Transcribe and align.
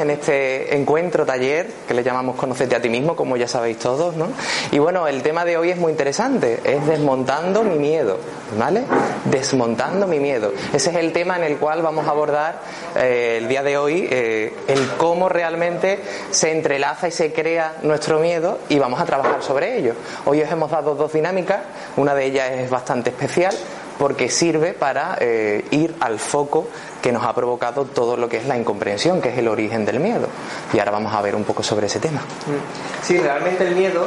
en 0.00 0.10
este 0.10 0.76
encuentro, 0.76 1.24
taller, 1.24 1.70
que 1.86 1.94
le 1.94 2.02
llamamos 2.02 2.36
Conocete 2.36 2.76
a 2.76 2.82
ti 2.82 2.88
mismo, 2.88 3.14
como 3.14 3.36
ya 3.36 3.46
sabéis 3.46 3.78
todos, 3.78 4.16
¿no? 4.16 4.28
Y 4.70 4.78
bueno, 4.78 5.06
el 5.06 5.22
tema 5.22 5.44
de 5.44 5.56
hoy 5.56 5.70
es 5.70 5.78
muy 5.78 5.92
interesante, 5.92 6.60
es 6.64 6.86
desmontando 6.86 7.62
mi 7.62 7.76
miedo, 7.76 8.18
¿vale? 8.58 8.82
Desmontando 9.26 10.06
mi 10.06 10.18
miedo. 10.18 10.52
Ese 10.72 10.90
es 10.90 10.96
el 10.96 11.12
tema 11.12 11.36
en 11.36 11.44
el 11.44 11.56
cual 11.58 11.82
vamos 11.82 12.06
a 12.06 12.10
abordar 12.10 12.60
eh, 12.96 13.38
el 13.38 13.48
día 13.48 13.62
de 13.62 13.76
hoy, 13.78 14.08
eh, 14.10 14.52
el 14.68 14.88
cómo 14.96 15.28
realmente 15.28 15.98
se 16.30 16.52
entrelaza 16.52 17.08
y 17.08 17.10
se 17.10 17.32
crea 17.32 17.74
nuestro 17.82 18.18
miedo 18.18 18.58
y 18.68 18.78
vamos 18.78 19.00
a 19.00 19.04
trabajar 19.04 19.42
sobre 19.42 19.78
ello. 19.78 19.94
Hoy 20.24 20.42
os 20.42 20.50
hemos 20.50 20.70
dado 20.70 20.94
dos 20.94 21.12
dinámicas, 21.12 21.60
una 21.96 22.14
de 22.14 22.26
ellas 22.26 22.50
es 22.52 22.70
bastante 22.70 23.10
especial 23.10 23.54
porque 24.00 24.30
sirve 24.30 24.72
para 24.72 25.18
eh, 25.20 25.62
ir 25.72 25.94
al 26.00 26.18
foco 26.18 26.68
que 27.02 27.12
nos 27.12 27.22
ha 27.22 27.34
provocado 27.34 27.84
todo 27.84 28.16
lo 28.16 28.30
que 28.30 28.38
es 28.38 28.46
la 28.46 28.56
incomprensión, 28.56 29.20
que 29.20 29.28
es 29.28 29.36
el 29.36 29.46
origen 29.46 29.84
del 29.84 30.00
miedo. 30.00 30.26
Y 30.72 30.78
ahora 30.78 30.92
vamos 30.92 31.12
a 31.12 31.20
ver 31.20 31.36
un 31.36 31.44
poco 31.44 31.62
sobre 31.62 31.86
ese 31.86 32.00
tema. 32.00 32.20
Mm. 32.20 33.04
Sí, 33.04 33.18
realmente 33.18 33.68
el 33.68 33.76
miedo 33.76 34.06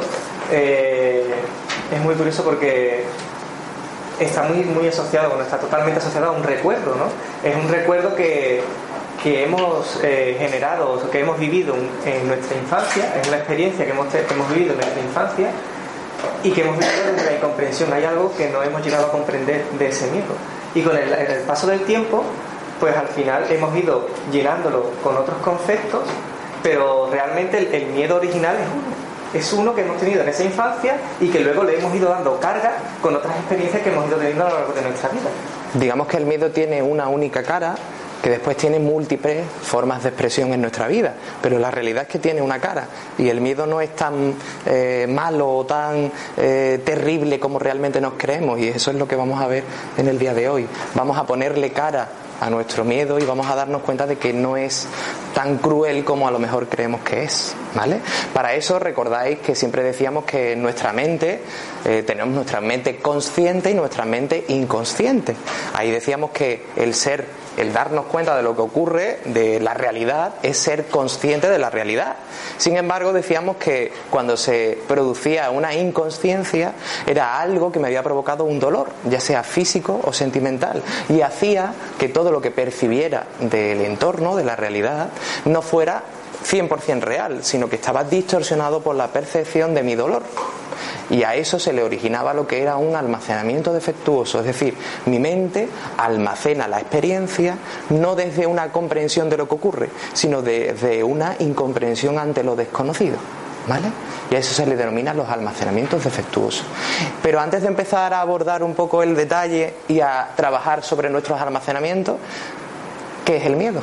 eh, 0.50 1.32
es 1.94 2.00
muy 2.00 2.16
curioso 2.16 2.42
porque 2.42 3.04
está 4.18 4.42
muy, 4.42 4.64
muy 4.64 4.88
asociado, 4.88 5.28
bueno, 5.28 5.44
está 5.44 5.58
totalmente 5.58 6.00
asociado 6.00 6.26
a 6.26 6.32
un 6.32 6.42
recuerdo, 6.42 6.96
¿no? 6.96 7.48
Es 7.48 7.54
un 7.54 7.68
recuerdo 7.68 8.16
que, 8.16 8.64
que 9.22 9.44
hemos 9.44 10.00
eh, 10.02 10.34
generado, 10.40 11.08
que 11.08 11.20
hemos 11.20 11.38
vivido 11.38 11.72
en 12.04 12.26
nuestra 12.26 12.58
infancia, 12.58 13.14
es 13.22 13.28
una 13.28 13.36
experiencia 13.36 13.84
que 13.84 13.92
hemos, 13.92 14.08
que 14.08 14.34
hemos 14.34 14.52
vivido 14.52 14.72
en 14.72 14.78
nuestra 14.78 15.00
infancia 15.00 15.50
y 16.42 16.50
que 16.50 16.62
hemos 16.62 16.78
vivido 16.78 17.12
desde 17.12 17.30
la 17.30 17.36
incomprensión. 17.36 17.92
Hay 17.92 18.04
algo 18.04 18.32
que 18.36 18.48
no 18.50 18.62
hemos 18.62 18.84
llegado 18.84 19.06
a 19.06 19.10
comprender 19.10 19.64
de 19.78 19.88
ese 19.88 20.10
miedo. 20.10 20.34
Y 20.74 20.82
con 20.82 20.96
el, 20.96 21.08
paso 21.46 21.66
del 21.66 21.80
tiempo, 21.80 22.24
pues 22.80 22.96
al 22.96 23.08
final 23.08 23.44
hemos 23.50 23.76
ido 23.76 24.08
llenándolo 24.32 24.90
con 25.02 25.16
otros 25.16 25.38
conceptos, 25.38 26.02
pero 26.62 27.08
realmente 27.10 27.76
el, 27.76 27.86
miedo 27.86 28.16
original 28.16 28.56
es 28.56 28.66
uno. 28.66 29.04
Es 29.34 29.52
uno 29.52 29.74
que 29.74 29.80
hemos 29.82 29.98
tenido 29.98 30.22
en 30.22 30.28
esa 30.28 30.44
infancia 30.44 30.96
y 31.20 31.28
que 31.28 31.40
luego 31.40 31.64
le 31.64 31.78
hemos 31.78 31.92
ido 31.94 32.08
dando 32.08 32.38
carga 32.38 32.74
con 33.02 33.16
otras 33.16 33.36
experiencias 33.36 33.82
que 33.82 33.90
hemos 33.90 34.06
ido 34.06 34.16
teniendo 34.16 34.46
a 34.46 34.50
lo 34.50 34.58
largo 34.58 34.72
de 34.72 34.82
nuestra 34.82 35.08
vida. 35.08 35.28
Digamos 35.74 36.06
que 36.06 36.18
el 36.18 36.26
miedo 36.26 36.50
tiene 36.50 36.80
una 36.82 37.08
única 37.08 37.42
cara 37.42 37.74
que 38.24 38.30
después 38.30 38.56
tiene 38.56 38.78
múltiples 38.78 39.44
formas 39.60 40.02
de 40.02 40.08
expresión 40.08 40.54
en 40.54 40.62
nuestra 40.62 40.88
vida, 40.88 41.12
pero 41.42 41.58
la 41.58 41.70
realidad 41.70 42.04
es 42.04 42.08
que 42.08 42.18
tiene 42.18 42.40
una 42.40 42.58
cara 42.58 42.86
y 43.18 43.28
el 43.28 43.42
miedo 43.42 43.66
no 43.66 43.82
es 43.82 43.94
tan 43.94 44.32
eh, 44.64 45.06
malo 45.06 45.54
o 45.54 45.66
tan 45.66 46.10
eh, 46.38 46.80
terrible 46.82 47.38
como 47.38 47.58
realmente 47.58 48.00
nos 48.00 48.14
creemos 48.14 48.58
y 48.60 48.68
eso 48.68 48.92
es 48.92 48.96
lo 48.96 49.06
que 49.06 49.14
vamos 49.14 49.42
a 49.42 49.46
ver 49.46 49.64
en 49.98 50.08
el 50.08 50.18
día 50.18 50.32
de 50.32 50.48
hoy. 50.48 50.66
Vamos 50.94 51.18
a 51.18 51.26
ponerle 51.26 51.70
cara 51.72 52.08
a 52.40 52.48
nuestro 52.48 52.82
miedo 52.82 53.18
y 53.18 53.26
vamos 53.26 53.46
a 53.46 53.56
darnos 53.56 53.82
cuenta 53.82 54.06
de 54.06 54.16
que 54.16 54.32
no 54.32 54.56
es 54.56 54.86
tan 55.34 55.58
cruel 55.58 56.02
como 56.02 56.26
a 56.26 56.30
lo 56.30 56.38
mejor 56.38 56.66
creemos 56.66 57.02
que 57.02 57.24
es, 57.24 57.54
Para 58.32 58.54
eso 58.54 58.78
recordáis 58.78 59.38
que 59.40 59.54
siempre 59.54 59.82
decíamos 59.82 60.24
que 60.24 60.56
nuestra 60.56 60.92
mente, 60.92 61.40
eh, 61.84 62.02
tenemos 62.06 62.34
nuestra 62.34 62.60
mente 62.60 62.96
consciente 62.96 63.70
y 63.70 63.74
nuestra 63.74 64.04
mente 64.04 64.44
inconsciente. 64.48 65.34
Ahí 65.74 65.90
decíamos 65.90 66.30
que 66.30 66.66
el 66.76 66.94
ser 66.94 67.26
el 67.56 67.72
darnos 67.72 68.06
cuenta 68.06 68.36
de 68.36 68.42
lo 68.42 68.56
que 68.56 68.62
ocurre, 68.62 69.20
de 69.26 69.60
la 69.60 69.74
realidad, 69.74 70.34
es 70.42 70.58
ser 70.58 70.86
consciente 70.86 71.48
de 71.48 71.58
la 71.58 71.70
realidad. 71.70 72.16
Sin 72.58 72.76
embargo, 72.76 73.12
decíamos 73.12 73.56
que 73.56 73.92
cuando 74.10 74.36
se 74.36 74.78
producía 74.88 75.50
una 75.50 75.74
inconsciencia 75.74 76.72
era 77.06 77.40
algo 77.40 77.70
que 77.70 77.78
me 77.78 77.88
había 77.88 78.02
provocado 78.02 78.44
un 78.44 78.58
dolor, 78.58 78.90
ya 79.04 79.20
sea 79.20 79.42
físico 79.42 80.00
o 80.02 80.12
sentimental, 80.12 80.82
y 81.08 81.20
hacía 81.20 81.74
que 81.98 82.08
todo 82.08 82.32
lo 82.32 82.40
que 82.40 82.50
percibiera 82.50 83.26
del 83.40 83.80
entorno, 83.82 84.36
de 84.36 84.44
la 84.44 84.56
realidad, 84.56 85.08
no 85.44 85.62
fuera 85.62 86.02
100% 86.44 87.00
real, 87.00 87.44
sino 87.44 87.68
que 87.68 87.76
estaba 87.76 88.04
distorsionado 88.04 88.80
por 88.80 88.94
la 88.96 89.08
percepción 89.08 89.74
de 89.74 89.82
mi 89.82 89.94
dolor 89.94 90.22
y 91.10 91.22
a 91.22 91.34
eso 91.34 91.58
se 91.58 91.72
le 91.72 91.82
originaba 91.82 92.34
lo 92.34 92.46
que 92.46 92.62
era 92.62 92.76
un 92.76 92.96
almacenamiento 92.96 93.72
defectuoso, 93.72 94.40
es 94.40 94.46
decir, 94.46 94.76
mi 95.06 95.18
mente 95.18 95.68
almacena 95.98 96.68
la 96.68 96.80
experiencia 96.80 97.58
no 97.90 98.14
desde 98.14 98.46
una 98.46 98.72
comprensión 98.72 99.28
de 99.28 99.36
lo 99.36 99.48
que 99.48 99.54
ocurre, 99.54 99.90
sino 100.12 100.42
desde 100.42 101.04
una 101.04 101.36
incomprensión 101.38 102.18
ante 102.18 102.42
lo 102.42 102.56
desconocido. 102.56 103.16
¿Vale? 103.66 103.88
Y 104.30 104.34
a 104.34 104.40
eso 104.40 104.52
se 104.52 104.66
le 104.66 104.76
denomina 104.76 105.14
los 105.14 105.26
almacenamientos 105.26 106.04
defectuosos. 106.04 106.66
Pero 107.22 107.40
antes 107.40 107.62
de 107.62 107.68
empezar 107.68 108.12
a 108.12 108.20
abordar 108.20 108.62
un 108.62 108.74
poco 108.74 109.02
el 109.02 109.16
detalle 109.16 109.72
y 109.88 110.00
a 110.00 110.32
trabajar 110.36 110.82
sobre 110.82 111.08
nuestros 111.08 111.40
almacenamientos, 111.40 112.18
¿qué 113.24 113.38
es 113.38 113.46
el 113.46 113.56
miedo? 113.56 113.80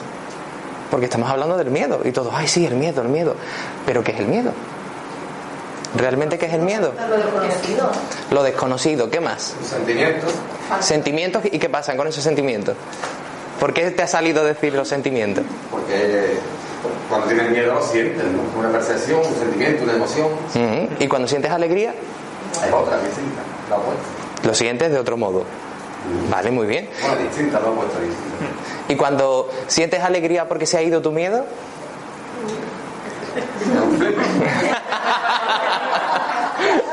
Porque 0.91 1.05
estamos 1.05 1.29
hablando 1.29 1.57
del 1.57 1.71
miedo 1.71 2.01
y 2.03 2.11
todos, 2.11 2.33
ay, 2.35 2.47
sí, 2.47 2.65
el 2.65 2.75
miedo, 2.75 3.01
el 3.01 3.07
miedo. 3.07 3.35
Pero 3.85 4.03
¿qué 4.03 4.11
es 4.11 4.19
el 4.19 4.27
miedo? 4.27 4.51
¿Realmente 5.95 6.37
qué 6.37 6.45
es 6.45 6.53
el 6.53 6.61
miedo? 6.61 6.93
Lo 7.09 7.17
desconocido. 7.17 7.91
Lo 8.29 8.43
desconocido, 8.43 9.09
¿qué 9.09 9.19
más? 9.19 9.55
Sentimientos. 9.63 10.31
Sentimientos 10.81 11.43
y 11.45 11.57
qué 11.59 11.69
pasa 11.69 11.95
con 11.97 12.07
esos 12.07 12.23
sentimientos. 12.23 12.75
¿Por 13.59 13.73
qué 13.73 13.91
te 13.91 14.03
ha 14.03 14.07
salido 14.07 14.43
decir 14.43 14.73
los 14.73 14.87
sentimientos? 14.87 15.43
Porque 15.69 16.37
cuando 17.09 17.27
tienes 17.27 17.51
miedo 17.51 17.73
lo 17.73 17.83
sientes, 17.83 18.23
¿no? 18.25 18.59
Una 18.59 18.69
percepción, 18.69 19.19
un 19.19 19.35
sentimiento, 19.35 19.83
una 19.83 19.93
emoción. 19.93 20.27
¿Y 20.99 21.07
cuando 21.07 21.27
sientes 21.27 21.51
alegría? 21.51 21.93
Hay 22.61 22.71
otra 22.71 22.97
distinta, 22.99 23.41
la 23.69 23.77
opuesta. 23.77 24.03
Lo 24.43 24.53
sientes 24.53 24.91
de 24.91 24.99
otro 24.99 25.15
modo. 25.15 25.45
Vale, 26.29 26.51
muy 26.51 26.67
bien. 26.67 26.89
Bueno, 27.01 27.15
distinta. 27.17 27.59
¿Y 28.87 28.95
cuando 28.95 29.49
sientes 29.67 30.01
alegría 30.01 30.47
porque 30.47 30.65
se 30.65 30.77
ha 30.77 30.81
ido 30.81 31.01
tu 31.01 31.11
miedo? 31.11 31.45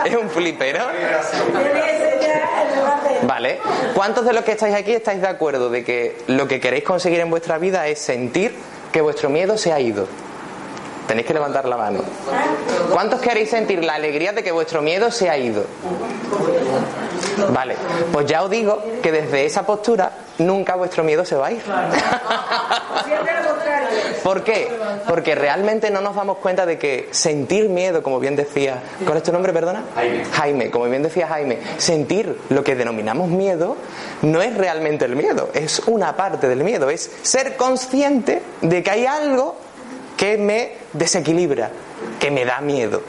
es 0.04 0.16
un 0.16 0.30
flipero. 0.30 0.84
Vale. 3.22 3.60
¿Cuántos 3.94 4.24
de 4.24 4.32
los 4.32 4.44
que 4.44 4.52
estáis 4.52 4.74
aquí 4.74 4.92
estáis 4.92 5.20
de 5.20 5.28
acuerdo 5.28 5.70
de 5.70 5.84
que 5.84 6.22
lo 6.28 6.46
que 6.46 6.60
queréis 6.60 6.84
conseguir 6.84 7.20
en 7.20 7.30
vuestra 7.30 7.58
vida 7.58 7.86
es 7.88 7.98
sentir 7.98 8.54
que 8.92 9.00
vuestro 9.00 9.28
miedo 9.28 9.58
se 9.58 9.72
ha 9.72 9.80
ido? 9.80 10.06
Tenéis 11.06 11.26
que 11.26 11.34
levantar 11.34 11.64
la 11.66 11.76
mano. 11.78 12.00
¿Cuántos 12.92 13.20
queréis 13.20 13.48
sentir 13.50 13.82
la 13.82 13.94
alegría 13.94 14.32
de 14.32 14.42
que 14.42 14.52
vuestro 14.52 14.82
miedo 14.82 15.10
se 15.10 15.30
ha 15.30 15.38
ido? 15.38 15.64
Vale, 17.52 17.76
pues 18.12 18.26
ya 18.26 18.42
os 18.42 18.50
digo 18.50 18.82
que 19.02 19.12
desde 19.12 19.46
esa 19.46 19.64
postura 19.64 20.10
nunca 20.38 20.74
vuestro 20.76 21.04
miedo 21.04 21.24
se 21.24 21.36
va 21.36 21.48
a 21.48 21.52
ir. 21.52 21.62
¿Por 24.22 24.44
qué? 24.44 24.68
Porque 25.06 25.34
realmente 25.34 25.90
no 25.90 26.00
nos 26.00 26.14
damos 26.14 26.38
cuenta 26.38 26.66
de 26.66 26.78
que 26.78 27.08
sentir 27.12 27.68
miedo, 27.68 28.02
como 28.02 28.20
bien 28.20 28.36
decía, 28.36 28.82
¿cuál 29.04 29.18
es 29.18 29.22
tu 29.22 29.32
nombre, 29.32 29.52
perdona? 29.52 29.84
Jaime. 29.94 30.24
Jaime, 30.24 30.70
como 30.70 30.86
bien 30.86 31.02
decía 31.02 31.28
Jaime, 31.28 31.58
sentir 31.78 32.38
lo 32.50 32.64
que 32.64 32.74
denominamos 32.74 33.28
miedo 33.28 33.76
no 34.22 34.42
es 34.42 34.56
realmente 34.56 35.04
el 35.04 35.16
miedo, 35.16 35.50
es 35.54 35.80
una 35.86 36.16
parte 36.16 36.48
del 36.48 36.64
miedo, 36.64 36.90
es 36.90 37.10
ser 37.22 37.56
consciente 37.56 38.42
de 38.60 38.82
que 38.82 38.90
hay 38.90 39.06
algo 39.06 39.56
que 40.16 40.36
me 40.36 40.72
desequilibra, 40.92 41.70
que 42.18 42.30
me 42.30 42.44
da 42.44 42.60
miedo. 42.60 43.02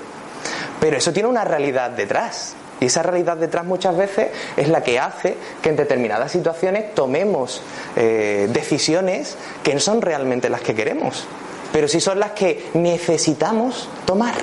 Pero 0.80 0.98
eso 0.98 1.12
tiene 1.12 1.28
una 1.28 1.44
realidad 1.44 1.90
detrás. 1.92 2.56
Y 2.80 2.86
esa 2.86 3.04
realidad 3.04 3.38
detrás 3.38 3.66
muchas 3.66 3.96
veces 3.98 4.30
es 4.56 4.70
la 4.70 4.84
que 4.84 5.00
hace 5.00 5.36
que 5.62 5.70
en 5.70 5.76
determinadas 5.76 6.32
situaciones 6.32 6.94
tomemos 6.96 7.62
eh, 7.96 8.48
decisiones 8.52 9.36
que 9.64 9.74
no 9.74 9.80
son 9.80 10.02
realmente 10.02 10.50
las 10.50 10.62
que 10.62 10.74
queremos, 10.74 11.26
pero 11.74 11.88
sí 11.88 12.00
son 12.00 12.20
las 12.20 12.32
que 12.32 12.70
necesitamos 12.74 13.90
tomar. 14.06 14.36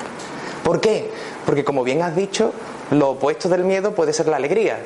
¿Por 0.62 0.81
qué? 0.81 1.11
Porque 1.47 1.65
como 1.65 1.85
bien 1.85 2.03
has 2.03 2.15
dicho, 2.15 2.53
lo 2.91 3.11
opuesto 3.11 3.49
del 3.49 3.65
miedo 3.65 3.94
puede 3.94 4.12
ser 4.12 4.29
la 4.29 4.37
alegría. 4.37 4.79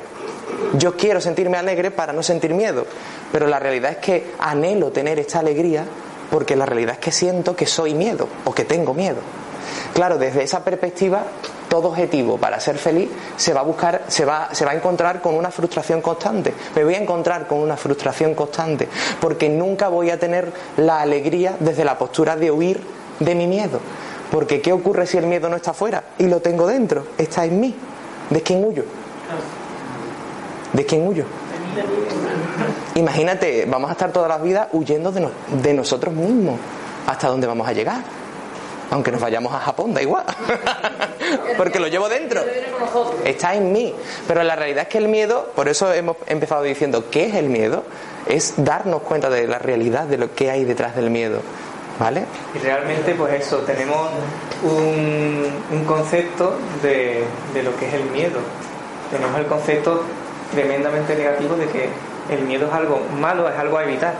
Yo 0.73 0.95
quiero 0.95 1.19
sentirme 1.19 1.57
alegre 1.57 1.91
para 1.91 2.13
no 2.13 2.23
sentir 2.23 2.53
miedo, 2.53 2.85
pero 3.31 3.47
la 3.47 3.59
realidad 3.59 3.91
es 3.91 3.97
que 3.97 4.31
anhelo 4.39 4.91
tener 4.91 5.19
esta 5.19 5.39
alegría 5.39 5.85
porque 6.29 6.55
la 6.55 6.65
realidad 6.65 6.93
es 6.93 6.99
que 6.99 7.11
siento 7.11 7.55
que 7.55 7.65
soy 7.65 7.93
miedo 7.93 8.27
o 8.45 8.53
que 8.53 8.63
tengo 8.63 8.93
miedo. 8.93 9.17
Claro, 9.93 10.17
desde 10.17 10.43
esa 10.43 10.63
perspectiva 10.63 11.25
todo 11.71 11.87
objetivo 11.87 12.37
para 12.37 12.59
ser 12.59 12.77
feliz 12.77 13.09
se 13.37 13.53
va 13.53 13.61
a 13.61 13.63
buscar, 13.63 14.03
se 14.09 14.25
va, 14.25 14.49
se 14.51 14.65
va 14.65 14.71
a 14.71 14.75
encontrar 14.75 15.21
con 15.21 15.35
una 15.35 15.51
frustración 15.51 16.01
constante. 16.01 16.53
Me 16.75 16.83
voy 16.83 16.95
a 16.95 16.97
encontrar 16.97 17.47
con 17.47 17.59
una 17.59 17.77
frustración 17.77 18.35
constante 18.35 18.89
porque 19.21 19.47
nunca 19.47 19.87
voy 19.87 20.09
a 20.09 20.19
tener 20.19 20.51
la 20.75 20.99
alegría 20.99 21.55
desde 21.61 21.85
la 21.85 21.97
postura 21.97 22.35
de 22.35 22.51
huir 22.51 22.81
de 23.21 23.35
mi 23.35 23.47
miedo. 23.47 23.79
Porque 24.29 24.59
¿qué 24.59 24.73
ocurre 24.73 25.07
si 25.07 25.17
el 25.17 25.27
miedo 25.27 25.47
no 25.47 25.55
está 25.55 25.71
fuera 25.71 26.03
y 26.17 26.27
lo 26.27 26.41
tengo 26.41 26.67
dentro? 26.67 27.07
Está 27.17 27.45
en 27.45 27.61
mí. 27.61 27.73
¿De 28.29 28.41
quién 28.41 28.65
huyo? 28.65 28.83
¿De 30.73 30.85
quién 30.85 31.07
huyo? 31.07 31.23
Imagínate, 32.95 33.65
vamos 33.65 33.89
a 33.89 33.93
estar 33.93 34.11
todas 34.11 34.27
las 34.27 34.43
vidas 34.43 34.67
huyendo 34.73 35.09
de 35.13 35.73
nosotros 35.73 36.13
mismos. 36.13 36.59
¿Hasta 37.07 37.29
dónde 37.29 37.47
vamos 37.47 37.65
a 37.65 37.71
llegar? 37.71 38.20
Aunque 38.91 39.11
nos 39.11 39.21
vayamos 39.21 39.53
a 39.53 39.59
Japón, 39.59 39.93
da 39.93 40.01
igual, 40.01 40.25
porque 41.57 41.79
lo 41.79 41.87
llevo 41.87 42.09
dentro, 42.09 42.41
está 43.23 43.55
en 43.55 43.71
mí. 43.71 43.95
Pero 44.27 44.43
la 44.43 44.55
realidad 44.55 44.83
es 44.83 44.89
que 44.89 44.97
el 44.97 45.07
miedo, 45.07 45.49
por 45.55 45.69
eso 45.69 45.91
hemos 45.93 46.17
empezado 46.27 46.61
diciendo, 46.63 47.05
¿qué 47.09 47.27
es 47.27 47.35
el 47.35 47.47
miedo? 47.47 47.83
Es 48.27 48.53
darnos 48.57 49.01
cuenta 49.03 49.29
de 49.29 49.47
la 49.47 49.59
realidad 49.59 50.03
de 50.03 50.17
lo 50.17 50.35
que 50.35 50.51
hay 50.51 50.65
detrás 50.65 50.95
del 50.95 51.09
miedo. 51.09 51.39
¿Vale? 51.99 52.25
Y 52.55 52.59
realmente, 52.59 53.13
pues 53.13 53.33
eso, 53.33 53.57
tenemos 53.59 54.09
un, 54.63 55.85
concepto 55.85 56.57
de, 56.81 57.23
de 57.53 57.63
lo 57.63 57.75
que 57.77 57.87
es 57.87 57.93
el 57.93 58.03
miedo. 58.05 58.39
Tenemos 59.11 59.39
el 59.39 59.45
concepto 59.45 60.03
tremendamente 60.51 61.15
negativo 61.15 61.55
de 61.55 61.67
que 61.67 61.89
el 62.29 62.41
miedo 62.43 62.67
es 62.67 62.73
algo 62.73 63.01
malo, 63.19 63.47
es 63.47 63.57
algo 63.57 63.77
a 63.77 63.83
evitar. 63.83 64.15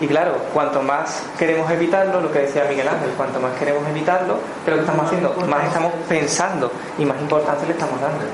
Y 0.00 0.06
claro, 0.06 0.36
cuanto 0.52 0.82
más 0.82 1.22
queremos 1.38 1.70
evitarlo, 1.70 2.20
lo 2.20 2.32
que 2.32 2.40
decía 2.40 2.64
Miguel 2.68 2.88
Ángel, 2.88 3.10
cuanto 3.16 3.38
más 3.40 3.52
queremos 3.58 3.86
evitarlo, 3.88 4.38
¿qué 4.64 4.70
es 4.70 4.76
lo 4.76 4.82
que 4.82 4.90
estamos 4.90 5.06
haciendo? 5.06 5.34
Más 5.48 5.66
estamos 5.66 5.92
pensando 6.08 6.70
y 6.98 7.04
más 7.04 7.20
importancia 7.20 7.66
le 7.66 7.74
estamos 7.74 8.00
dando. 8.00 8.24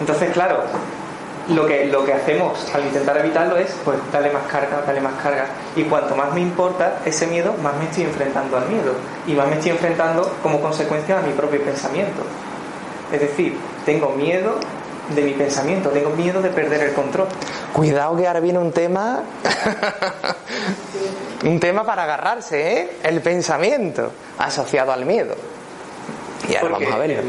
Entonces, 0.00 0.30
claro, 0.32 0.62
lo 1.48 1.66
que, 1.66 1.86
lo 1.86 2.04
que 2.04 2.12
hacemos 2.12 2.74
al 2.74 2.84
intentar 2.84 3.16
evitarlo 3.18 3.56
es, 3.56 3.76
pues, 3.84 3.98
darle 4.12 4.30
más 4.30 4.44
carga, 4.50 4.82
darle 4.84 5.00
más 5.00 5.14
carga. 5.22 5.46
Y 5.76 5.84
cuanto 5.84 6.16
más 6.16 6.32
me 6.32 6.40
importa 6.40 7.00
ese 7.04 7.26
miedo, 7.26 7.54
más 7.62 7.76
me 7.76 7.84
estoy 7.84 8.04
enfrentando 8.04 8.56
al 8.56 8.66
miedo. 8.68 8.92
Y 9.26 9.34
más 9.34 9.46
me 9.48 9.54
estoy 9.54 9.72
enfrentando 9.72 10.34
como 10.42 10.60
consecuencia 10.60 11.18
a 11.18 11.22
mi 11.22 11.32
propio 11.32 11.62
pensamiento. 11.62 12.22
Es 13.12 13.20
decir, 13.20 13.56
tengo 13.84 14.10
miedo 14.10 14.58
de 15.14 15.22
mi 15.22 15.32
pensamiento, 15.32 15.90
tengo 15.90 16.10
miedo 16.10 16.42
de 16.42 16.50
perder 16.50 16.82
el 16.82 16.92
control. 16.92 17.28
Cuidado 17.72 18.16
que 18.16 18.26
ahora 18.26 18.40
viene 18.40 18.58
un 18.58 18.72
tema, 18.72 19.22
un 21.44 21.60
tema 21.60 21.84
para 21.84 22.04
agarrarse, 22.04 22.80
¿eh? 22.80 22.90
El 23.02 23.20
pensamiento 23.20 24.10
asociado 24.38 24.92
al 24.92 25.04
miedo. 25.04 25.34
Y 26.48 26.56
ahora 26.56 26.78
vamos 26.78 26.92
a 26.92 26.98
ver. 26.98 27.22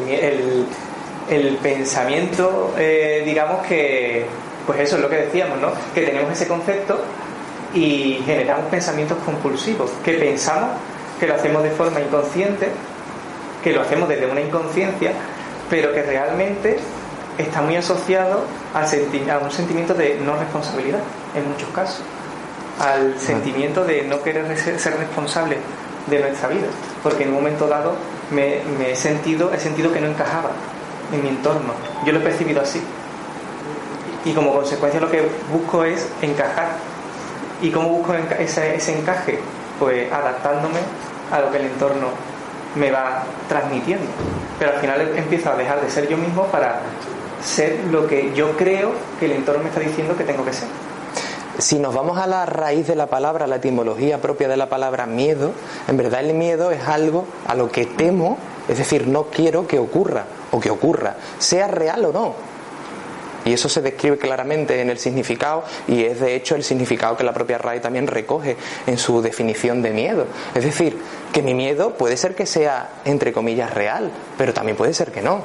El, 1.30 1.58
pensamiento, 1.58 2.74
eh, 2.78 3.22
digamos 3.26 3.66
que, 3.68 4.26
pues 4.66 4.80
eso 4.80 4.96
es 4.96 5.02
lo 5.02 5.10
que 5.10 5.18
decíamos, 5.18 5.60
¿no? 5.60 5.72
Que 5.94 6.04
tenemos 6.04 6.32
ese 6.32 6.48
concepto 6.48 7.02
y 7.74 8.22
generamos 8.26 8.68
pensamientos 8.68 9.18
compulsivos, 9.26 9.92
que 10.06 10.14
pensamos 10.14 10.70
que 11.20 11.28
lo 11.28 11.36
hacemos 11.36 11.64
de 11.64 11.72
forma 11.72 12.00
inconsciente, 12.00 12.70
que 13.62 13.74
lo 13.74 13.82
hacemos 13.82 14.08
desde 14.08 14.26
una 14.26 14.40
inconsciencia, 14.40 15.12
pero 15.70 15.94
que 15.94 16.04
realmente 16.04 16.80
está 17.38 17.62
muy 17.62 17.76
asociado 17.76 18.44
a 18.74 19.38
un 19.40 19.52
sentimiento 19.52 19.94
de 19.94 20.20
no 20.24 20.36
responsabilidad, 20.38 21.00
en 21.36 21.50
muchos 21.50 21.70
casos, 21.70 22.02
al 22.80 23.20
sentimiento 23.20 23.86
de 23.86 24.04
no 24.04 24.22
querer 24.22 24.58
ser 24.58 24.98
responsable 24.98 25.58
de 26.08 26.20
nuestra 26.20 26.50
vida, 26.50 26.68
porque 27.04 27.24
en 27.24 27.30
un 27.30 27.36
momento 27.36 27.68
dado 27.68 27.94
me, 28.32 28.62
he 28.90 28.96
sentido 28.96 29.54
he 29.54 29.60
sentido 29.60 29.92
que 29.92 30.00
no 30.00 30.08
encajaba 30.08 30.52
en 31.12 31.24
mi 31.24 31.30
entorno, 31.30 31.74
yo 32.06 32.14
lo 32.14 32.20
he 32.20 32.24
percibido 32.24 32.62
así, 32.62 32.82
y 34.26 34.34
como 34.34 34.54
consecuencia 34.54 35.00
lo 35.00 35.10
que 35.10 35.28
busco 35.52 35.84
es 35.84 36.08
encajar, 36.22 36.70
y 37.62 37.72
cómo 37.72 37.90
busco 37.90 38.14
ese, 38.14 38.76
ese 38.76 38.98
encaje, 38.98 39.40
pues 39.80 40.12
adaptándome 40.12 40.80
a 41.32 41.40
lo 41.40 41.52
que 41.52 41.58
el 41.58 41.66
entorno 41.66 42.08
me 42.76 42.92
va 42.92 43.24
transmitiendo. 43.50 44.06
Pero 44.60 44.74
al 44.74 44.80
final 44.80 45.14
empiezo 45.16 45.52
a 45.52 45.56
dejar 45.56 45.82
de 45.82 45.90
ser 45.90 46.08
yo 46.08 46.18
mismo 46.18 46.46
para 46.48 46.82
ser 47.44 47.80
lo 47.92 48.08
que 48.08 48.34
yo 48.34 48.56
creo 48.58 48.92
que 49.20 49.26
el 49.26 49.34
entorno 49.34 49.64
me 49.64 49.70
está 49.70 49.82
diciendo 49.82 50.16
que 50.16 50.24
tengo 50.24 50.44
que 50.44 50.54
ser. 50.54 50.68
Si 51.60 51.80
nos 51.80 51.94
vamos 51.96 52.20
a 52.20 52.28
la 52.28 52.46
raíz 52.46 52.86
de 52.86 52.96
la 52.96 53.08
palabra, 53.08 53.48
la 53.48 53.56
etimología 53.56 54.22
propia 54.22 54.48
de 54.48 54.58
la 54.58 54.70
palabra 54.70 55.08
miedo, 55.08 55.54
en 55.88 55.98
verdad 55.98 56.24
el 56.24 56.36
miedo 56.36 56.72
es 56.72 56.88
algo 56.88 57.26
a 57.48 57.56
lo 57.56 57.72
que 57.72 57.88
temo, 57.88 58.38
es 58.68 58.78
decir, 58.78 59.08
no 59.08 59.24
quiero 59.26 59.66
que 59.66 59.80
ocurra 59.80 60.26
o 60.52 60.60
que 60.60 60.70
ocurra, 60.70 61.16
sea 61.40 61.68
real 61.68 62.06
o 62.06 62.14
no. 62.14 62.58
Y 63.48 63.54
eso 63.54 63.70
se 63.70 63.82
describe 63.82 64.18
claramente 64.18 64.82
en 64.82 64.90
el 64.90 65.00
significado 65.00 65.64
y 65.88 66.04
es 66.04 66.20
de 66.20 66.36
hecho 66.36 66.56
el 66.56 66.64
significado 66.64 67.16
que 67.16 67.24
la 67.24 67.34
propia 67.34 67.58
RAI 67.58 67.80
también 67.80 68.06
recoge 68.06 68.58
en 68.86 68.98
su 68.98 69.22
definición 69.22 69.82
de 69.82 69.92
miedo. 69.92 70.28
Es 70.54 70.66
decir, 70.66 70.98
que 71.32 71.42
mi 71.42 71.54
miedo 71.54 71.94
puede 71.94 72.18
ser 72.18 72.36
que 72.36 72.46
sea, 72.46 72.90
entre 73.06 73.32
comillas, 73.32 73.74
real, 73.74 74.12
pero 74.38 74.54
también 74.54 74.76
puede 74.76 74.94
ser 74.94 75.12
que 75.14 75.22
no. 75.22 75.42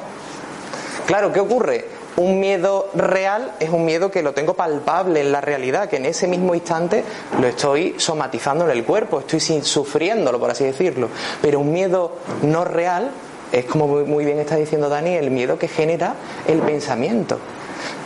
Claro, 1.06 1.32
¿qué 1.32 1.40
ocurre? 1.40 1.84
Un 2.16 2.38
miedo 2.38 2.90
real 2.94 3.54
es 3.58 3.70
un 3.70 3.84
miedo 3.84 4.10
que 4.10 4.22
lo 4.22 4.34
tengo 4.34 4.54
palpable 4.54 5.20
en 5.20 5.32
la 5.32 5.40
realidad, 5.40 5.88
que 5.88 5.96
en 5.96 6.04
ese 6.04 6.28
mismo 6.28 6.54
instante 6.54 7.02
lo 7.40 7.46
estoy 7.46 7.94
somatizando 7.96 8.64
en 8.64 8.70
el 8.70 8.84
cuerpo, 8.84 9.20
estoy 9.20 9.40
sufriéndolo, 9.40 10.38
por 10.38 10.50
así 10.50 10.64
decirlo. 10.64 11.08
Pero 11.40 11.60
un 11.60 11.72
miedo 11.72 12.12
no 12.42 12.64
real 12.64 13.10
es, 13.50 13.64
como 13.64 13.88
muy 13.88 14.24
bien 14.24 14.38
está 14.38 14.56
diciendo 14.56 14.88
Dani, 14.88 15.14
el 15.14 15.30
miedo 15.30 15.58
que 15.58 15.68
genera 15.68 16.14
el 16.46 16.60
pensamiento. 16.60 17.38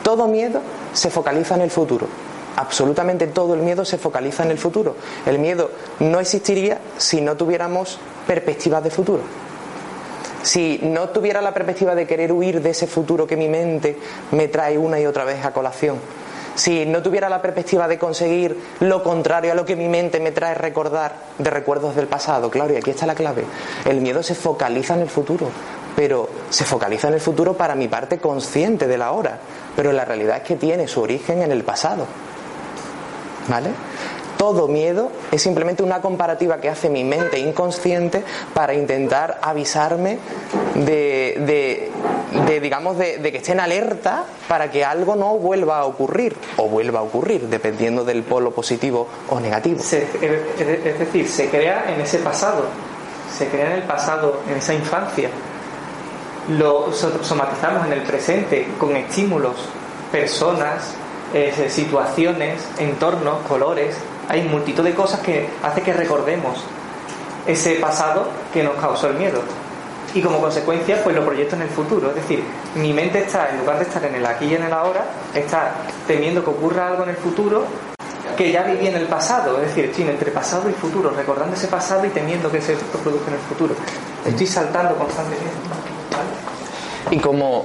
Todo 0.03 0.29
miedo 0.29 0.61
se 0.93 1.11
focaliza 1.11 1.57
en 1.57 1.63
el 1.63 1.71
futuro. 1.71 2.07
Absolutamente 2.57 3.27
todo 3.27 3.55
el 3.55 3.61
miedo 3.61 3.85
se 3.85 3.99
focaliza 3.99 4.45
en 4.45 4.53
el 4.53 4.59
futuro. 4.59 4.97
El 5.27 5.39
miedo 5.39 5.71
no 5.99 6.21
existiría 6.21 6.79
si 6.97 7.21
no 7.21 7.37
tuviéramos 7.37 7.99
perspectivas 8.27 8.83
de 8.83 8.91
futuro 8.91 9.46
si 10.47 10.79
no 10.81 11.09
tuviera 11.09 11.43
la 11.43 11.53
perspectiva 11.53 11.97
de 11.97 12.07
querer 12.07 12.33
huir 12.33 12.63
de 12.63 12.71
ese 12.71 12.87
futuro 12.87 13.27
que 13.27 13.37
mi 13.37 13.49
mente 13.49 13.99
me 14.31 14.47
trae 14.47 14.79
una 14.79 15.01
y 15.01 15.05
otra 15.05 15.25
vez 15.25 15.45
a 15.45 15.53
colación, 15.53 15.99
si 16.55 16.87
no 16.87 17.03
tuviera 17.03 17.29
la 17.29 17.43
perspectiva 17.43 17.89
de 17.89 17.99
conseguir 17.99 18.57
lo 18.79 19.03
contrario 19.03 19.51
a 19.51 19.55
lo 19.57 19.65
que 19.65 19.75
mi 19.75 19.89
mente 19.89 20.21
me 20.21 20.31
trae 20.31 20.55
recordar 20.55 21.17
de 21.37 21.51
recuerdos 21.51 21.97
del 21.97 22.07
pasado, 22.07 22.49
claro, 22.49 22.73
y 22.73 22.77
aquí 22.77 22.91
está 22.91 23.07
la 23.07 23.17
clave, 23.17 23.45
el 23.85 24.01
miedo 24.01 24.23
se 24.23 24.37
focaliza 24.37 24.95
en 24.95 25.01
el 25.01 25.11
futuro, 25.11 25.49
pero 25.97 26.31
se 26.49 26.65
focaliza 26.65 27.09
en 27.09 27.15
el 27.15 27.21
futuro 27.21 27.55
para 27.55 27.75
mi 27.75 27.89
parte 27.89 28.19
consciente 28.19 28.87
de 28.87 28.99
la 28.99 29.11
hora, 29.11 29.41
pero 29.75 29.93
la 29.93 30.05
realidad 30.05 30.37
es 30.37 30.43
que 30.45 30.55
tiene 30.55 30.87
su 30.87 31.01
origen 31.01 31.43
en 31.43 31.51
el 31.51 31.65
pasado. 31.65 32.07
¿Vale? 33.49 33.71
Todo 34.37 34.69
miedo 34.69 35.11
es 35.33 35.43
simplemente 35.43 35.83
una 35.83 36.01
comparativa 36.01 36.59
que 36.59 36.69
hace 36.69 36.91
mi 36.91 37.05
mente 37.05 37.39
inconsciente 37.39 38.23
para 38.53 38.75
intentar 38.75 39.39
avisarme 39.41 40.19
de, 40.75 41.91
digamos, 42.61 42.99
de, 42.99 43.21
que 43.23 43.39
esté 43.39 43.53
en 43.53 43.61
alerta 43.61 44.25
para 44.49 44.71
que 44.71 44.85
algo 44.85 45.17
no 45.17 45.37
vuelva 45.39 45.79
a 45.79 45.85
ocurrir 45.87 46.37
o 46.59 46.69
vuelva 46.69 47.01
a 47.01 47.03
ocurrir, 47.03 47.49
dependiendo 47.49 48.05
del 48.05 48.23
polo 48.25 48.51
positivo 48.51 49.09
o 49.31 49.41
negativo. 49.41 49.81
es 49.81 50.99
decir, 50.99 51.29
se 51.29 51.49
crea 51.49 51.93
en 51.95 52.01
ese 52.01 52.19
pasado, 52.19 52.65
se 53.37 53.49
crea 53.49 53.67
en 53.67 53.73
el 53.73 53.83
pasado, 53.85 54.41
en 54.51 54.59
esa 54.59 54.75
infancia. 54.75 55.31
Lo 56.51 56.93
somatizamos 56.93 57.87
en 57.87 57.93
el 57.95 58.03
presente 58.03 58.69
con 58.79 58.95
estímulos, 58.97 59.57
personas, 60.13 60.95
eh, 61.35 61.69
situaciones, 61.69 62.63
entornos, 62.79 63.39
colores, 63.49 63.97
hay 64.29 64.43
multitud 64.43 64.83
de 64.83 64.95
cosas 64.95 65.21
que 65.21 65.49
hace 65.63 65.83
que 65.83 65.93
recordemos 65.93 66.59
ese 67.47 67.77
pasado 67.77 68.29
que 68.53 68.63
nos 68.63 68.75
causó 68.77 69.09
el 69.09 69.15
miedo. 69.15 69.41
Y 70.15 70.23
como 70.23 70.41
consecuencia, 70.41 71.03
pues 71.05 71.15
lo 71.15 71.25
proyecto 71.25 71.57
en 71.57 71.63
el 71.63 71.69
futuro. 71.69 72.09
Es 72.09 72.17
decir, 72.17 72.43
mi 72.75 72.93
mente 72.93 73.21
está, 73.21 73.51
en 73.51 73.59
lugar 73.59 73.79
de 73.79 73.85
estar 73.85 74.05
en 74.05 74.15
el 74.15 74.25
aquí 74.25 74.47
y 74.47 74.55
en 74.55 74.63
el 74.63 74.73
ahora, 74.73 75.05
está 75.35 75.75
temiendo 76.07 76.43
que 76.43 76.51
ocurra 76.51 76.89
algo 76.89 77.03
en 77.03 77.11
el 77.11 77.17
futuro 77.17 77.65
que 78.37 78.53
ya 78.53 78.63
viví 78.63 78.87
en 78.87 78.97
el 78.97 79.07
pasado. 79.07 79.61
Es 79.61 79.69
decir, 79.69 79.87
estoy 79.87 80.05
entre 80.09 80.31
pasado 80.31 80.69
y 80.71 80.73
futuro, 80.73 81.11
recordando 81.11 81.57
ese 81.57 81.69
pasado 81.69 82.05
y 82.07 82.11
temiendo 82.11 82.51
que 82.51 82.61
se 82.61 82.75
produzca 83.03 83.29
en 83.29 83.35
el 83.35 83.41
futuro. 83.41 83.75
Estoy 84.25 84.47
saltando 84.47 84.97
constantemente. 84.97 85.51
Y 87.11 87.19
como 87.19 87.65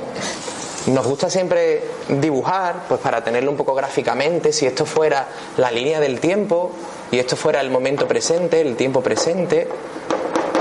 nos 0.88 1.06
gusta 1.06 1.30
siempre 1.30 1.84
dibujar, 2.10 2.84
pues 2.88 3.00
para 3.02 3.24
tenerlo 3.24 3.52
un 3.52 3.58
poco 3.58 3.76
gráficamente, 3.76 4.52
si 4.52 4.66
esto 4.66 4.86
fuera 4.86 5.28
la 5.58 5.72
línea 5.72 6.00
del 6.00 6.20
tiempo 6.20 6.72
y 7.12 7.20
esto 7.20 7.36
fuera 7.36 7.62
el 7.62 7.70
momento 7.70 8.08
presente, 8.08 8.62
el 8.62 8.76
tiempo 8.76 9.02
presente, 9.02 9.68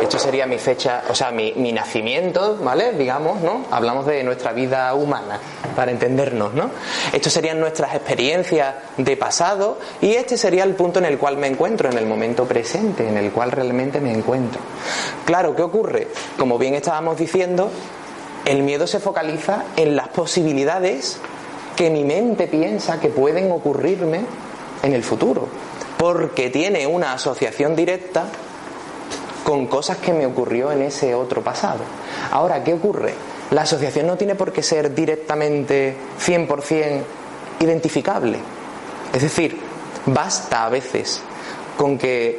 esto 0.02 0.18
sería 0.18 0.46
mi 0.46 0.58
fecha, 0.58 1.04
o 1.08 1.14
sea, 1.14 1.30
mi, 1.30 1.72
nacimiento, 1.72 2.56
¿vale? 2.62 2.92
Digamos, 2.92 3.40
¿no? 3.42 3.66
Hablamos 3.70 4.06
de 4.06 4.24
nuestra 4.24 4.52
vida 4.52 4.92
humana, 4.94 5.38
para 5.76 5.90
entendernos, 5.90 6.54
¿no? 6.54 6.70
Esto 7.12 7.30
serían 7.30 7.60
nuestras 7.60 7.94
experiencias 7.94 8.74
de 8.96 9.16
pasado 9.16 9.78
y 10.00 10.14
este 10.14 10.36
sería 10.36 10.64
el 10.64 10.74
punto 10.74 10.98
en 10.98 11.04
el 11.04 11.18
cual 11.18 11.36
me 11.36 11.46
encuentro, 11.46 11.90
en 11.90 11.98
el 11.98 12.06
momento 12.06 12.46
presente, 12.46 13.06
en 13.06 13.18
el 13.18 13.30
cual 13.30 13.52
realmente 13.52 14.00
me 14.00 14.12
encuentro. 14.12 14.60
Claro, 15.24 15.54
¿qué 15.54 15.62
ocurre? 15.62 16.08
Como 16.38 16.58
bien 16.58 16.74
estábamos 16.74 17.18
diciendo, 17.18 17.70
el 18.44 18.62
miedo 18.62 18.86
se 18.86 19.00
focaliza 19.00 19.64
en 19.76 19.96
las 19.96 20.08
posibilidades 20.08 21.18
que 21.76 21.90
mi 21.90 22.04
mente 22.04 22.46
piensa 22.46 23.00
que 23.00 23.08
pueden 23.08 23.50
ocurrirme 23.52 24.20
en 24.82 24.92
el 24.92 25.02
futuro, 25.04 25.48
porque 25.98 26.50
tiene 26.50 26.86
una 26.86 27.12
asociación 27.12 27.76
directa 27.76 28.26
con 29.44 29.66
cosas 29.66 29.98
que 29.98 30.12
me 30.12 30.26
ocurrió 30.26 30.72
en 30.72 30.82
ese 30.82 31.14
otro 31.14 31.42
pasado. 31.42 31.80
Ahora, 32.30 32.62
¿qué 32.62 32.74
ocurre? 32.74 33.14
La 33.50 33.62
asociación 33.62 34.06
no 34.06 34.16
tiene 34.16 34.34
por 34.34 34.52
qué 34.52 34.62
ser 34.62 34.94
directamente 34.94 35.96
100% 36.24 37.02
identificable. 37.60 38.38
Es 39.12 39.22
decir, 39.22 39.60
basta 40.06 40.64
a 40.64 40.68
veces 40.68 41.20
con 41.76 41.98
que 41.98 42.38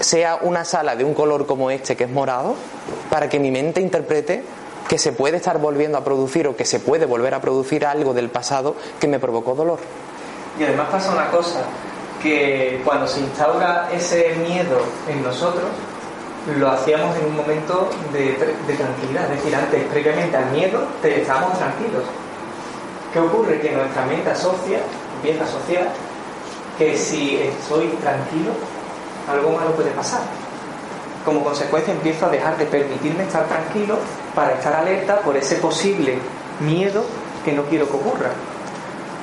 sea 0.00 0.38
una 0.42 0.64
sala 0.64 0.96
de 0.96 1.04
un 1.04 1.14
color 1.14 1.46
como 1.46 1.70
este, 1.70 1.96
que 1.96 2.04
es 2.04 2.10
morado, 2.10 2.54
para 3.10 3.28
que 3.28 3.38
mi 3.38 3.50
mente 3.50 3.80
interprete 3.80 4.42
que 4.92 4.98
se 4.98 5.12
puede 5.12 5.38
estar 5.38 5.56
volviendo 5.56 5.96
a 5.96 6.04
producir 6.04 6.46
o 6.46 6.54
que 6.54 6.66
se 6.66 6.78
puede 6.78 7.06
volver 7.06 7.32
a 7.32 7.40
producir 7.40 7.86
algo 7.86 8.12
del 8.12 8.28
pasado 8.28 8.76
que 9.00 9.08
me 9.08 9.18
provocó 9.18 9.54
dolor. 9.54 9.78
Y 10.60 10.64
además 10.64 10.88
pasa 10.90 11.12
una 11.12 11.30
cosa, 11.30 11.62
que 12.22 12.78
cuando 12.84 13.08
se 13.08 13.20
instaura 13.20 13.88
ese 13.90 14.34
miedo 14.46 14.82
en 15.08 15.22
nosotros, 15.22 15.64
lo 16.58 16.70
hacíamos 16.70 17.16
en 17.16 17.24
un 17.24 17.36
momento 17.36 17.88
de, 18.12 18.32
tranquilidad. 18.76 19.32
Es 19.32 19.38
decir, 19.38 19.56
antes, 19.56 19.82
previamente 19.84 20.36
al 20.36 20.50
miedo, 20.50 20.82
estábamos 21.02 21.56
tranquilos. 21.56 22.02
¿Qué 23.14 23.18
ocurre? 23.18 23.62
Que 23.62 23.70
nuestra 23.70 24.04
mente 24.04 24.28
asocia, 24.28 24.80
empieza 25.16 25.44
a 25.44 25.46
asociar, 25.46 25.88
que 26.76 26.98
si 26.98 27.38
estoy 27.38 27.86
tranquilo, 28.02 28.50
algo 29.26 29.52
malo 29.52 29.70
puede 29.70 29.90
pasar. 29.92 30.20
Como 31.24 31.42
consecuencia 31.42 31.94
empiezo 31.94 32.26
a 32.26 32.28
dejar 32.28 32.58
de 32.58 32.66
permitirme 32.66 33.22
estar 33.22 33.46
tranquilo 33.46 33.96
para 34.34 34.54
estar 34.54 34.74
alerta 34.74 35.20
por 35.20 35.36
ese 35.36 35.56
posible 35.56 36.18
miedo 36.60 37.04
que 37.44 37.52
no 37.52 37.64
quiero 37.64 37.88
que 37.88 37.96
ocurra. 37.96 38.30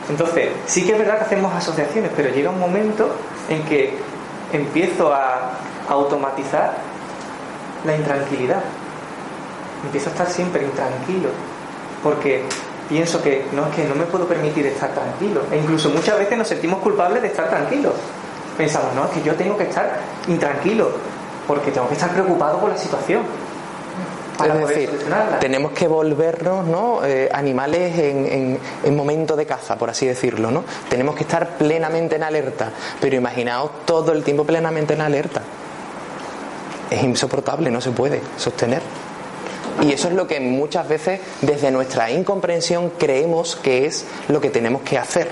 Entonces, 0.10 0.50
sí 0.66 0.86
que 0.86 0.94
es 0.94 0.98
verdad 0.98 1.20
que 1.20 1.26
hacemos 1.26 1.54
asociaciones, 1.54 2.12
pero 2.16 2.30
llega 2.30 2.50
un 2.50 2.60
momento 2.60 3.10
en 3.48 3.64
que 3.64 3.94
empiezo 4.52 5.14
a 5.14 5.52
automatizar 5.88 6.74
la 7.86 7.96
intranquilidad. 7.96 8.62
Empiezo 9.86 10.10
a 10.10 10.12
estar 10.12 10.30
siempre 10.30 10.64
intranquilo, 10.64 11.30
porque 12.04 12.44
pienso 12.90 13.22
que 13.22 13.46
no 13.54 13.68
es 13.68 13.76
que 13.76 13.86
no 13.86 13.96
me 13.96 14.06
puedo 14.06 14.26
permitir 14.28 14.66
estar 14.66 14.90
tranquilo. 14.92 15.42
E 15.52 15.58
incluso 15.58 15.90
muchas 15.90 16.18
veces 16.18 16.38
nos 16.38 16.48
sentimos 16.48 16.80
culpables 16.80 17.22
de 17.22 17.28
estar 17.30 17.48
tranquilos. 17.48 17.94
Pensamos, 18.58 18.94
no, 18.96 19.06
es 19.06 19.12
que 19.12 19.22
yo 19.22 19.36
tengo 19.36 19.56
que 19.56 19.64
estar 19.64 20.00
intranquilo, 20.28 20.90
porque 21.48 21.72
tengo 21.72 21.88
que 21.88 21.94
estar 21.94 22.10
preocupado 22.12 22.60
por 22.60 22.70
la 22.70 22.78
situación 22.78 23.22
es 24.46 24.68
decir, 24.68 24.90
tenemos 25.40 25.72
que 25.72 25.88
volvernos 25.88 26.66
¿no? 26.66 27.04
Eh, 27.06 27.30
animales 27.32 27.98
en, 27.98 28.60
en, 28.84 28.96
momento 28.96 29.36
de 29.36 29.46
caza, 29.46 29.78
por 29.78 29.90
así 29.90 30.06
decirlo. 30.06 30.52
¿no? 30.52 30.64
Tenemos 30.90 31.16
que 31.16 31.24
estar 31.24 31.58
plenamente 31.58 32.16
en 32.16 32.24
alerta, 32.24 32.72
pero 33.00 33.16
imaginaos 33.16 33.86
todo 33.86 34.12
el 34.12 34.24
tiempo 34.24 34.44
plenamente 34.44 34.94
en 34.94 35.02
alerta. 35.02 35.42
Es 36.90 37.04
insoportable, 37.04 37.70
no 37.70 37.82
se 37.82 37.92
puede 37.92 38.22
sostener. 38.38 38.82
Y 39.82 39.94
eso 39.94 40.10
es 40.10 40.14
lo 40.14 40.28
que 40.28 40.40
muchas 40.40 40.88
veces 40.88 41.22
desde 41.42 41.72
nuestra 41.72 42.12
incomprensión 42.12 42.92
creemos 42.98 43.56
que 43.56 43.86
es 43.86 44.06
lo 44.28 44.42
que 44.42 44.50
tenemos 44.50 44.82
que 44.82 44.98
hacer, 44.98 45.32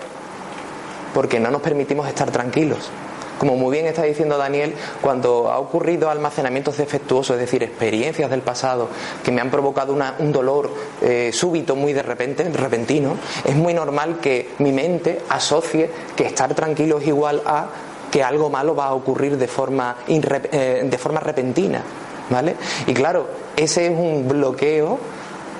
porque 1.13 1.39
no 1.39 1.51
nos 1.51 1.61
permitimos 1.61 2.07
estar 2.07 2.31
tranquilos. 2.31 2.89
Como 3.37 3.55
muy 3.55 3.71
bien 3.71 3.85
está 3.85 4.03
diciendo 4.03 4.37
Daniel, 4.37 4.73
cuando 5.01 5.51
ha 5.51 5.59
ocurrido 5.59 6.09
almacenamientos 6.09 6.77
defectuosos, 6.77 7.35
es 7.35 7.41
decir, 7.41 7.61
experiencias 7.63 8.29
del 8.29 8.41
pasado 8.41 8.89
que 9.23 9.31
me 9.31 9.41
han 9.41 9.51
provocado 9.51 9.95
un 10.19 10.31
dolor 10.31 10.71
eh, 11.01 11.31
súbito, 11.31 11.75
muy 11.75 11.93
de 11.93 12.01
repente, 12.01 12.43
repentino, 12.49 13.15
es 13.45 13.55
muy 13.55 13.73
normal 13.73 14.19
que 14.19 14.51
mi 14.59 14.71
mente 14.71 15.21
asocie 15.29 15.89
que 16.15 16.25
estar 16.25 16.53
tranquilo 16.55 16.97
es 16.97 17.07
igual 17.07 17.43
a 17.45 17.67
que 18.11 18.23
algo 18.23 18.49
malo 18.49 18.75
va 18.75 18.85
a 18.85 18.93
ocurrir 18.93 19.37
de 19.37 19.47
forma, 19.47 19.97
eh, 20.07 20.81
de 20.83 20.97
forma 20.97 21.19
repentina. 21.19 21.83
¿Vale? 22.29 22.57
Y 22.87 22.93
claro, 22.93 23.25
ese 23.55 23.85
es 23.85 23.91
un 23.91 24.27
bloqueo 24.27 24.99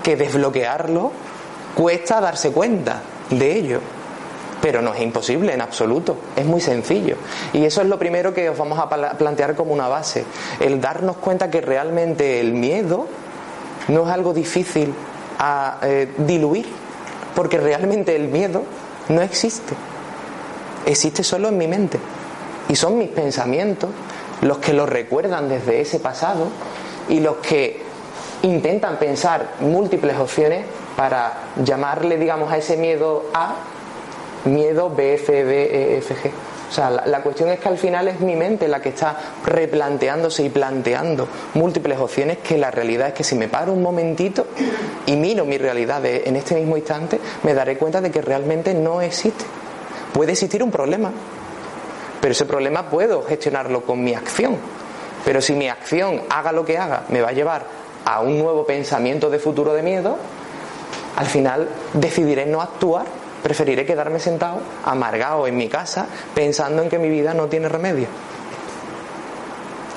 que 0.04 0.18
desbloquearlo 0.18 1.12
cuesta 1.76 2.20
darse 2.20 2.52
cuenta 2.52 3.02
de 3.30 3.58
ello 3.58 3.80
pero 4.68 4.82
no 4.82 4.94
es 4.94 5.00
imposible 5.00 5.54
en 5.54 5.62
absoluto, 5.62 6.18
es 6.36 6.46
muy 6.46 6.60
sencillo. 6.60 7.16
Y 7.54 7.64
eso 7.64 7.82
es 7.82 7.88
lo 7.88 7.98
primero 7.98 8.34
que 8.34 8.50
os 8.50 8.58
vamos 8.58 8.78
a 8.78 8.90
plantear 8.90 9.56
como 9.56 9.72
una 9.72 9.88
base, 9.88 10.26
el 10.60 10.82
darnos 10.82 11.16
cuenta 11.16 11.50
que 11.50 11.62
realmente 11.62 12.42
el 12.42 12.52
miedo 12.52 13.08
no 13.88 14.06
es 14.06 14.10
algo 14.10 14.34
difícil 14.34 14.94
a 15.40 15.78
eh, 15.84 16.12
diluir, 16.18 16.66
porque 17.34 17.58
realmente 17.58 18.14
el 18.14 18.28
miedo 18.28 18.64
no 19.08 19.22
existe, 19.22 19.74
existe 20.86 21.24
solo 21.24 21.48
en 21.48 21.58
mi 21.58 21.70
mente. 21.70 21.98
Y 22.68 22.76
son 22.76 22.98
mis 22.98 23.08
pensamientos 23.08 23.90
los 24.42 24.58
que 24.58 24.74
lo 24.74 24.86
recuerdan 24.86 25.48
desde 25.48 25.80
ese 25.80 26.02
pasado 26.02 26.50
y 27.08 27.22
los 27.22 27.38
que 27.38 27.84
intentan 28.44 29.00
pensar 29.00 29.48
múltiples 29.62 30.18
opciones 30.18 30.66
para 30.98 31.36
llamarle, 31.64 32.18
digamos, 32.18 32.52
a 32.52 32.58
ese 32.58 32.76
miedo 32.76 33.28
A 33.34 33.56
miedo 34.48 34.90
B, 34.90 35.18
C, 35.18 35.44
D, 35.44 35.98
E. 35.98 36.04
O 36.70 36.74
sea, 36.74 36.90
la, 36.90 37.22
cuestión 37.22 37.50
es 37.50 37.60
que 37.60 37.70
al 37.70 37.78
final 37.78 38.10
es 38.10 38.20
mi 38.20 38.36
mente 38.36 38.68
la 38.68 38.82
que 38.82 38.90
está 38.90 39.16
replanteándose 39.46 40.44
y 40.44 40.50
planteando 40.50 41.28
múltiples 41.54 41.98
opciones 41.98 42.40
que 42.40 42.58
la 42.58 42.72
realidad 42.72 43.10
es 43.10 43.14
que 43.14 43.24
si 43.24 43.36
me 43.36 43.48
paro 43.48 43.72
un 43.72 43.82
momentito 43.82 44.48
y 45.06 45.16
miro 45.16 45.46
mi 45.46 45.58
realidad 45.58 46.06
en 46.06 46.36
este 46.36 46.56
mismo 46.56 46.76
instante, 46.76 47.20
me 47.44 47.54
daré 47.54 47.78
cuenta 47.78 48.02
de 48.02 48.12
que 48.12 48.22
realmente 48.22 48.74
no 48.74 49.02
existe. 49.02 49.46
Puede 50.12 50.34
existir 50.34 50.62
un 50.62 50.72
problema, 50.72 51.12
pero 52.20 52.34
ese 52.34 52.46
problema 52.46 52.90
puedo 52.90 53.24
gestionarlo 53.24 53.84
con 53.84 54.04
mi 54.04 54.14
acción. 54.14 54.58
Pero 55.24 55.42
si 55.42 55.54
mi 55.54 55.70
acción, 55.70 56.22
haga 56.30 56.52
lo 56.52 56.66
que 56.66 56.78
haga, 56.78 57.04
me 57.10 57.22
va 57.22 57.30
a 57.30 57.34
llevar 57.34 57.66
a 58.04 58.20
un 58.22 58.40
nuevo 58.40 58.66
pensamiento 58.66 59.30
de 59.30 59.40
futuro 59.40 59.74
de 59.74 59.84
miedo, 59.84 60.18
al 61.16 61.26
final 61.28 61.68
decidiré 61.94 62.46
no 62.46 62.62
actuar 62.62 63.06
preferiré 63.44 63.86
quedarme 63.86 64.20
sentado, 64.20 64.60
amargado 64.86 65.48
en 65.48 65.58
mi 65.58 65.68
casa, 65.68 66.08
pensando 66.34 66.82
en 66.82 66.90
que 66.90 67.00
mi 67.00 67.10
vida 67.10 67.34
no 67.34 67.48
tiene 67.48 67.70
remedio. 67.70 68.08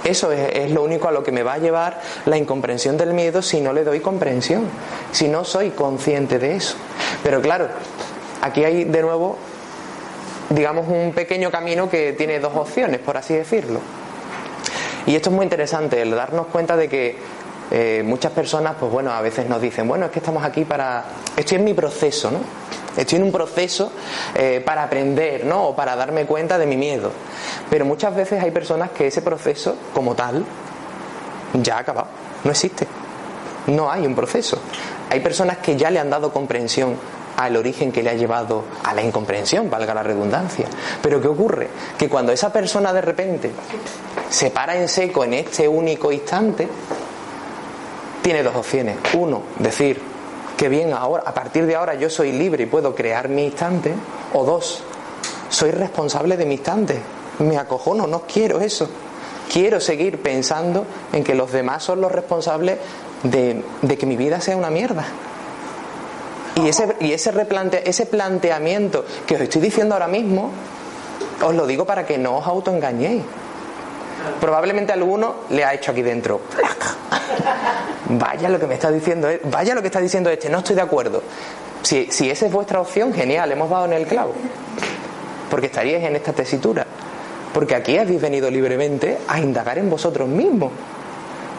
Eso 0.05 0.33
es, 0.33 0.71
lo 0.71 0.83
único 0.83 1.09
a 1.09 1.13
lo 1.13 1.23
que 1.23 1.31
me 1.31 1.43
va 1.43 1.55
a 1.55 1.59
llevar 1.59 2.01
la 2.25 2.37
incomprensión 2.39 2.97
del 2.97 3.13
miedo 3.13 3.43
si 3.43 3.61
no 3.61 3.73
le 3.73 3.85
doy 3.85 4.01
comprensión, 4.01 4.65
si 5.13 5.29
no 5.29 5.45
soy 5.45 5.71
consciente 5.71 6.39
de 6.39 6.57
eso. 6.57 6.77
Pero 7.23 7.43
claro, 7.43 7.69
aquí 8.41 8.65
hay 8.65 8.85
de 8.85 9.03
nuevo, 9.03 9.37
digamos, 10.49 10.89
un 10.89 11.13
pequeño 11.13 11.51
camino 11.51 11.91
que 11.91 12.15
tiene 12.15 12.41
dos 12.41 12.57
opciones, 12.57 13.01
por 13.01 13.19
así 13.19 13.35
decirlo. 13.35 13.81
Y 15.07 15.15
esto 15.15 15.29
es 15.31 15.37
muy 15.37 15.45
interesante, 15.45 16.01
el 16.01 16.11
darnos 16.13 16.47
cuenta 16.47 16.77
de 16.77 16.89
que 16.89 17.19
eh, 17.71 18.03
muchas 18.05 18.33
personas, 18.33 18.77
pues 18.81 18.91
bueno, 18.91 19.13
a 19.13 19.21
veces 19.21 19.49
nos 19.49 19.61
dicen, 19.61 19.87
bueno, 19.87 20.07
es 20.07 20.13
que 20.13 20.19
estamos 20.19 20.43
aquí 20.45 20.65
para... 20.65 21.05
Estoy 21.37 21.59
en 21.59 21.65
mi 21.65 21.75
proceso, 21.75 22.31
¿no? 22.31 22.41
Estoy 22.97 23.19
en 23.19 23.25
un 23.25 23.33
proceso 23.33 23.93
eh, 24.35 24.63
para 24.65 24.83
aprender, 24.83 25.45
¿no? 25.45 25.69
O 25.69 25.77
para 25.77 25.97
darme 25.97 26.27
cuenta 26.27 26.59
de 26.59 26.67
mi 26.67 26.77
miedo. 26.77 27.13
Pero 27.69 27.85
muchas 27.85 28.15
veces 28.15 28.43
hay 28.43 28.51
personas 28.51 28.91
que 28.91 29.07
ese 29.07 29.23
proceso, 29.23 29.77
como 29.95 30.15
tal, 30.15 30.45
ya 31.55 31.77
ha 31.77 31.81
acabado. 31.81 32.09
No 32.45 32.51
existe. 32.51 32.87
No 33.67 33.91
hay 33.91 34.07
un 34.07 34.15
proceso. 34.15 34.59
Hay 35.11 35.21
personas 35.21 35.59
que 35.59 35.77
ya 35.77 35.91
le 35.91 35.99
han 35.99 36.11
dado 36.11 36.33
comprensión 36.33 36.97
al 37.37 37.57
origen 37.57 37.91
que 37.91 38.03
le 38.03 38.11
ha 38.11 38.15
llevado 38.15 38.65
a 38.85 38.93
la 38.93 39.03
incomprensión, 39.03 39.71
valga 39.71 39.95
la 39.95 40.03
redundancia. 40.03 40.67
Pero 41.03 41.23
¿qué 41.23 41.29
ocurre? 41.29 41.69
Que 41.97 42.09
cuando 42.09 42.33
esa 42.33 42.53
persona 42.53 42.93
de 42.93 43.01
repente 43.01 43.51
se 44.29 44.51
para 44.51 44.77
en 44.77 44.89
seco 44.89 45.25
en 45.25 45.35
este 45.35 45.67
único 45.67 46.13
instante, 46.13 46.69
tiene 48.23 48.43
dos 48.43 48.57
opciones. 48.57 48.99
Uno, 49.15 49.43
decir, 49.59 50.10
que 50.61 50.69
bien, 50.69 50.93
ahora, 50.93 51.23
a 51.25 51.33
partir 51.33 51.65
de 51.65 51.75
ahora 51.75 51.95
yo 51.95 52.11
soy 52.11 52.33
libre 52.33 52.65
y 52.65 52.67
puedo 52.67 52.95
crear 52.95 53.31
mi 53.31 53.47
instante. 53.47 53.95
O 54.35 54.45
dos, 54.45 54.83
soy 55.49 55.71
responsable 55.71 56.37
de 56.37 56.45
mi 56.45 56.57
instante. 56.57 57.01
Me 57.39 57.57
acojono, 57.57 58.07
no 58.07 58.25
quiero 58.31 58.61
eso. 58.61 58.87
Quiero 59.51 59.81
seguir 59.81 60.21
pensando 60.21 60.85
en 61.15 61.25
que 61.25 61.35
los 61.35 61.51
demás 61.51 61.83
son 61.83 62.03
los 62.03 62.13
responsables 62.13 62.77
de, 63.23 63.65
que 63.99 64.05
mi 64.05 64.19
vida 64.19 64.39
sea 64.43 64.55
una 64.55 64.69
mierda. 64.69 65.07
Y 66.57 66.69
ese, 66.69 66.95
y 67.01 67.15
ese, 67.15 67.33
ese 67.87 68.05
planteamiento 68.05 69.07
que 69.27 69.37
os 69.37 69.41
estoy 69.41 69.63
diciendo 69.63 69.95
ahora 69.95 70.09
mismo, 70.09 70.51
os 71.43 71.55
lo 71.55 71.67
digo 71.67 71.87
para 71.87 72.05
que 72.05 72.19
no 72.19 72.37
os 72.37 72.47
autoengañéis. 72.47 73.23
Probablemente 74.39 74.93
alguno 74.93 75.37
le 75.49 75.65
ha 75.65 75.73
hecho 75.73 75.93
aquí 75.93 76.03
dentro. 76.03 76.43
Vaya 78.19 78.49
lo 78.49 78.59
que 78.59 78.67
me 78.67 78.75
está 78.75 78.91
diciendo, 78.91 79.29
e-, 79.29 79.41
vaya 79.45 79.75
lo 79.75 79.81
que 79.83 79.87
está 79.89 80.01
diciendo 80.01 80.31
este, 80.31 80.49
no 80.49 80.59
estoy 80.59 80.77
de 80.77 80.83
acuerdo. 80.83 81.23
Si, 81.83 82.11
si 82.11 82.31
esa 82.31 82.47
es 82.47 82.53
vuestra 82.53 82.81
opción, 82.81 83.13
genial, 83.13 83.53
hemos 83.53 83.71
dado 83.71 83.85
en 83.87 83.93
el 83.93 84.07
clavo. 84.07 84.35
Porque 85.49 85.67
estaríais 85.67 86.05
en 86.05 86.17
esta 86.17 86.33
tesitura. 86.33 86.87
Porque 87.55 87.75
aquí 87.75 87.99
habéis 87.99 88.21
venido 88.21 88.51
libremente 88.51 89.19
a 89.29 89.41
indagar 89.41 89.79
en 89.79 89.89
vosotros 89.91 90.29
mismos. 90.29 90.73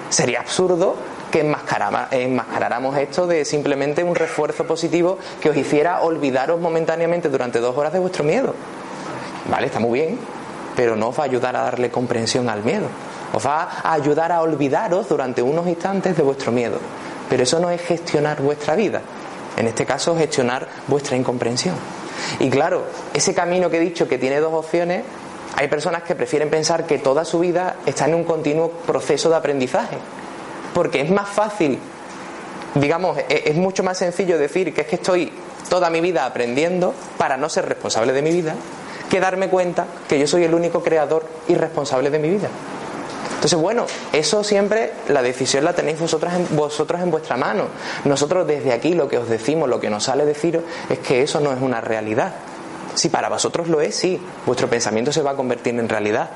Sería 0.09 0.41
absurdo 0.41 0.95
que 1.31 1.39
enmascaráramos 1.39 2.97
esto 2.97 3.25
de 3.25 3.45
simplemente 3.45 4.03
un 4.03 4.15
refuerzo 4.15 4.65
positivo 4.65 5.17
que 5.41 5.49
os 5.49 5.55
hiciera 5.55 6.01
olvidaros 6.01 6.59
momentáneamente 6.59 7.29
durante 7.29 7.59
dos 7.59 7.77
horas 7.77 7.93
de 7.93 7.99
vuestro 7.99 8.23
miedo. 8.23 8.53
Vale, 9.49 9.67
está 9.67 9.79
muy 9.79 9.99
bien, 9.99 10.19
pero 10.75 10.97
no 10.97 11.09
os 11.09 11.17
va 11.17 11.23
a 11.23 11.25
ayudar 11.25 11.55
a 11.55 11.63
darle 11.63 11.89
comprensión 11.89 12.49
al 12.49 12.63
miedo. 12.63 12.87
Os 13.33 13.45
va 13.45 13.63
a 13.83 13.93
ayudar 13.93 14.31
a 14.31 14.41
olvidaros 14.41 15.07
durante 15.07 15.41
unos 15.41 15.67
instantes 15.67 16.15
de 16.17 16.23
vuestro 16.23 16.51
miedo. 16.51 16.77
Pero 17.29 17.43
eso 17.43 17.59
no 17.59 17.69
es 17.69 17.81
gestionar 17.81 18.41
vuestra 18.41 18.75
vida. 18.75 19.01
En 19.57 19.67
este 19.67 19.85
caso, 19.85 20.15
gestionar 20.15 20.67
vuestra 20.87 21.15
incomprensión. 21.15 21.75
Y 22.39 22.49
claro, 22.49 22.83
ese 23.13 23.33
camino 23.33 23.69
que 23.69 23.77
he 23.77 23.81
dicho 23.81 24.07
que 24.07 24.17
tiene 24.17 24.39
dos 24.39 24.53
opciones, 24.53 25.03
Hay 25.57 25.67
personas 25.67 26.03
que 26.03 26.15
prefieren 26.15 26.49
pensar 26.49 26.85
que 26.85 26.97
toda 26.97 27.25
su 27.25 27.39
vida 27.39 27.75
está 27.85 28.05
en 28.05 28.15
un 28.15 28.23
continuo 28.23 28.71
proceso 28.71 29.29
de 29.29 29.35
aprendizaje, 29.35 29.97
porque 30.73 31.01
es 31.01 31.11
más 31.11 31.27
fácil, 31.27 31.77
digamos, 32.75 33.17
e-, 33.17 33.43
es 33.45 33.55
mucho 33.55 33.83
más 33.83 33.97
sencillo 33.97 34.37
decir 34.37 34.73
que 34.73 34.81
es 34.81 34.87
que 34.87 34.95
estoy 34.95 35.31
toda 35.69 35.89
mi 35.89 36.01
vida 36.01 36.25
aprendiendo 36.25 36.93
para 37.17 37.37
no 37.37 37.49
ser 37.49 37.67
responsable 37.67 38.13
de 38.13 38.21
mi 38.21 38.31
vida, 38.31 38.55
que 39.09 39.19
darme 39.19 39.49
cuenta 39.49 39.85
que 40.07 40.17
yo 40.17 40.25
soy 40.25 40.45
el 40.45 40.53
único 40.53 40.81
creador 40.81 41.25
y 41.47 41.55
responsable 41.55 42.09
de 42.09 42.19
mi 42.19 42.29
vida. 42.29 42.47
Entonces, 43.41 43.59
bueno, 43.59 43.87
eso 44.13 44.43
siempre, 44.43 44.93
la 45.07 45.23
decisión 45.23 45.65
la 45.65 45.73
tenéis 45.73 45.99
vosotras 45.99 46.35
en, 46.35 46.55
vosotros 46.55 47.01
en 47.01 47.09
vuestra 47.09 47.37
mano. 47.37 47.69
Nosotros 48.05 48.45
desde 48.45 48.71
aquí 48.71 48.93
lo 48.93 49.07
que 49.07 49.17
os 49.17 49.27
decimos, 49.27 49.67
lo 49.67 49.79
que 49.79 49.89
nos 49.89 50.03
sale 50.03 50.25
deciros, 50.25 50.63
es 50.91 50.99
que 50.99 51.23
eso 51.23 51.39
no 51.39 51.51
es 51.51 51.59
una 51.59 51.81
realidad. 51.81 52.35
Si 52.93 53.09
para 53.09 53.29
vosotros 53.29 53.67
lo 53.67 53.81
es, 53.81 53.95
sí, 53.95 54.21
vuestro 54.45 54.69
pensamiento 54.69 55.11
se 55.11 55.23
va 55.23 55.31
a 55.31 55.35
convertir 55.35 55.73
en 55.79 55.89
realidad 55.89 56.29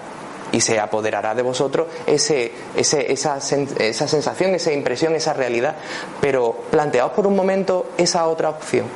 y 0.51 0.61
se 0.61 0.79
apoderará 0.79 1.35
de 1.35 1.43
vosotros 1.43 1.85
ese, 2.07 2.51
ese, 2.75 3.13
esa, 3.13 3.37
esa 3.37 4.07
sensación, 4.07 4.55
esa 4.55 4.71
impresión, 4.71 5.13
esa 5.13 5.33
realidad. 5.33 5.75
Pero 6.19 6.55
planteaos 6.71 7.11
por 7.11 7.27
un 7.27 7.35
momento 7.35 7.91
esa 7.99 8.25
otra 8.25 8.49
opción. 8.49 8.87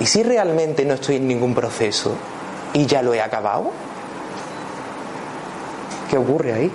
¿Y 0.00 0.06
si 0.06 0.22
realmente 0.22 0.86
no 0.86 0.94
estoy 0.94 1.16
en 1.16 1.28
ningún 1.28 1.54
proceso 1.54 2.14
y 2.72 2.86
ya 2.86 3.02
lo 3.02 3.12
he 3.12 3.20
acabado? 3.20 3.72
¿Qué 6.08 6.16
ocurre 6.16 6.54
ahí? 6.54 6.72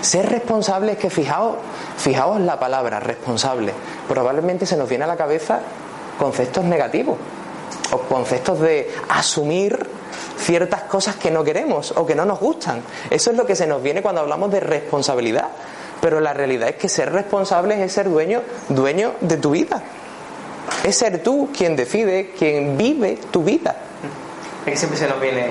Ser 0.00 0.30
responsable 0.30 0.92
es 0.92 0.98
que 0.98 1.10
fijaos, 1.10 1.56
fijaos 1.96 2.40
la 2.40 2.58
palabra 2.58 3.00
responsable. 3.00 3.72
Probablemente 4.08 4.66
se 4.66 4.76
nos 4.76 4.88
viene 4.88 5.04
a 5.04 5.06
la 5.06 5.16
cabeza 5.16 5.60
conceptos 6.18 6.64
negativos 6.64 7.18
o 7.92 7.98
conceptos 7.98 8.60
de 8.60 8.90
asumir 9.08 9.86
ciertas 10.38 10.82
cosas 10.82 11.16
que 11.16 11.30
no 11.30 11.44
queremos 11.44 11.92
o 11.96 12.06
que 12.06 12.14
no 12.14 12.24
nos 12.24 12.40
gustan. 12.40 12.82
Eso 13.10 13.30
es 13.30 13.36
lo 13.36 13.44
que 13.46 13.54
se 13.54 13.66
nos 13.66 13.82
viene 13.82 14.02
cuando 14.02 14.22
hablamos 14.22 14.50
de 14.50 14.60
responsabilidad. 14.60 15.48
Pero 16.00 16.20
la 16.20 16.32
realidad 16.32 16.70
es 16.70 16.76
que 16.76 16.88
ser 16.88 17.12
responsable 17.12 17.82
es 17.84 17.92
ser 17.92 18.08
dueño, 18.08 18.42
dueño 18.68 19.12
de 19.20 19.36
tu 19.36 19.50
vida. 19.50 19.82
Es 20.82 20.96
ser 20.96 21.22
tú 21.22 21.50
quien 21.56 21.76
decide, 21.76 22.32
quien 22.38 22.78
vive 22.78 23.18
tu 23.30 23.42
vida. 23.44 23.76
Es 24.64 24.72
que 24.72 24.76
siempre 24.78 24.98
se 24.98 25.08
nos 25.08 25.20
viene 25.20 25.50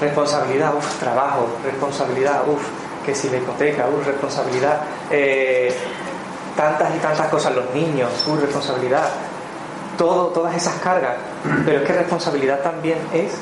responsabilidad, 0.00 0.74
uff, 0.74 0.98
trabajo, 0.98 1.46
responsabilidad, 1.64 2.42
uff, 2.48 2.62
que 3.04 3.14
si 3.14 3.28
la 3.28 3.38
hipoteca, 3.38 3.86
uff, 3.88 4.06
responsabilidad, 4.06 4.80
eh, 5.10 5.74
tantas 6.56 6.94
y 6.94 6.98
tantas 6.98 7.28
cosas, 7.28 7.54
los 7.54 7.74
niños, 7.74 8.10
uff, 8.26 8.40
responsabilidad, 8.40 9.08
todo, 9.98 10.28
todas 10.28 10.56
esas 10.56 10.74
cargas. 10.76 11.16
Pero 11.64 11.80
es 11.80 11.86
que 11.86 11.92
responsabilidad 11.92 12.60
también 12.60 12.98
es 13.12 13.32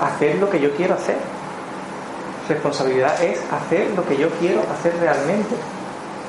hacer 0.00 0.36
lo 0.36 0.48
que 0.48 0.60
yo 0.60 0.74
quiero 0.74 0.94
hacer. 0.94 1.16
Responsabilidad 2.48 3.22
es 3.22 3.38
hacer 3.50 3.90
lo 3.96 4.06
que 4.06 4.16
yo 4.16 4.30
quiero 4.38 4.62
hacer 4.72 4.94
realmente. 5.00 5.54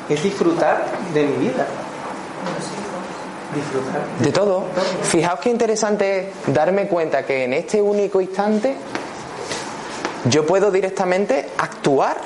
Es 0.10 0.24
disfrutar 0.24 0.86
de 1.14 1.24
mi 1.24 1.38
vida. 1.48 1.66
Disfrutar. 3.54 4.02
De 4.20 4.32
todo. 4.32 4.66
Fijaos 5.04 5.40
qué 5.40 5.50
interesante 5.50 6.20
es 6.20 6.54
darme 6.54 6.88
cuenta 6.88 7.26
que 7.26 7.46
en 7.46 7.54
este 7.54 7.82
único 7.82 8.20
instante 8.20 8.76
yo 10.26 10.46
puedo 10.46 10.72
directamente 10.72 11.50
actuar. 11.58 12.18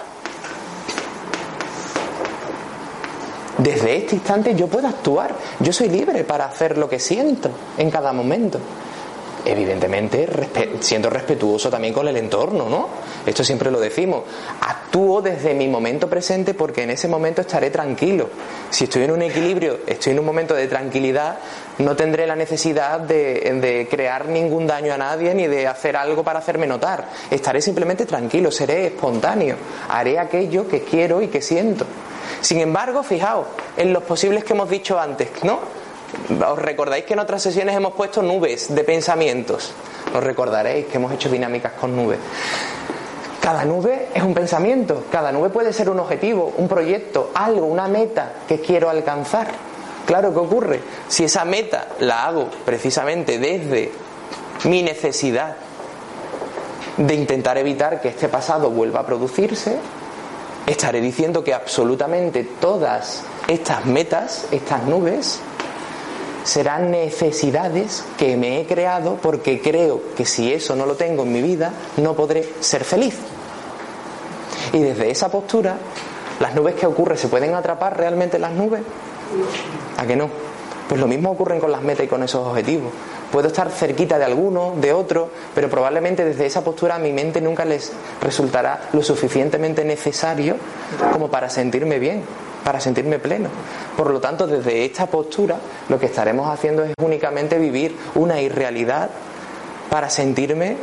Desde 3.57 3.97
este 3.97 4.15
instante 4.15 4.55
yo 4.55 4.67
puedo 4.67 4.87
actuar. 4.87 5.35
Yo 5.59 5.71
soy 5.71 5.89
libre 5.89 6.23
para 6.23 6.45
hacer 6.45 6.77
lo 6.77 6.89
que 6.89 6.99
siento 6.99 7.51
en 7.77 7.91
cada 7.91 8.11
momento 8.11 8.59
evidentemente 9.45 10.27
siendo 10.79 11.09
respetuoso 11.09 11.69
también 11.69 11.93
con 11.93 12.07
el 12.07 12.17
entorno, 12.17 12.69
¿no? 12.69 12.89
Esto 13.25 13.43
siempre 13.43 13.71
lo 13.71 13.79
decimos. 13.79 14.23
Actúo 14.61 15.21
desde 15.21 15.53
mi 15.53 15.67
momento 15.67 16.09
presente 16.09 16.53
porque 16.53 16.83
en 16.83 16.91
ese 16.91 17.07
momento 17.07 17.41
estaré 17.41 17.69
tranquilo. 17.69 18.29
Si 18.69 18.85
estoy 18.85 19.03
en 19.03 19.11
un 19.11 19.21
equilibrio, 19.21 19.79
estoy 19.87 20.13
en 20.13 20.19
un 20.19 20.25
momento 20.25 20.53
de 20.53 20.67
tranquilidad, 20.67 21.39
no 21.79 21.95
tendré 21.95 22.27
la 22.27 22.35
necesidad 22.35 22.99
de, 22.99 23.87
crear 23.89 24.27
ningún 24.27 24.67
daño 24.67 24.93
a 24.93 24.97
nadie 24.97 25.33
ni 25.33 25.47
de 25.47 25.67
hacer 25.67 25.95
algo 25.95 26.23
para 26.23 26.39
hacerme 26.39 26.67
notar. 26.67 27.07
Estaré 27.29 27.61
simplemente 27.61 28.05
tranquilo, 28.05 28.51
seré 28.51 28.87
espontáneo, 28.87 29.55
haré 29.89 30.19
aquello 30.19 30.67
que 30.67 30.83
quiero 30.83 31.21
y 31.21 31.27
que 31.27 31.41
siento. 31.41 31.85
Sin 32.41 32.59
embargo, 32.59 33.03
fijaos 33.03 33.47
en 33.77 33.93
los 33.93 34.03
posibles 34.03 34.43
que 34.43 34.53
hemos 34.53 34.69
dicho 34.69 34.99
antes, 34.99 35.29
¿no? 35.43 35.59
Os 36.45 36.59
recordáis 36.59 37.05
que 37.05 37.13
en 37.13 37.19
otras 37.19 37.41
sesiones 37.41 37.75
hemos 37.75 37.93
puesto 37.93 38.21
nubes 38.21 38.73
de 38.73 38.83
pensamientos. 38.83 39.71
Os 40.13 40.23
recordaréis 40.23 40.87
que 40.87 40.97
hemos 40.97 41.11
hecho 41.13 41.29
dinámicas 41.29 41.73
con 41.73 41.95
nubes. 41.95 42.19
Cada 43.41 43.65
nube 43.65 44.09
es 44.13 44.21
un 44.21 44.35
pensamiento, 44.35 45.05
cada 45.11 45.31
nube 45.31 45.49
puede 45.49 45.73
ser 45.73 45.89
un 45.89 45.99
objetivo, 45.99 46.53
un 46.57 46.67
proyecto, 46.67 47.31
algo, 47.33 47.65
una 47.65 47.87
meta 47.87 48.33
que 48.47 48.59
quiero 48.59 48.89
alcanzar. 48.89 49.47
Claro 50.05 50.33
que 50.33 50.39
ocurre. 50.39 50.81
Si 51.07 51.23
esa 51.23 51.45
meta 51.45 51.87
la 51.99 52.25
hago 52.25 52.49
precisamente 52.65 53.39
desde 53.39 53.91
mi 54.65 54.83
necesidad 54.83 55.55
de 56.97 57.15
intentar 57.15 57.57
evitar 57.57 58.01
que 58.01 58.09
este 58.09 58.27
pasado 58.27 58.69
vuelva 58.69 59.01
a 59.01 59.05
producirse, 59.05 59.77
estaré 60.67 61.01
diciendo 61.01 61.43
que 61.43 61.53
absolutamente 61.53 62.43
todas 62.43 63.23
estas 63.47 63.85
metas, 63.85 64.47
estas 64.51 64.83
nubes, 64.83 65.39
serán 66.43 66.91
necesidades 66.91 68.03
que 68.17 68.35
me 68.35 68.59
he 68.59 68.65
creado 68.65 69.17
porque 69.21 69.61
creo 69.61 70.01
que 70.15 70.25
si 70.25 70.51
eso 70.51 70.75
no 70.75 70.85
lo 70.85 70.95
tengo 70.95 71.23
en 71.23 71.31
mi 71.31 71.41
vida 71.41 71.71
no 71.97 72.15
podré 72.15 72.47
ser 72.59 72.83
feliz. 72.83 73.15
Y 74.73 74.79
desde 74.79 75.11
esa 75.11 75.29
postura, 75.29 75.77
las 76.39 76.55
nubes 76.55 76.75
que 76.75 76.87
ocurren, 76.87 77.17
¿se 77.17 77.27
pueden 77.27 77.53
atrapar 77.53 77.97
realmente 77.97 78.39
las 78.39 78.51
nubes? 78.53 78.81
¿A 79.97 80.05
que 80.05 80.15
no? 80.15 80.29
Pues 80.87 80.99
lo 80.99 81.07
mismo 81.07 81.31
ocurre 81.31 81.59
con 81.59 81.71
las 81.71 81.81
metas 81.81 82.05
y 82.05 82.09
con 82.09 82.21
esos 82.23 82.45
objetivos. 82.45 82.91
Puedo 83.31 83.47
estar 83.47 83.71
cerquita 83.71 84.17
de 84.17 84.25
alguno, 84.25 84.73
de 84.75 84.91
otro, 84.91 85.29
pero 85.55 85.69
probablemente 85.69 86.25
desde 86.25 86.45
esa 86.45 86.63
postura 86.63 86.99
mi 86.99 87.13
mente 87.13 87.39
nunca 87.39 87.63
les 87.63 87.93
resultará 88.21 88.89
lo 88.91 89.01
suficientemente 89.01 89.85
necesario 89.85 90.57
como 91.13 91.29
para 91.29 91.49
sentirme 91.49 91.97
bien 91.97 92.23
para 92.63 92.79
sentirme 92.79 93.19
pleno. 93.19 93.49
Por 93.97 94.11
lo 94.11 94.19
tanto, 94.19 94.47
desde 94.47 94.85
esta 94.85 95.07
postura 95.07 95.57
lo 95.89 95.99
que 95.99 96.05
estaremos 96.07 96.49
haciendo 96.49 96.83
es 96.83 96.93
únicamente 97.01 97.57
vivir 97.57 97.95
una 98.15 98.39
irrealidad 98.41 99.09
para 99.89 100.09
sentirme, 100.09 100.77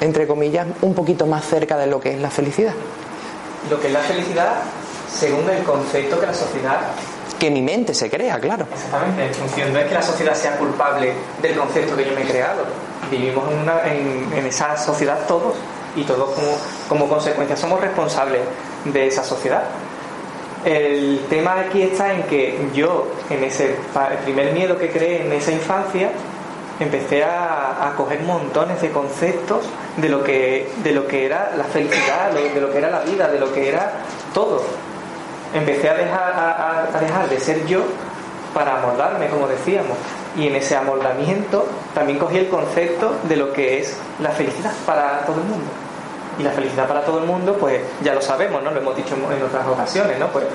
entre 0.00 0.26
comillas, 0.26 0.66
un 0.82 0.94
poquito 0.94 1.26
más 1.26 1.44
cerca 1.46 1.76
de 1.76 1.86
lo 1.86 2.00
que 2.00 2.12
es 2.14 2.20
la 2.20 2.30
felicidad. 2.30 2.74
Lo 3.70 3.80
que 3.80 3.88
es 3.88 3.92
la 3.92 4.00
felicidad 4.00 4.54
según 5.12 5.48
el 5.50 5.62
concepto 5.62 6.20
que 6.20 6.26
la 6.26 6.34
sociedad... 6.34 6.80
Que 7.40 7.50
mi 7.50 7.62
mente 7.62 7.94
se 7.94 8.10
crea, 8.10 8.38
claro. 8.38 8.66
Exactamente, 8.70 9.24
en 9.24 9.34
función, 9.34 9.72
no 9.72 9.78
es 9.78 9.86
que 9.86 9.94
la 9.94 10.02
sociedad 10.02 10.34
sea 10.34 10.58
culpable 10.58 11.14
del 11.40 11.56
concepto 11.56 11.96
que 11.96 12.04
yo 12.04 12.12
me 12.14 12.20
he 12.20 12.26
creado. 12.26 12.64
Vivimos 13.10 13.44
en, 13.50 14.30
en, 14.36 14.46
esa 14.46 14.76
sociedad 14.76 15.26
todos 15.26 15.54
y 15.96 16.04
todos 16.04 16.38
como, 16.86 17.08
consecuencia 17.08 17.56
somos 17.56 17.80
responsables 17.80 18.42
de 18.84 19.06
esa 19.06 19.24
sociedad. 19.24 19.62
El 20.66 21.20
tema 21.30 21.60
aquí 21.60 21.80
está 21.80 22.12
en 22.12 22.24
que 22.24 22.58
yo, 22.74 23.06
en 23.30 23.42
ese 23.42 23.74
primer 24.24 24.52
miedo 24.52 24.76
que 24.76 24.90
creé 24.90 25.24
en 25.24 25.32
esa 25.32 25.52
infancia, 25.52 26.10
empecé 26.78 27.24
a, 27.24 27.94
coger 27.96 28.20
montones 28.20 28.82
de 28.82 28.90
conceptos 28.90 29.64
de 29.96 30.10
lo 30.10 30.22
que, 30.22 30.70
de 30.84 30.92
lo 30.92 31.06
que 31.06 31.24
era 31.24 31.52
la 31.56 31.64
felicidad, 31.64 32.32
de 32.32 32.60
lo 32.60 32.70
que 32.70 32.78
era 32.78 32.90
la 32.90 33.00
vida, 33.00 33.28
de 33.28 33.40
lo 33.40 33.50
que 33.50 33.66
era 33.66 33.92
todo. 34.34 34.62
Empecé 35.52 35.88
a 35.90 35.94
dejar, 35.94 36.90
a 36.94 37.00
dejar 37.00 37.28
de 37.28 37.40
ser 37.40 37.66
yo 37.66 37.82
para 38.54 38.78
amoldarme, 38.78 39.28
como 39.28 39.46
decíamos. 39.46 39.96
Y 40.36 40.46
en 40.46 40.56
ese 40.56 40.76
amoldamiento 40.76 41.66
también 41.94 42.18
cogí 42.18 42.38
el 42.38 42.48
concepto 42.48 43.16
de 43.24 43.36
lo 43.36 43.52
que 43.52 43.80
es 43.80 43.96
la 44.20 44.30
felicidad 44.30 44.72
para 44.86 45.20
todo 45.26 45.36
el 45.40 45.46
mundo. 45.46 45.66
Y 46.38 46.42
la 46.42 46.50
felicidad 46.50 46.86
para 46.86 47.04
todo 47.04 47.18
el 47.18 47.26
mundo, 47.26 47.56
pues 47.58 47.80
ya 48.02 48.14
lo 48.14 48.22
sabemos, 48.22 48.62
¿no? 48.62 48.70
Lo 48.70 48.80
hemos 48.80 48.96
dicho 48.96 49.14
en 49.14 49.42
otras 49.42 49.66
ocasiones, 49.66 50.18
¿no? 50.18 50.28
Pues 50.28 50.46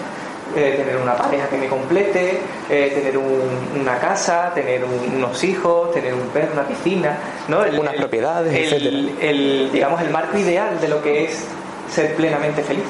eh, 0.55 0.75
tener 0.77 0.97
una 0.97 1.15
pareja 1.15 1.47
que 1.47 1.57
me 1.57 1.67
complete, 1.67 2.39
eh, 2.69 2.91
tener 2.95 3.17
una 3.17 3.97
casa, 3.99 4.51
tener 4.55 4.83
unos 4.85 5.43
hijos, 5.43 5.91
tener 5.91 6.13
un 6.13 6.27
perro, 6.29 6.53
una 6.53 6.63
piscina, 6.63 7.17
¿no? 7.47 7.59
Unas 7.79 7.95
propiedades, 7.95 8.71
el, 8.71 9.15
el, 9.19 9.69
digamos, 9.71 10.01
el 10.01 10.09
marco 10.09 10.37
ideal 10.37 10.79
de 10.79 10.87
lo 10.87 11.03
que 11.03 11.25
es 11.25 11.45
ser 11.91 12.15
plenamente 12.15 12.63
feliz. 12.63 12.85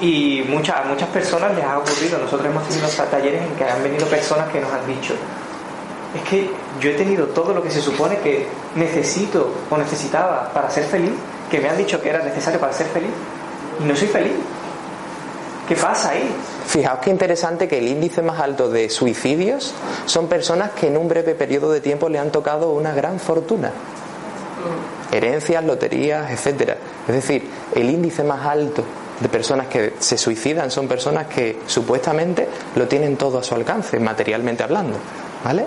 Y 0.00 0.44
muchas, 0.48 0.76
a 0.76 0.84
muchas 0.84 1.08
personas 1.10 1.54
les 1.54 1.64
ha 1.64 1.78
ocurrido, 1.78 2.18
nosotros 2.18 2.48
hemos 2.48 2.68
tenido 2.68 2.88
talleres 2.88 3.42
en 3.42 3.56
que 3.56 3.64
han 3.64 3.82
venido 3.82 4.06
personas 4.06 4.48
que 4.50 4.60
nos 4.60 4.72
han 4.72 4.86
dicho, 4.86 5.14
es 6.14 6.22
que 6.28 6.50
yo 6.80 6.90
he 6.90 6.94
tenido 6.94 7.26
todo 7.26 7.52
lo 7.52 7.62
que 7.62 7.70
se 7.70 7.80
supone 7.80 8.18
que 8.18 8.46
necesito 8.76 9.52
o 9.70 9.76
necesitaba 9.76 10.50
para 10.52 10.70
ser 10.70 10.84
feliz, 10.84 11.12
que 11.50 11.60
me 11.60 11.68
han 11.68 11.76
dicho 11.76 12.00
que 12.00 12.08
era 12.08 12.22
necesario 12.22 12.60
para 12.60 12.72
ser 12.72 12.86
feliz 12.88 13.10
y 13.80 13.84
no 13.84 13.96
soy 13.96 14.08
feliz. 14.08 14.32
¿Qué 15.68 15.76
pasa 15.76 16.10
ahí? 16.10 16.30
Fijaos 16.66 16.98
qué 17.00 17.10
interesante 17.10 17.68
que 17.68 17.78
el 17.78 17.88
índice 17.88 18.20
más 18.20 18.38
alto 18.38 18.68
de 18.68 18.90
suicidios 18.90 19.74
son 20.04 20.28
personas 20.28 20.72
que 20.72 20.88
en 20.88 20.98
un 20.98 21.08
breve 21.08 21.34
periodo 21.34 21.72
de 21.72 21.80
tiempo 21.80 22.08
le 22.08 22.18
han 22.18 22.30
tocado 22.30 22.70
una 22.70 22.92
gran 22.92 23.18
fortuna. 23.18 23.72
Herencias, 25.10 25.64
loterías, 25.64 26.30
etcétera. 26.30 26.76
Es 27.08 27.14
decir, 27.14 27.48
el 27.74 27.88
índice 27.88 28.24
más 28.24 28.44
alto 28.44 28.84
de 29.24 29.28
personas 29.30 29.68
que 29.68 29.94
se 30.00 30.18
suicidan 30.18 30.70
son 30.70 30.86
personas 30.86 31.28
que 31.28 31.60
supuestamente 31.66 32.46
lo 32.76 32.86
tienen 32.86 33.16
todo 33.16 33.38
a 33.38 33.42
su 33.42 33.54
alcance, 33.54 33.98
materialmente 33.98 34.62
hablando. 34.62 34.98
¿Vale? 35.42 35.64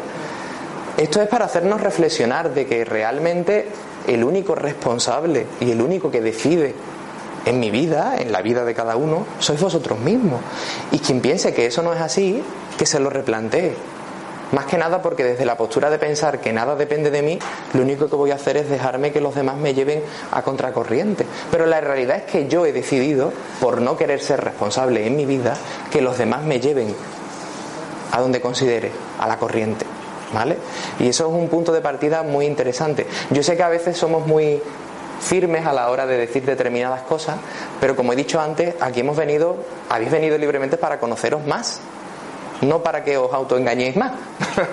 Esto 0.96 1.24
es 1.24 1.28
para 1.28 1.46
hacernos 1.46 1.82
reflexionar 1.82 2.54
de 2.54 2.67
que 2.67 2.86
realmente 2.86 3.67
el 4.06 4.24
único 4.24 4.54
responsable 4.54 5.48
y 5.60 5.72
el 5.72 5.82
único 5.82 6.12
que 6.12 6.22
decide 6.22 6.76
en 7.46 7.60
mi 7.60 7.72
vida, 7.72 8.17
en 8.20 8.32
la 8.32 8.43
vida 8.43 8.63
de 8.63 8.76
cada 8.76 8.96
uno, 8.96 9.26
sois 9.39 9.60
vosotros 9.60 9.98
mismos. 10.00 10.39
Y 10.91 11.00
quien 11.00 11.20
piense 11.20 11.52
que 11.52 11.65
eso 11.65 11.82
no 11.82 11.93
es 11.93 12.02
así, 12.02 12.43
que 12.78 12.86
se 12.86 13.00
lo 13.00 13.10
replantee. 13.10 13.74
Más 14.52 14.66
que 14.66 14.78
nada 14.78 15.02
porque 15.02 15.24
desde 15.24 15.46
la 15.46 15.58
postura 15.58 15.90
de 15.90 16.00
pensar 16.00 16.40
que 16.40 16.54
nada 16.54 16.76
depende 16.76 17.12
de 17.12 17.22
mí, 17.22 17.40
lo 17.74 17.82
único 17.82 18.10
que 18.10 18.16
voy 18.16 18.32
a 18.32 18.36
hacer 18.36 18.56
es 18.58 18.70
dejarme 18.70 19.12
que 19.12 19.20
los 19.20 19.36
demás 19.36 19.58
me 19.58 19.74
lleven 19.74 20.02
a 20.32 20.42
contracorriente. 20.42 21.26
Pero 21.52 21.66
la 21.66 21.82
realidad 21.82 22.18
es 22.18 22.24
que 22.32 22.48
yo 22.48 22.66
he 22.66 22.72
decidido, 22.72 23.34
por 23.60 23.82
no 23.82 23.98
querer 23.98 24.22
ser 24.22 24.44
responsable 24.44 25.06
en 25.06 25.16
mi 25.18 25.26
vida, 25.26 25.56
que 25.92 26.02
los 26.02 26.18
demás 26.18 26.44
me 26.44 26.60
lleven 26.62 26.96
a 28.12 28.22
donde 28.22 28.40
considere, 28.40 28.92
a 29.20 29.28
la 29.28 29.38
corriente. 29.38 29.86
¿Vale? 30.34 30.58
Y 31.00 31.08
eso 31.08 31.28
es 31.28 31.34
un 31.34 31.48
punto 31.48 31.72
de 31.72 31.80
partida 31.80 32.22
muy 32.22 32.46
interesante. 32.46 33.08
Yo 33.30 33.44
sé 33.44 33.56
que 33.56 33.64
a 33.64 33.70
veces 33.70 33.98
somos 33.98 34.28
muy 34.28 34.62
firmes 35.22 35.66
a 35.66 35.74
la 35.74 35.90
hora 35.90 36.06
de 36.06 36.18
decir 36.18 36.46
determinadas 36.46 37.02
cosas, 37.04 37.38
pero 37.80 37.96
como 37.96 38.14
he 38.14 38.16
dicho 38.16 38.40
antes, 38.40 38.76
aquí 38.82 39.00
hemos 39.00 39.16
venido, 39.16 39.56
habéis 39.90 40.12
venido 40.12 40.38
libremente 40.38 40.78
para 40.78 41.00
conoceros 41.00 41.46
más, 41.46 41.80
no 42.62 42.82
para 42.82 43.04
que 43.04 43.17
os 43.17 43.32
autoengañéis 43.34 43.96
más. 43.96 44.12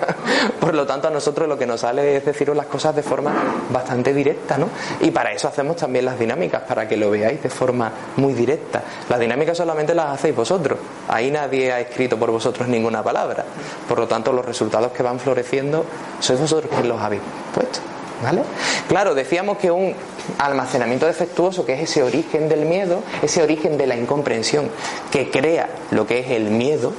Por 0.59 0.73
lo 0.73 0.85
tanto, 0.85 1.07
a 1.07 1.11
nosotros 1.11 1.47
lo 1.47 1.57
que 1.57 1.65
nos 1.65 1.81
sale 1.81 2.17
es 2.17 2.25
deciros 2.25 2.55
las 2.55 2.65
cosas 2.67 2.95
de 2.95 3.03
forma 3.03 3.33
bastante 3.69 4.13
directa, 4.13 4.57
¿no? 4.57 4.69
Y 5.01 5.11
para 5.11 5.31
eso 5.31 5.47
hacemos 5.47 5.75
también 5.75 6.05
las 6.05 6.17
dinámicas, 6.17 6.63
para 6.63 6.87
que 6.87 6.97
lo 6.97 7.11
veáis 7.11 7.41
de 7.41 7.49
forma 7.49 7.91
muy 8.17 8.33
directa. 8.33 8.83
Las 9.09 9.19
dinámicas 9.19 9.57
solamente 9.57 9.93
las 9.93 10.07
hacéis 10.13 10.35
vosotros. 10.35 10.79
Ahí 11.07 11.31
nadie 11.31 11.71
ha 11.71 11.79
escrito 11.79 12.17
por 12.17 12.31
vosotros 12.31 12.67
ninguna 12.67 13.03
palabra. 13.03 13.45
Por 13.87 13.99
lo 13.99 14.07
tanto, 14.07 14.33
los 14.33 14.45
resultados 14.45 14.91
que 14.91 15.03
van 15.03 15.19
floreciendo 15.19 15.85
sois 16.19 16.39
vosotros 16.39 16.69
quienes 16.69 16.87
los 16.87 17.01
habéis 17.01 17.21
puesto. 17.53 17.79
¿Vale? 18.23 18.43
Claro, 18.87 19.13
decíamos 19.13 19.57
que 19.57 19.69
un 19.69 19.93
almacenamiento 20.39 21.05
defectuoso, 21.05 21.65
que 21.65 21.73
es 21.73 21.81
ese 21.81 22.01
origen 22.01 22.47
del 22.47 22.65
miedo, 22.65 23.01
ese 23.21 23.43
origen 23.43 23.77
de 23.77 23.87
la 23.87 23.95
incomprensión 23.97 24.69
que 25.11 25.29
crea 25.29 25.69
lo 25.91 26.07
que 26.07 26.19
es 26.19 26.31
el 26.31 26.45
miedo, 26.45 26.93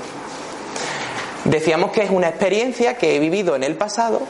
Decíamos 1.51 1.93
que 1.93 2.03
es 2.03 2.11
una 2.11 2.29
experiencia 2.29 2.97
que 2.97 3.17
he 3.17 3.19
vivido 3.19 3.57
en 3.57 3.63
el 3.63 3.77
pasado 3.77 4.21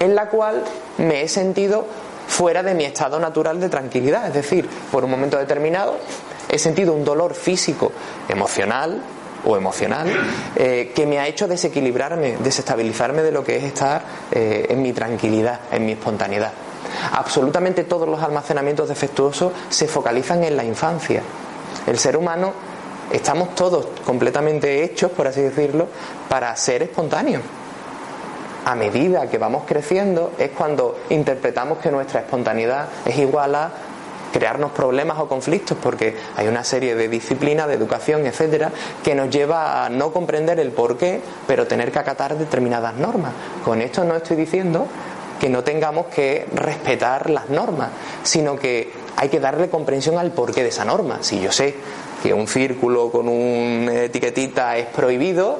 en 0.00 0.14
la 0.14 0.28
cual 0.28 0.64
me 0.98 1.22
he 1.22 1.28
sentido 1.28 1.86
fuera 2.26 2.62
de 2.62 2.74
mi 2.74 2.84
estado 2.84 3.20
natural 3.20 3.60
de 3.60 3.68
tranquilidad, 3.68 4.26
es 4.26 4.34
decir, 4.34 4.68
por 4.90 5.04
un 5.04 5.10
momento 5.10 5.38
determinado 5.38 5.96
he 6.48 6.58
sentido 6.58 6.92
un 6.92 7.04
dolor 7.04 7.34
físico, 7.34 7.92
emocional 8.28 9.00
o 9.44 9.56
emocional 9.56 10.08
eh, 10.54 10.92
que 10.94 11.06
me 11.06 11.18
ha 11.18 11.26
hecho 11.26 11.48
desequilibrarme, 11.48 12.36
desestabilizarme 12.38 13.22
de 13.22 13.32
lo 13.32 13.42
que 13.42 13.56
es 13.56 13.64
estar 13.64 14.02
eh, 14.30 14.66
en 14.68 14.82
mi 14.82 14.92
tranquilidad, 14.92 15.60
en 15.72 15.86
mi 15.86 15.92
espontaneidad. 15.92 16.52
Absolutamente 17.12 17.84
todos 17.84 18.08
los 18.08 18.22
almacenamientos 18.22 18.88
defectuosos 18.88 19.52
se 19.70 19.88
focalizan 19.88 20.44
en 20.44 20.56
la 20.56 20.64
infancia. 20.64 21.22
El 21.86 21.98
ser 21.98 22.16
humano 22.16 22.52
estamos 23.12 23.54
todos 23.54 23.86
completamente 24.04 24.82
hechos, 24.82 25.10
por 25.10 25.26
así 25.28 25.42
decirlo, 25.42 25.86
para 26.28 26.54
ser 26.56 26.82
espontáneos. 26.82 27.42
A 28.64 28.74
medida 28.74 29.28
que 29.28 29.38
vamos 29.38 29.64
creciendo 29.66 30.32
es 30.38 30.50
cuando 30.50 31.00
interpretamos 31.10 31.78
que 31.78 31.90
nuestra 31.90 32.20
espontaneidad 32.20 32.88
es 33.04 33.18
igual 33.18 33.54
a 33.56 33.70
crearnos 34.32 34.72
problemas 34.72 35.18
o 35.18 35.28
conflictos 35.28 35.76
porque 35.80 36.16
hay 36.36 36.48
una 36.48 36.64
serie 36.64 36.94
de 36.94 37.08
disciplinas, 37.08 37.68
de 37.68 37.74
educación, 37.74 38.24
etcétera, 38.24 38.70
que 39.04 39.14
nos 39.14 39.30
lleva 39.30 39.84
a 39.84 39.90
no 39.90 40.12
comprender 40.12 40.58
el 40.58 40.70
por 40.70 40.96
qué, 40.96 41.20
pero 41.46 41.66
tener 41.66 41.92
que 41.92 41.98
acatar 41.98 42.38
determinadas 42.38 42.94
normas. 42.94 43.32
Con 43.64 43.82
esto 43.82 44.04
no 44.04 44.16
estoy 44.16 44.36
diciendo 44.36 44.86
que 45.38 45.50
no 45.50 45.64
tengamos 45.64 46.06
que 46.06 46.46
respetar 46.54 47.28
las 47.28 47.50
normas, 47.50 47.90
sino 48.22 48.56
que 48.56 48.92
hay 49.16 49.28
que 49.28 49.40
darle 49.40 49.68
comprensión 49.68 50.16
al 50.16 50.30
porqué 50.30 50.62
de 50.62 50.68
esa 50.68 50.84
norma. 50.84 51.18
Si 51.20 51.40
yo 51.40 51.50
sé 51.50 51.74
que 52.22 52.32
un 52.32 52.46
círculo 52.46 53.10
con 53.10 53.28
una 53.28 54.04
etiquetita 54.04 54.76
es 54.76 54.86
prohibido, 54.86 55.58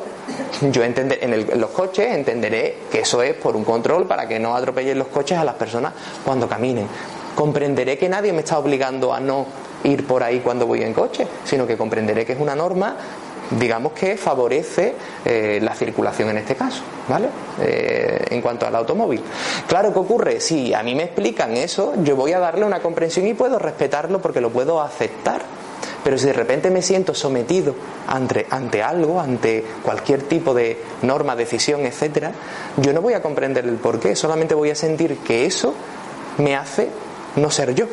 yo 0.70 0.84
entender, 0.84 1.18
en, 1.22 1.60
los 1.60 1.70
coches 1.70 2.14
entenderé 2.14 2.78
que 2.90 3.00
eso 3.00 3.22
es 3.22 3.34
por 3.34 3.56
un 3.56 3.64
control 3.64 4.06
para 4.06 4.28
que 4.28 4.38
no 4.38 4.54
atropellen 4.54 4.98
los 4.98 5.08
coches 5.08 5.38
a 5.38 5.44
las 5.44 5.56
personas 5.56 5.92
cuando 6.24 6.48
caminen. 6.48 6.86
Comprenderé 7.34 7.98
que 7.98 8.08
nadie 8.08 8.32
me 8.32 8.40
está 8.40 8.58
obligando 8.58 9.12
a 9.12 9.18
no 9.18 9.46
ir 9.84 10.06
por 10.06 10.22
ahí 10.22 10.40
cuando 10.40 10.66
voy 10.66 10.82
en 10.82 10.94
coche, 10.94 11.26
sino 11.44 11.66
que 11.66 11.76
comprenderé 11.76 12.24
que 12.24 12.34
es 12.34 12.40
una 12.40 12.54
norma 12.54 12.96
digamos 13.58 13.92
que 13.92 14.16
favorece 14.16 14.94
eh, 15.24 15.58
la 15.62 15.74
circulación 15.74 16.30
en 16.30 16.38
este 16.38 16.54
caso, 16.54 16.82
¿vale? 17.08 17.28
Eh, 17.60 18.24
en 18.30 18.40
cuanto 18.40 18.66
al 18.66 18.74
automóvil. 18.74 19.22
Claro, 19.66 19.92
¿qué 19.92 19.98
ocurre? 19.98 20.40
Si 20.40 20.72
a 20.72 20.82
mí 20.82 20.94
me 20.94 21.04
explican 21.04 21.56
eso, 21.56 21.94
yo 22.02 22.16
voy 22.16 22.32
a 22.32 22.38
darle 22.38 22.64
una 22.64 22.80
comprensión 22.80 23.26
y 23.26 23.34
puedo 23.34 23.58
respetarlo 23.58 24.20
porque 24.20 24.40
lo 24.40 24.50
puedo 24.50 24.80
aceptar. 24.80 25.42
Pero 26.04 26.18
si 26.18 26.26
de 26.26 26.32
repente 26.32 26.70
me 26.70 26.82
siento 26.82 27.14
sometido 27.14 27.74
ante, 28.08 28.46
ante 28.50 28.82
algo, 28.82 29.20
ante 29.20 29.64
cualquier 29.82 30.22
tipo 30.22 30.52
de 30.52 30.82
norma, 31.02 31.36
decisión, 31.36 31.82
etcétera, 31.82 32.32
yo 32.76 32.92
no 32.92 33.00
voy 33.00 33.14
a 33.14 33.22
comprender 33.22 33.64
el 33.66 33.76
porqué, 33.76 34.16
solamente 34.16 34.54
voy 34.54 34.70
a 34.70 34.74
sentir 34.74 35.18
que 35.18 35.46
eso 35.46 35.74
me 36.38 36.56
hace 36.56 36.88
no 37.36 37.50
ser 37.50 37.74
yo. 37.74 37.86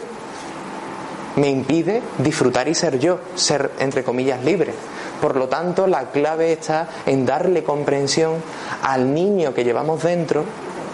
Me 1.35 1.49
impide 1.49 2.01
disfrutar 2.17 2.67
y 2.67 2.73
ser 2.73 2.99
yo, 2.99 3.19
ser 3.35 3.71
entre 3.79 4.03
comillas 4.03 4.43
libre. 4.43 4.73
Por 5.21 5.35
lo 5.35 5.47
tanto, 5.47 5.85
la 5.85 6.09
clave 6.11 6.51
está 6.51 6.89
en 7.05 7.25
darle 7.25 7.63
comprensión 7.63 8.35
al 8.81 9.13
niño 9.13 9.53
que 9.53 9.63
llevamos 9.63 10.01
dentro, 10.01 10.43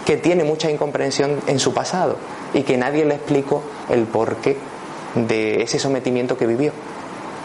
que 0.04 0.18
tiene 0.18 0.44
mucha 0.44 0.70
incomprensión 0.70 1.40
en 1.46 1.58
su 1.58 1.72
pasado 1.72 2.16
y 2.52 2.62
que 2.62 2.76
nadie 2.76 3.04
le 3.04 3.14
explicó 3.14 3.62
el 3.88 4.04
porqué 4.04 4.56
de 5.14 5.62
ese 5.62 5.78
sometimiento 5.78 6.36
que 6.36 6.46
vivió 6.46 6.72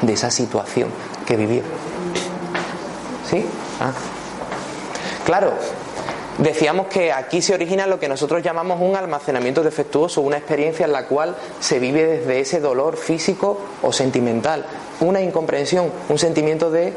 de 0.02 0.14
esa 0.14 0.32
situación 0.32 0.90
que 1.26 1.36
vivió. 1.36 1.64
¿Sí? 3.30 3.46
Ah. 3.80 3.94
Claro, 5.26 5.54
decíamos 6.38 6.88
que 6.88 7.12
aquí 7.12 7.42
se 7.42 7.54
origina 7.54 7.86
lo 7.88 8.00
que 8.00 8.10
nosotros 8.10 8.42
llamamos 8.42 8.82
un 8.82 8.96
almacenamiento 8.96 9.64
defectuoso, 9.64 10.22
una 10.22 10.38
experiencia 10.38 10.86
en 10.86 10.92
la 10.92 11.06
cual 11.06 11.36
se 11.60 11.80
vive 11.80 12.06
desde 12.06 12.40
ese 12.40 12.60
dolor 12.60 12.98
físico 12.98 13.60
o 13.82 13.94
sentimental, 13.94 14.66
una 15.00 15.22
incomprensión, 15.22 15.92
un 16.10 16.18
sentimiento 16.18 16.72
de 16.72 16.94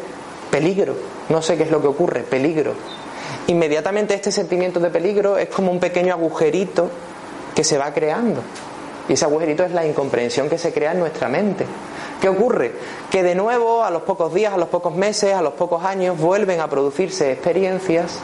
peligro. 0.51 0.97
No 1.29 1.43
sé 1.43 1.57
qué 1.57 1.65
es 1.65 1.71
lo 1.71 1.81
que 1.81 1.89
ocurre, 1.89 2.21
peligro. 2.21 2.75
Inmediatamente 3.47 4.15
este 4.15 4.33
sentimiento 4.33 4.81
de 4.81 4.91
peligro 4.91 5.37
es 5.37 5.49
como 5.49 5.71
un 5.71 5.81
pequeño 5.81 6.15
agujerito 6.15 6.91
que 7.55 7.65
se 7.65 7.77
va 7.77 7.93
creando. 7.93 8.43
Y 9.09 9.13
ese 9.13 9.27
agujerito 9.27 9.65
es 9.65 9.73
la 9.73 9.87
incomprensión 9.87 10.49
que 10.49 10.57
se 10.57 10.73
crea 10.73 10.93
en 10.93 11.01
nuestra 11.01 11.29
mente. 11.29 11.67
¿Qué 12.25 12.31
ocurre? 12.31 12.73
Que 13.11 13.23
de 13.23 13.35
nuevo, 13.35 13.85
a 13.85 13.91
los 13.91 14.01
pocos 14.01 14.33
días, 14.33 14.55
a 14.55 14.57
los 14.57 14.71
pocos 14.71 14.95
meses, 14.95 15.35
a 15.35 15.43
los 15.43 15.53
pocos 15.53 15.85
años, 15.85 16.17
vuelven 16.19 16.59
a 16.59 16.71
producirse 16.71 17.31
experiencias 17.31 18.19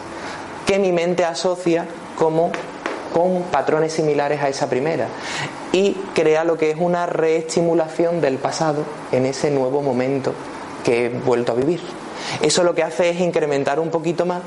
que 0.64 0.78
mi 0.78 0.90
mente 0.90 1.22
asocia 1.22 1.86
como 2.16 2.50
con 3.12 3.42
patrones 3.52 3.92
similares 3.92 4.40
a 4.40 4.48
esa 4.48 4.70
primera 4.70 5.08
y 5.72 5.92
crea 6.14 6.44
lo 6.44 6.56
que 6.56 6.70
es 6.70 6.78
una 6.80 7.04
reestimulación 7.04 8.22
del 8.22 8.38
pasado 8.38 8.84
en 9.12 9.26
ese 9.26 9.50
nuevo 9.50 9.82
momento 9.82 10.32
que 10.82 11.04
he 11.04 11.08
vuelto 11.10 11.52
a 11.52 11.56
vivir. 11.56 11.82
Eso 12.40 12.64
lo 12.64 12.74
que 12.74 12.82
hace 12.82 13.10
es 13.10 13.20
incrementar 13.20 13.78
un 13.78 13.90
poquito 13.90 14.24
más 14.24 14.40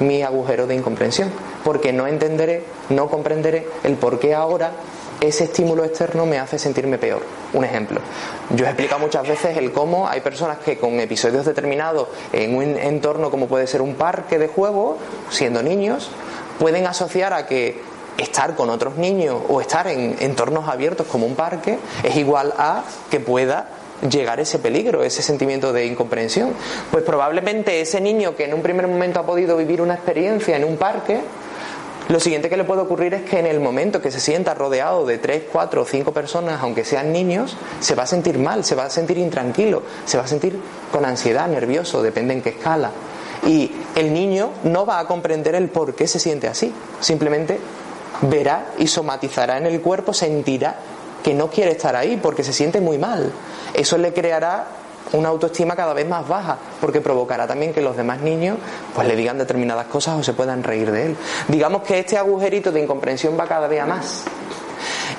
mi 0.00 0.24
agujero 0.24 0.66
de 0.66 0.74
incomprensión, 0.74 1.30
porque 1.62 1.92
no 1.92 2.08
entenderé, 2.08 2.64
no 2.90 3.08
comprenderé 3.08 3.68
el 3.84 3.94
por 3.94 4.18
qué 4.18 4.34
ahora 4.34 4.72
ese 5.26 5.44
estímulo 5.44 5.84
externo 5.84 6.26
me 6.26 6.38
hace 6.38 6.58
sentirme 6.58 6.98
peor. 6.98 7.22
Un 7.52 7.64
ejemplo. 7.64 8.00
Yo 8.50 8.64
he 8.64 8.68
explicado 8.68 9.00
muchas 9.00 9.26
veces 9.26 9.56
el 9.56 9.72
cómo 9.72 10.08
hay 10.08 10.20
personas 10.20 10.58
que 10.58 10.78
con 10.78 11.00
episodios 11.00 11.44
determinados 11.44 12.08
en 12.32 12.56
un 12.56 12.76
entorno 12.76 13.30
como 13.30 13.46
puede 13.46 13.66
ser 13.66 13.82
un 13.82 13.94
parque 13.94 14.38
de 14.38 14.48
juego, 14.48 14.98
siendo 15.30 15.62
niños, 15.62 16.10
pueden 16.58 16.86
asociar 16.86 17.32
a 17.32 17.46
que 17.46 17.80
estar 18.18 18.54
con 18.54 18.70
otros 18.70 18.96
niños 18.96 19.40
o 19.48 19.60
estar 19.60 19.86
en 19.88 20.16
entornos 20.20 20.68
abiertos 20.68 21.06
como 21.06 21.26
un 21.26 21.34
parque 21.34 21.78
es 22.02 22.16
igual 22.16 22.54
a 22.58 22.84
que 23.10 23.20
pueda 23.20 23.68
llegar 24.08 24.40
ese 24.40 24.58
peligro, 24.58 25.02
ese 25.02 25.22
sentimiento 25.22 25.72
de 25.72 25.86
incomprensión. 25.86 26.52
Pues 26.90 27.04
probablemente 27.04 27.80
ese 27.80 28.00
niño 28.00 28.36
que 28.36 28.44
en 28.44 28.54
un 28.54 28.62
primer 28.62 28.86
momento 28.86 29.20
ha 29.20 29.26
podido 29.26 29.56
vivir 29.56 29.80
una 29.80 29.94
experiencia 29.94 30.56
en 30.56 30.64
un 30.64 30.76
parque, 30.76 31.20
lo 32.08 32.20
siguiente 32.20 32.50
que 32.50 32.56
le 32.58 32.64
puede 32.64 32.82
ocurrir 32.82 33.14
es 33.14 33.22
que 33.22 33.38
en 33.38 33.46
el 33.46 33.60
momento 33.60 34.02
que 34.02 34.10
se 34.10 34.20
sienta 34.20 34.52
rodeado 34.52 35.06
de 35.06 35.16
tres, 35.16 35.44
cuatro 35.50 35.82
o 35.82 35.84
cinco 35.86 36.12
personas, 36.12 36.60
aunque 36.60 36.84
sean 36.84 37.12
niños, 37.12 37.56
se 37.80 37.94
va 37.94 38.02
a 38.02 38.06
sentir 38.06 38.38
mal, 38.38 38.62
se 38.62 38.74
va 38.74 38.84
a 38.84 38.90
sentir 38.90 39.16
intranquilo, 39.16 39.82
se 40.04 40.18
va 40.18 40.24
a 40.24 40.28
sentir 40.28 40.60
con 40.92 41.06
ansiedad, 41.06 41.48
nervioso, 41.48 42.02
depende 42.02 42.34
en 42.34 42.42
qué 42.42 42.50
escala. 42.50 42.90
Y 43.46 43.72
el 43.94 44.12
niño 44.12 44.50
no 44.64 44.84
va 44.84 44.98
a 44.98 45.06
comprender 45.06 45.54
el 45.54 45.70
por 45.70 45.94
qué 45.94 46.06
se 46.06 46.18
siente 46.18 46.46
así, 46.46 46.74
simplemente 47.00 47.58
verá 48.22 48.66
y 48.78 48.86
somatizará 48.86 49.56
en 49.56 49.66
el 49.66 49.80
cuerpo, 49.80 50.12
sentirá 50.12 50.76
que 51.22 51.32
no 51.32 51.48
quiere 51.48 51.72
estar 51.72 51.96
ahí 51.96 52.18
porque 52.22 52.44
se 52.44 52.52
siente 52.52 52.82
muy 52.82 52.98
mal. 52.98 53.32
Eso 53.72 53.96
le 53.96 54.12
creará 54.12 54.66
una 55.12 55.28
autoestima 55.28 55.76
cada 55.76 55.92
vez 55.92 56.08
más 56.08 56.26
baja, 56.26 56.58
porque 56.80 57.00
provocará 57.00 57.46
también 57.46 57.72
que 57.72 57.80
los 57.80 57.96
demás 57.96 58.20
niños 58.20 58.58
pues 58.94 59.06
le 59.06 59.16
digan 59.16 59.38
determinadas 59.38 59.86
cosas 59.86 60.18
o 60.18 60.22
se 60.22 60.32
puedan 60.32 60.62
reír 60.62 60.90
de 60.90 61.06
él. 61.06 61.16
Digamos 61.48 61.82
que 61.82 61.98
este 61.98 62.16
agujerito 62.16 62.72
de 62.72 62.82
incomprensión 62.82 63.38
va 63.38 63.46
cada 63.46 63.68
vez 63.68 63.80
a 63.80 63.86
más. 63.86 64.24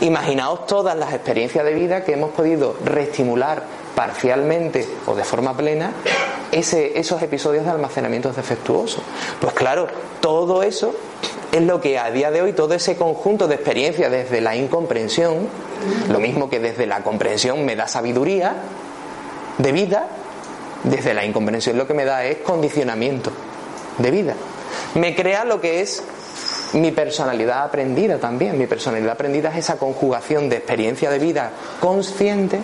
Imaginaos 0.02 0.65
todas 0.67 0.98
las 0.98 1.13
experiencias 1.13 1.63
de 1.63 1.74
vida 1.74 2.04
que 2.04 2.13
hemos 2.13 2.32
podido 2.32 2.76
reestimular 2.84 3.63
parcialmente 3.95 4.88
o 5.06 5.15
de 5.15 5.24
forma 5.24 5.56
plena 5.56 5.91
ese, 6.52 7.00
esos 7.00 7.21
episodios 7.21 7.63
de 7.63 7.71
almacenamiento 7.71 8.32
defectuoso. 8.34 9.02
Pues 9.39 9.54
claro, 9.54 9.88
todo 10.19 10.63
eso 10.63 10.93
es 11.52 11.62
lo 11.62 11.80
que 11.80 11.98
a 11.98 12.12
día 12.12 12.32
de 12.32 12.41
hoy, 12.41 12.52
todo 12.52 12.74
ese 12.74 12.98
conjunto 12.98 13.48
de 13.48 13.56
experiencias 13.56 14.12
desde 14.12 14.41
la 14.41 14.56
incomprensión, 14.58 15.48
lo 16.10 16.19
mismo 16.19 16.50
que 16.50 16.60
desde 16.60 16.86
la 16.86 17.02
comprensión 17.02 17.63
me 17.63 17.78
da 17.78 17.88
sabiduría, 17.88 18.56
de 19.58 19.72
vida, 19.72 20.08
desde 20.84 21.13
la 21.13 21.26
incomprensión 21.26 21.78
lo 21.78 21.88
que 21.88 21.94
me 21.94 22.06
da 22.06 22.26
es 22.26 22.38
condicionamiento 22.38 23.32
de 23.98 24.12
vida. 24.12 24.36
Me 24.96 25.15
crea 25.15 25.46
lo 25.46 25.60
que 25.60 25.82
es 25.82 26.04
mi 26.74 26.91
personalidad 26.91 27.63
aprendida 27.63 28.18
también. 28.18 28.58
Mi 28.58 28.68
personalidad 28.68 29.12
aprendida 29.12 29.50
es 29.50 29.58
esa 29.58 29.78
conjugación 29.78 30.50
de 30.50 30.58
experiencia 30.58 31.10
de 31.10 31.20
vida 31.20 31.52
consciente 31.80 32.60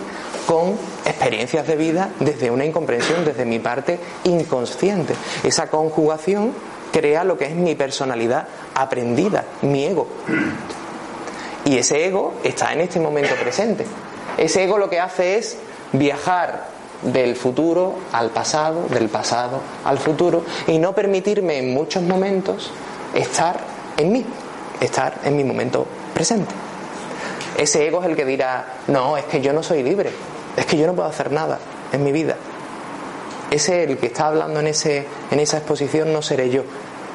con 0.46 0.78
experiencias 1.06 1.66
de 1.68 1.76
vida 1.76 2.10
desde 2.20 2.52
una 2.52 2.66
incomprensión, 2.66 3.24
desde 3.24 3.46
mi 3.46 3.60
parte 3.60 4.00
inconsciente. 4.26 5.14
Esa 5.44 5.68
conjugación 5.68 6.54
crea 6.92 7.24
lo 7.24 7.38
que 7.38 7.46
es 7.46 7.56
mi 7.56 7.76
personalidad 7.76 8.48
aprendida, 8.76 9.46
mi 9.62 9.86
ego. 9.86 10.08
Y 11.64 11.78
ese 11.78 12.06
ego 12.06 12.34
está 12.44 12.74
en 12.74 12.82
este 12.82 13.00
momento 13.00 13.36
presente. 13.36 13.86
Ese 14.38 14.64
ego 14.64 14.78
lo 14.78 14.90
que 14.90 15.00
hace 15.00 15.38
es 15.38 15.58
viajar 15.94 16.81
del 17.02 17.36
futuro 17.36 17.96
al 18.12 18.30
pasado, 18.30 18.88
del 18.90 19.10
pasado 19.10 19.62
al 19.86 19.98
futuro, 19.98 20.44
y 20.68 20.78
no 20.78 20.94
permitirme 20.94 21.58
en 21.58 21.74
muchos 21.74 22.04
momentos 22.04 22.72
estar 23.14 23.60
en 23.98 24.12
mí, 24.12 24.26
estar 24.80 25.20
en 25.24 25.36
mi 25.36 25.44
momento 25.44 25.86
presente. 26.14 26.54
Ese 27.58 27.88
ego 27.88 28.02
es 28.02 28.10
el 28.10 28.16
que 28.16 28.26
dirá, 28.26 28.78
no, 28.88 29.18
es 29.18 29.26
que 29.26 29.42
yo 29.42 29.54
no 29.54 29.64
soy 29.64 29.84
libre, 29.84 30.12
es 30.56 30.66
que 30.66 30.78
yo 30.78 30.88
no 30.88 30.94
puedo 30.94 31.10
hacer 31.10 31.32
nada 31.32 31.60
en 31.92 32.04
mi 32.04 32.12
vida. 32.12 32.36
Ese 33.50 33.84
el 33.84 33.98
que 33.98 34.08
está 34.08 34.28
hablando 34.28 34.60
en, 34.62 34.68
ese, 34.68 35.06
en 35.30 35.40
esa 35.40 35.58
exposición 35.58 36.14
no 36.14 36.22
seré 36.22 36.50
yo, 36.50 36.64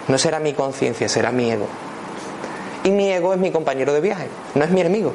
no 0.08 0.18
será 0.18 0.38
mi 0.38 0.52
conciencia, 0.52 1.08
será 1.08 1.32
mi 1.32 1.50
ego. 1.50 1.66
Y 2.84 2.90
mi 2.90 3.10
ego 3.10 3.32
es 3.32 3.40
mi 3.40 3.50
compañero 3.50 3.92
de 3.92 4.00
viaje, 4.00 4.28
no 4.54 4.64
es 4.64 4.70
mi 4.70 4.80
enemigo. 4.80 5.12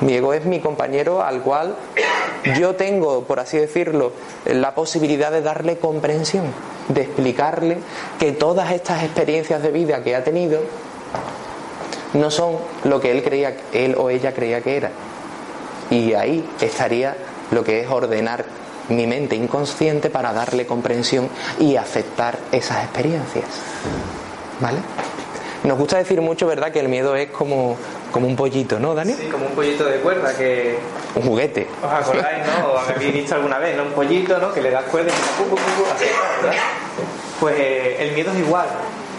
Mi 0.00 0.14
ego 0.14 0.32
es 0.32 0.44
mi 0.44 0.60
compañero 0.60 1.22
al 1.22 1.42
cual 1.42 1.74
yo 2.58 2.76
tengo, 2.76 3.24
por 3.24 3.40
así 3.40 3.58
decirlo, 3.58 4.12
la 4.44 4.74
posibilidad 4.74 5.32
de 5.32 5.42
darle 5.42 5.78
comprensión, 5.78 6.46
de 6.88 7.02
explicarle 7.02 7.78
que 8.18 8.32
todas 8.32 8.70
estas 8.72 9.02
experiencias 9.02 9.62
de 9.62 9.70
vida 9.72 10.02
que 10.02 10.14
ha 10.14 10.22
tenido 10.22 10.60
no 12.14 12.30
son 12.30 12.56
lo 12.84 13.00
que 13.00 13.10
él 13.10 13.22
creía, 13.22 13.56
él 13.72 13.96
o 13.98 14.10
ella 14.10 14.32
creía 14.32 14.60
que 14.60 14.76
era. 14.76 14.90
Y 15.90 16.14
ahí 16.14 16.48
estaría 16.60 17.16
lo 17.50 17.64
que 17.64 17.80
es 17.80 17.88
ordenar 17.88 18.44
mi 18.88 19.06
mente 19.06 19.36
inconsciente 19.36 20.10
para 20.10 20.32
darle 20.32 20.66
comprensión 20.66 21.28
y 21.58 21.76
aceptar 21.76 22.38
esas 22.52 22.84
experiencias. 22.84 23.46
¿Vale? 24.60 24.78
Nos 25.64 25.76
gusta 25.76 25.98
decir 25.98 26.20
mucho, 26.20 26.46
¿verdad?, 26.46 26.72
que 26.72 26.80
el 26.80 26.88
miedo 26.88 27.16
es 27.16 27.30
como, 27.30 27.76
como 28.12 28.26
un 28.26 28.36
pollito, 28.36 28.78
¿no, 28.78 28.94
Dani? 28.94 29.12
Sí, 29.12 29.28
como 29.28 29.46
un 29.46 29.52
pollito 29.52 29.84
de 29.84 29.98
cuerda 29.98 30.34
que... 30.36 30.78
Un 31.14 31.22
juguete. 31.22 31.66
¿Os 31.82 31.92
acordáis, 31.92 32.46
no? 32.46 32.68
¿O 32.68 32.78
habéis 32.78 33.12
visto 33.12 33.34
alguna 33.34 33.58
vez, 33.58 33.76
¿no? 33.76 33.84
Un 33.84 33.92
pollito, 33.92 34.38
¿no? 34.38 34.52
Que 34.52 34.62
le 34.62 34.70
das 34.70 34.84
cuerda 34.84 35.10
y 35.10 35.42
pu, 35.42 35.48
pu, 35.48 35.56
pu, 35.56 35.86
así, 35.94 36.04
¿verdad? 36.42 36.58
Pues 37.40 37.54
eh, 37.58 37.96
el 38.00 38.12
miedo 38.12 38.32
es 38.32 38.38
igual. 38.38 38.66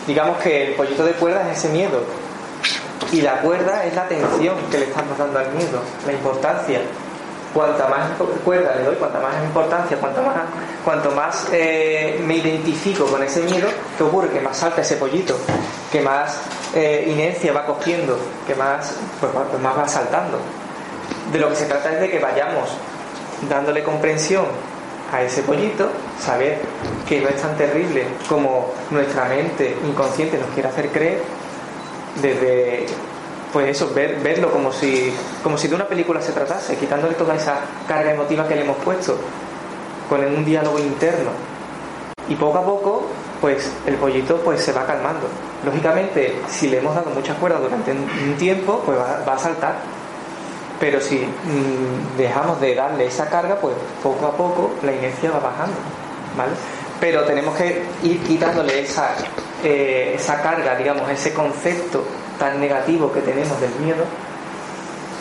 Digamos 0.07 0.37
que 0.39 0.67
el 0.67 0.73
pollito 0.73 1.05
de 1.05 1.11
cuerda 1.13 1.49
es 1.51 1.57
ese 1.57 1.69
miedo. 1.69 2.03
Y 3.11 3.21
la 3.21 3.41
cuerda 3.41 3.85
es 3.85 3.95
la 3.95 4.03
atención 4.03 4.55
que 4.71 4.77
le 4.77 4.85
estamos 4.85 5.17
dando 5.17 5.39
al 5.39 5.51
miedo, 5.53 5.81
la 6.05 6.13
importancia 6.13 6.81
cuanta 7.53 7.87
más 7.87 8.11
cuerda 8.43 8.75
le 8.75 8.83
doy, 8.83 8.95
cuanta 8.95 9.19
más 9.19 9.43
importancia, 9.43 9.97
cuanto 9.97 10.21
más, 10.21 10.35
cuanto 10.83 11.11
más 11.11 11.47
eh, 11.51 12.21
me 12.25 12.37
identifico 12.37 13.05
con 13.05 13.23
ese 13.23 13.41
miedo, 13.41 13.67
¿qué 13.97 14.03
ocurre? 14.03 14.29
Que 14.29 14.39
más 14.39 14.57
salta 14.57 14.81
ese 14.81 14.97
pollito, 14.97 15.35
que 15.91 16.01
más 16.01 16.39
eh, 16.75 17.05
inercia 17.07 17.53
va 17.53 17.65
cogiendo, 17.65 18.17
que 18.45 18.55
más, 18.55 18.95
pues, 19.19 19.31
pues, 19.31 19.61
más 19.61 19.77
va 19.77 19.87
saltando. 19.87 20.37
De 21.31 21.39
lo 21.39 21.49
que 21.49 21.55
se 21.55 21.65
trata 21.65 21.93
es 21.93 22.01
de 22.01 22.09
que 22.09 22.19
vayamos 22.19 22.69
dándole 23.49 23.83
comprensión 23.83 24.45
a 25.11 25.21
ese 25.23 25.41
pollito, 25.41 25.89
saber 26.19 26.59
que 27.07 27.19
no 27.19 27.29
es 27.29 27.41
tan 27.41 27.55
terrible 27.57 28.05
como 28.27 28.71
nuestra 28.91 29.25
mente 29.25 29.75
inconsciente 29.87 30.37
nos 30.37 30.49
quiere 30.49 30.69
hacer 30.69 30.89
creer, 30.89 31.23
desde 32.21 32.85
pues 33.51 33.69
eso, 33.69 33.91
ver, 33.93 34.19
verlo 34.21 34.51
como 34.51 34.71
si, 34.71 35.13
como 35.41 35.57
si 35.57 35.67
de 35.67 35.75
una 35.75 35.87
película 35.87 36.21
se 36.21 36.31
tratase, 36.31 36.77
quitándole 36.77 37.15
toda 37.15 37.35
esa 37.35 37.59
carga 37.87 38.13
emotiva 38.13 38.47
que 38.47 38.55
le 38.55 38.61
hemos 38.61 38.77
puesto, 38.77 39.17
con 40.07 40.23
un 40.23 40.45
diálogo 40.45 40.77
interno. 40.79 41.31
Y 42.27 42.35
poco 42.35 42.59
a 42.59 42.63
poco, 42.63 43.07
pues 43.41 43.71
el 43.87 43.95
pollito 43.95 44.37
pues 44.37 44.61
se 44.61 44.71
va 44.71 44.85
calmando. 44.85 45.27
Lógicamente, 45.65 46.39
si 46.47 46.67
le 46.67 46.77
hemos 46.77 46.93
dado 46.93 47.09
muchas 47.09 47.37
cuerdas 47.37 47.61
durante 47.61 47.91
un 47.91 48.35
tiempo, 48.37 48.83
pues 48.85 48.97
va, 48.99 49.33
a 49.33 49.39
saltar. 49.39 49.77
Pero 50.79 51.01
si 51.01 51.17
mm, 51.17 52.17
dejamos 52.17 52.61
de 52.61 52.75
darle 52.75 53.07
esa 53.07 53.27
carga, 53.27 53.55
pues 53.55 53.73
poco 54.03 54.27
a 54.27 54.31
poco 54.31 54.71
la 54.83 54.93
inercia 54.93 55.31
va 55.31 55.39
bajando. 55.39 55.75
¿Vale? 56.37 56.51
Pero 56.99 57.23
tenemos 57.23 57.55
que 57.55 57.83
ir 58.03 58.21
quitándole 58.21 58.81
esa, 58.81 59.09
eh, 59.63 60.13
esa 60.15 60.39
carga, 60.41 60.75
digamos, 60.75 61.09
ese 61.09 61.33
concepto 61.33 62.03
tan 62.39 62.59
negativo 62.59 63.11
que 63.11 63.21
tenemos 63.21 63.59
del 63.61 63.71
miedo, 63.81 64.03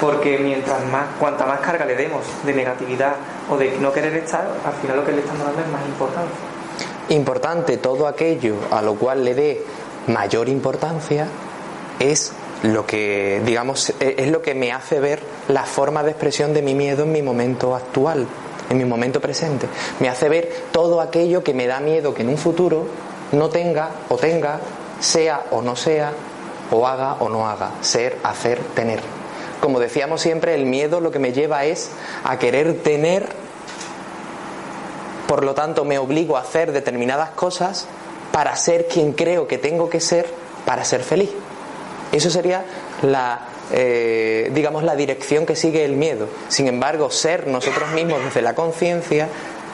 porque 0.01 0.39
mientras 0.39 0.85
más, 0.87 1.07
cuanta 1.19 1.45
más 1.45 1.61
carga 1.61 1.85
le 1.85 1.97
demos 1.97 2.23
de 2.45 2.55
negatividad 2.55 3.17
o 3.51 3.57
de 3.57 3.77
no 3.79 3.93
querer 3.93 4.15
estar, 4.15 4.49
al 4.65 4.73
final 4.75 4.99
lo 4.99 5.05
que 5.05 5.13
le 5.13 5.21
estamos 5.21 5.45
dando 5.45 5.61
es 5.61 5.69
más 5.69 5.85
importancia. 5.87 6.37
Importante, 7.11 7.77
todo 7.79 8.07
aquello 8.07 8.57
a 8.71 8.81
lo 8.81 8.95
cual 8.95 9.25
le 9.25 9.35
dé 9.35 9.65
mayor 10.07 10.49
importancia 10.49 11.27
es 11.99 12.33
lo 12.63 12.87
que, 12.87 13.41
digamos, 13.45 13.91
e, 14.01 14.17
es 14.19 14.31
lo 14.31 14.43
que 14.43 14.55
me 14.55 14.73
hace 14.73 15.01
ver 15.01 15.21
la 15.49 15.65
forma 15.65 16.03
de 16.03 16.11
expresión 16.11 16.55
de 16.55 16.63
mi 16.63 16.75
miedo 16.75 17.05
en 17.05 17.13
mi 17.13 17.23
momento 17.23 17.75
actual, 17.75 18.27
en 18.69 18.77
mi 18.77 18.85
momento 18.85 19.21
presente. 19.21 19.67
Me 20.01 20.09
hace 20.09 20.29
ver 20.29 20.51
todo 20.73 21.01
aquello 21.01 21.43
que 21.43 21.55
me 21.55 21.67
da 21.67 21.81
miedo 21.81 22.15
que 22.15 22.23
en 22.23 22.29
un 22.29 22.39
futuro 22.39 22.87
no 23.33 23.49
tenga 23.49 23.91
o 24.09 24.17
tenga, 24.17 24.61
sea 25.01 25.45
o 25.51 25.63
no 25.63 25.77
sea, 25.77 26.13
o 26.71 26.87
haga 26.87 27.17
o 27.21 27.29
no 27.29 27.49
haga, 27.49 27.73
ser, 27.81 28.19
hacer, 28.23 28.59
tener. 28.75 29.01
Como 29.61 29.81
decíamos 29.81 30.21
siempre, 30.21 30.55
el 30.55 30.67
miedo 30.67 31.01
lo 31.01 31.11
que 31.11 31.19
me 31.19 31.33
lleva 31.33 31.65
es 31.65 31.91
a 32.25 32.39
querer 32.39 32.83
tener, 32.83 33.29
por 35.27 35.45
lo 35.45 35.55
tanto 35.55 35.85
me 35.85 35.99
obligo 35.99 36.37
a 36.37 36.41
hacer 36.41 36.73
determinadas 36.73 37.31
cosas 37.31 37.87
para 38.33 38.55
ser 38.57 38.87
quien 38.87 39.13
creo 39.13 39.49
que 39.49 39.59
tengo 39.59 39.91
que 39.91 40.01
ser 40.01 40.27
para 40.65 40.85
ser 40.85 41.03
feliz. 41.03 41.31
Eso 42.13 42.31
sería 42.31 42.65
la, 43.03 43.49
eh, 43.73 44.51
digamos, 44.55 44.83
la 44.85 44.97
dirección 44.97 45.45
que 45.45 45.57
sigue 45.57 45.85
el 45.85 45.97
miedo. 45.97 46.29
Sin 46.49 46.69
embargo, 46.69 47.11
ser 47.11 47.47
nosotros 47.47 47.91
mismos 47.91 48.25
desde 48.25 48.43
la 48.43 48.55
conciencia 48.55 49.29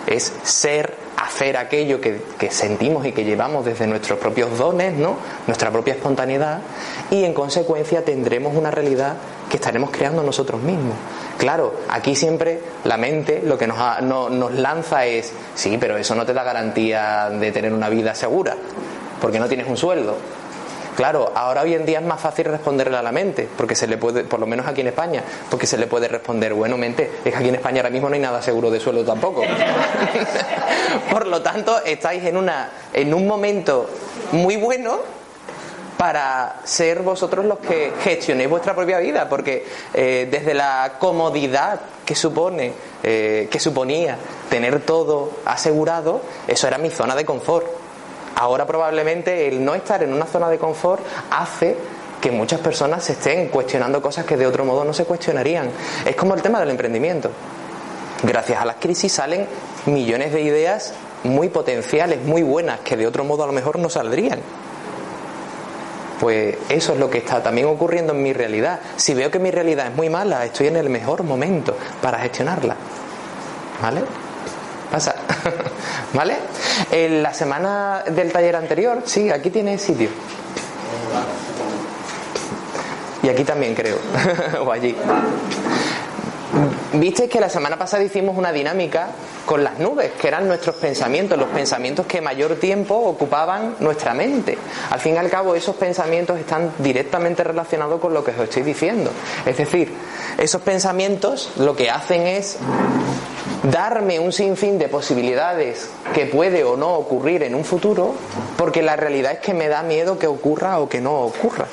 es 0.06 0.32
ser 0.42 1.03
hacer 1.16 1.56
aquello 1.56 2.00
que, 2.00 2.20
sentimos 2.50 3.06
y 3.06 3.12
que 3.12 3.24
llevamos 3.24 3.64
desde 3.64 3.86
nuestros 3.86 4.18
propios 4.18 4.56
dones, 4.58 4.94
¿no? 4.94 5.16
nuestra 5.46 5.70
propia 5.70 5.94
espontaneidad, 5.94 6.60
y 7.10 7.24
en 7.24 7.34
consecuencia 7.34 8.04
tendremos 8.04 8.54
una 8.56 8.70
realidad 8.70 9.16
que 9.48 9.56
estaremos 9.56 9.90
creando 9.90 10.22
nosotros 10.22 10.60
mismos. 10.62 10.96
Claro, 11.38 11.74
aquí 11.88 12.14
siempre 12.14 12.60
la 12.84 12.96
mente 12.96 13.42
lo 13.44 13.58
que 13.58 13.66
nos, 13.66 13.78
nos 14.02 14.52
lanza 14.52 15.06
es, 15.06 15.32
sí, 15.54 15.76
pero 15.78 15.96
eso 15.96 16.14
no 16.14 16.24
te 16.24 16.32
da 16.32 16.42
garantía 16.42 17.30
de 17.30 17.52
tener 17.52 17.72
una 17.72 17.88
vida 17.88 18.14
segura, 18.14 18.56
porque 19.20 19.38
no 19.38 19.48
tienes 19.48 19.68
un 19.68 19.76
sueldo, 19.76 20.16
Claro, 20.96 21.32
ahora 21.34 21.62
hoy 21.62 21.74
en 21.74 21.84
día 21.84 21.98
es 21.98 22.04
más 22.04 22.20
fácil 22.20 22.44
responderle 22.44 22.96
a 22.96 23.02
la 23.02 23.10
mente, 23.10 23.48
porque 23.56 23.74
se 23.74 23.86
le 23.86 23.96
puede, 23.96 24.24
por 24.24 24.38
lo 24.38 24.46
menos 24.46 24.66
aquí 24.66 24.80
en 24.82 24.88
España, 24.88 25.24
porque 25.50 25.66
se 25.66 25.76
le 25.76 25.88
puede 25.88 26.06
responder, 26.06 26.54
bueno, 26.54 26.76
mente, 26.76 27.10
es 27.24 27.32
que 27.32 27.36
aquí 27.36 27.48
en 27.48 27.56
España 27.56 27.80
ahora 27.80 27.90
mismo 27.90 28.08
no 28.08 28.14
hay 28.14 28.20
nada 28.20 28.40
seguro 28.40 28.70
de 28.70 28.78
sueldo 28.78 29.04
tampoco. 29.04 29.42
por 31.10 31.26
lo 31.26 31.42
tanto, 31.42 31.82
estáis 31.84 32.24
en 32.24 32.36
una, 32.36 32.70
en 32.92 33.12
un 33.12 33.26
momento 33.26 33.90
muy 34.32 34.56
bueno 34.56 35.00
para 35.96 36.60
ser 36.64 37.02
vosotros 37.02 37.44
los 37.44 37.58
que 37.58 37.92
gestionéis 38.02 38.50
vuestra 38.50 38.74
propia 38.74 38.98
vida, 38.98 39.28
porque 39.28 39.66
eh, 39.92 40.28
desde 40.30 40.54
la 40.54 40.94
comodidad 40.98 41.80
que 42.04 42.14
supone, 42.14 42.72
eh, 43.02 43.48
que 43.50 43.58
suponía 43.58 44.16
tener 44.48 44.80
todo 44.80 45.30
asegurado, 45.44 46.20
eso 46.46 46.68
era 46.68 46.78
mi 46.78 46.90
zona 46.90 47.14
de 47.14 47.24
confort. 47.24 47.83
Ahora 48.36 48.66
probablemente 48.66 49.46
el 49.48 49.64
no 49.64 49.74
estar 49.74 50.02
en 50.02 50.12
una 50.12 50.26
zona 50.26 50.48
de 50.48 50.58
confort 50.58 51.02
hace 51.30 51.76
que 52.20 52.30
muchas 52.30 52.60
personas 52.60 53.04
se 53.04 53.12
estén 53.12 53.48
cuestionando 53.48 54.00
cosas 54.00 54.24
que 54.24 54.36
de 54.36 54.46
otro 54.46 54.64
modo 54.64 54.84
no 54.84 54.92
se 54.92 55.04
cuestionarían. 55.04 55.70
Es 56.04 56.16
como 56.16 56.34
el 56.34 56.42
tema 56.42 56.58
del 56.58 56.70
emprendimiento. 56.70 57.30
Gracias 58.22 58.60
a 58.60 58.64
las 58.64 58.76
crisis 58.76 59.12
salen 59.12 59.46
millones 59.86 60.32
de 60.32 60.40
ideas 60.40 60.94
muy 61.24 61.48
potenciales, 61.48 62.22
muy 62.22 62.42
buenas, 62.42 62.80
que 62.80 62.96
de 62.96 63.06
otro 63.06 63.24
modo 63.24 63.44
a 63.44 63.46
lo 63.46 63.52
mejor 63.52 63.78
no 63.78 63.90
saldrían. 63.90 64.40
Pues 66.18 66.56
eso 66.70 66.94
es 66.94 66.98
lo 66.98 67.10
que 67.10 67.18
está 67.18 67.42
también 67.42 67.66
ocurriendo 67.66 68.14
en 68.14 68.22
mi 68.22 68.32
realidad. 68.32 68.80
Si 68.96 69.12
veo 69.12 69.30
que 69.30 69.38
mi 69.38 69.50
realidad 69.50 69.88
es 69.88 69.94
muy 69.94 70.08
mala, 70.08 70.44
estoy 70.46 70.68
en 70.68 70.76
el 70.76 70.88
mejor 70.88 71.24
momento 71.24 71.76
para 72.00 72.18
gestionarla. 72.20 72.76
¿Vale? 73.82 74.02
¿Vale? 76.14 76.36
En 76.90 77.22
la 77.22 77.34
semana 77.34 78.04
del 78.08 78.30
taller 78.32 78.56
anterior, 78.56 79.02
sí, 79.04 79.30
aquí 79.30 79.50
tiene 79.50 79.78
sitio. 79.78 80.08
Y 83.22 83.28
aquí 83.28 83.44
también 83.44 83.74
creo. 83.74 83.98
o 84.64 84.70
allí. 84.70 84.94
Viste 86.92 87.28
que 87.28 87.40
la 87.40 87.48
semana 87.48 87.76
pasada 87.76 88.04
hicimos 88.04 88.36
una 88.36 88.52
dinámica 88.52 89.08
con 89.44 89.64
las 89.64 89.78
nubes, 89.78 90.12
que 90.12 90.28
eran 90.28 90.46
nuestros 90.46 90.76
pensamientos, 90.76 91.36
los 91.36 91.48
pensamientos 91.48 92.06
que 92.06 92.20
mayor 92.20 92.56
tiempo 92.56 92.94
ocupaban 92.94 93.74
nuestra 93.80 94.14
mente. 94.14 94.56
Al 94.90 95.00
fin 95.00 95.14
y 95.14 95.18
al 95.18 95.28
cabo, 95.28 95.54
esos 95.54 95.74
pensamientos 95.74 96.38
están 96.38 96.72
directamente 96.78 97.42
relacionados 97.42 98.00
con 98.00 98.14
lo 98.14 98.22
que 98.22 98.30
os 98.30 98.38
estoy 98.38 98.62
diciendo. 98.62 99.10
Es 99.44 99.56
decir, 99.56 99.92
esos 100.38 100.62
pensamientos 100.62 101.50
lo 101.56 101.74
que 101.74 101.90
hacen 101.90 102.26
es 102.26 102.58
darme 103.70 104.20
un 104.20 104.32
sinfín 104.32 104.78
de 104.78 104.88
posibilidades 104.88 105.90
que 106.12 106.26
puede 106.26 106.64
o 106.64 106.76
no 106.76 106.94
ocurrir 106.94 107.42
en 107.42 107.54
un 107.54 107.64
futuro, 107.64 108.14
porque 108.56 108.82
la 108.82 108.96
realidad 108.96 109.32
es 109.32 109.38
que 109.38 109.54
me 109.54 109.68
da 109.68 109.82
miedo 109.82 110.18
que 110.18 110.26
ocurra 110.26 110.78
o 110.80 110.88
que 110.88 111.00
no 111.00 111.20
ocurra. 111.20 111.66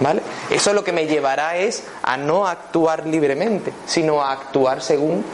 ¿Vale? 0.00 0.22
Eso 0.48 0.72
lo 0.74 0.84
que 0.84 0.92
me 0.92 1.08
llevará 1.08 1.56
es 1.56 1.82
a 2.04 2.16
no 2.16 2.46
actuar 2.46 3.04
libremente, 3.06 3.72
sino 3.84 4.22
a 4.22 4.30
actuar 4.30 4.80
según 4.80 5.24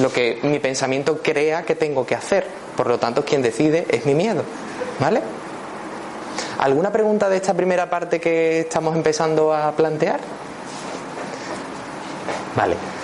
lo 0.00 0.12
que 0.12 0.38
mi 0.42 0.58
pensamiento 0.58 1.22
crea 1.22 1.62
que 1.62 1.76
tengo 1.76 2.04
que 2.04 2.14
hacer. 2.14 2.46
Por 2.76 2.88
lo 2.88 2.98
tanto, 2.98 3.24
quien 3.24 3.40
decide 3.40 3.86
es 3.88 4.04
mi 4.04 4.14
miedo. 4.14 4.42
¿Vale? 5.00 5.22
¿Alguna 6.58 6.92
pregunta 6.92 7.30
de 7.30 7.36
esta 7.36 7.54
primera 7.54 7.88
parte 7.88 8.20
que 8.20 8.60
estamos 8.60 8.94
empezando 8.94 9.54
a 9.54 9.72
plantear? 9.72 10.20
Vale. 12.54 13.01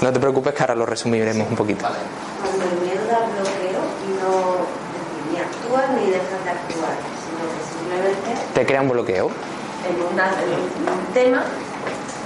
No 0.00 0.12
te 0.12 0.20
preocupes 0.20 0.54
que 0.54 0.62
ahora 0.62 0.74
lo 0.74 0.86
resumiremos 0.86 1.48
un 1.48 1.56
poquito. 1.56 1.86
Cuando 1.86 2.64
el 2.64 2.80
miedo 2.80 3.04
da 3.06 3.18
bloqueo, 3.26 3.80
no 4.20 4.88
ni 5.30 5.38
actúas 5.38 5.90
ni 5.90 6.10
dejas 6.10 6.44
de 6.44 6.50
actuar, 6.50 6.96
sino 7.24 7.42
que 7.50 7.60
simplemente... 7.72 8.54
¿Te 8.54 8.66
crea 8.66 8.82
un 8.82 8.88
bloqueo? 8.88 9.30
en, 9.88 9.94
un 10.02 11.14
tema 11.14 11.44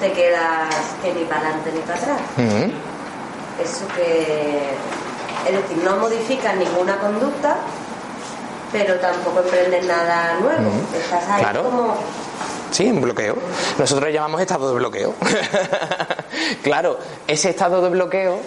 te 0.01 0.13
quedas 0.13 0.75
que 1.03 1.15
ni 1.15 1.25
para 1.25 1.41
adelante 1.41 1.73
ni 1.73 1.81
para 1.81 1.99
atrás. 1.99 2.21
Eso 3.63 3.87
que, 3.95 4.73
es 5.47 5.53
decir, 5.53 5.85
no 5.85 5.97
modificas 5.99 6.57
ninguna 6.57 6.99
conducta, 6.99 7.57
pero 8.73 8.97
tampoco 8.97 9.41
emprendes 9.41 9.87
nada 9.87 10.35
nuevo. 10.41 10.71
Estás 10.95 11.29
ahí 11.29 11.45
como 11.63 11.97
Sí, 12.73 12.91
un 12.91 13.03
bloqueo. 13.03 13.37
Nosotros 13.79 14.11
llamamos 14.11 14.41
estado 14.41 14.69
de 14.71 14.75
bloqueo. 14.79 15.15
claro, 16.63 16.99
ese 17.27 17.51
estado 17.51 17.83
de 17.83 17.91
bloqueo 17.91 18.41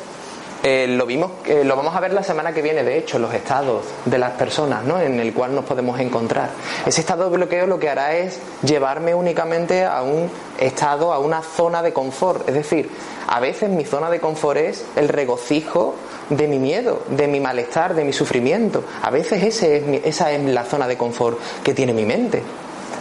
eh, 0.68 0.88
lo 0.88 1.06
vimos, 1.06 1.32
eh, 1.46 1.64
lo 1.64 1.76
vamos 1.76 1.96
a 1.96 2.00
ver 2.00 2.12
la 2.12 2.24
semana 2.24 2.52
que 2.52 2.64
viene, 2.64 2.84
de 2.84 2.98
hecho, 2.98 3.20
los 3.20 3.32
estados 3.36 3.84
de 4.06 4.18
las 4.18 4.32
personas, 4.32 4.84
¿no? 4.84 5.00
En 5.00 5.20
el 5.20 5.32
cual 5.32 5.54
nos 5.54 5.64
podemos 5.64 6.00
encontrar. 6.00 6.50
Ese 6.88 7.02
estado 7.02 7.30
de 7.30 7.38
bloqueo 7.38 7.68
lo 7.68 7.78
que 7.78 7.88
hará 7.88 8.16
es 8.16 8.40
llevarme 8.64 9.14
únicamente 9.14 9.86
a 9.86 10.02
un 10.02 10.28
estado, 10.58 11.14
a 11.14 11.20
una 11.20 11.44
zona 11.44 11.84
de 11.84 11.94
confort. 11.94 12.50
Es 12.50 12.56
decir, 12.56 12.90
a 13.28 13.40
veces 13.40 13.70
mi 13.70 13.86
zona 13.86 14.10
de 14.10 14.20
confort 14.20 14.58
es 14.58 14.86
el 14.96 15.08
regocijo 15.08 15.94
de 16.30 16.48
mi 16.48 16.58
miedo, 16.58 17.04
de 17.10 17.28
mi 17.28 17.40
malestar, 17.40 17.94
de 17.94 18.04
mi 18.04 18.12
sufrimiento. 18.12 18.84
A 19.04 19.12
veces 19.12 19.44
ese 19.44 19.78
es 19.78 20.04
esa 20.04 20.32
es 20.32 20.44
la 20.46 20.64
zona 20.64 20.88
de 20.88 20.98
confort 20.98 21.38
que 21.64 21.76
tiene 21.76 21.94
mi 21.94 22.06
mente. 22.06 22.42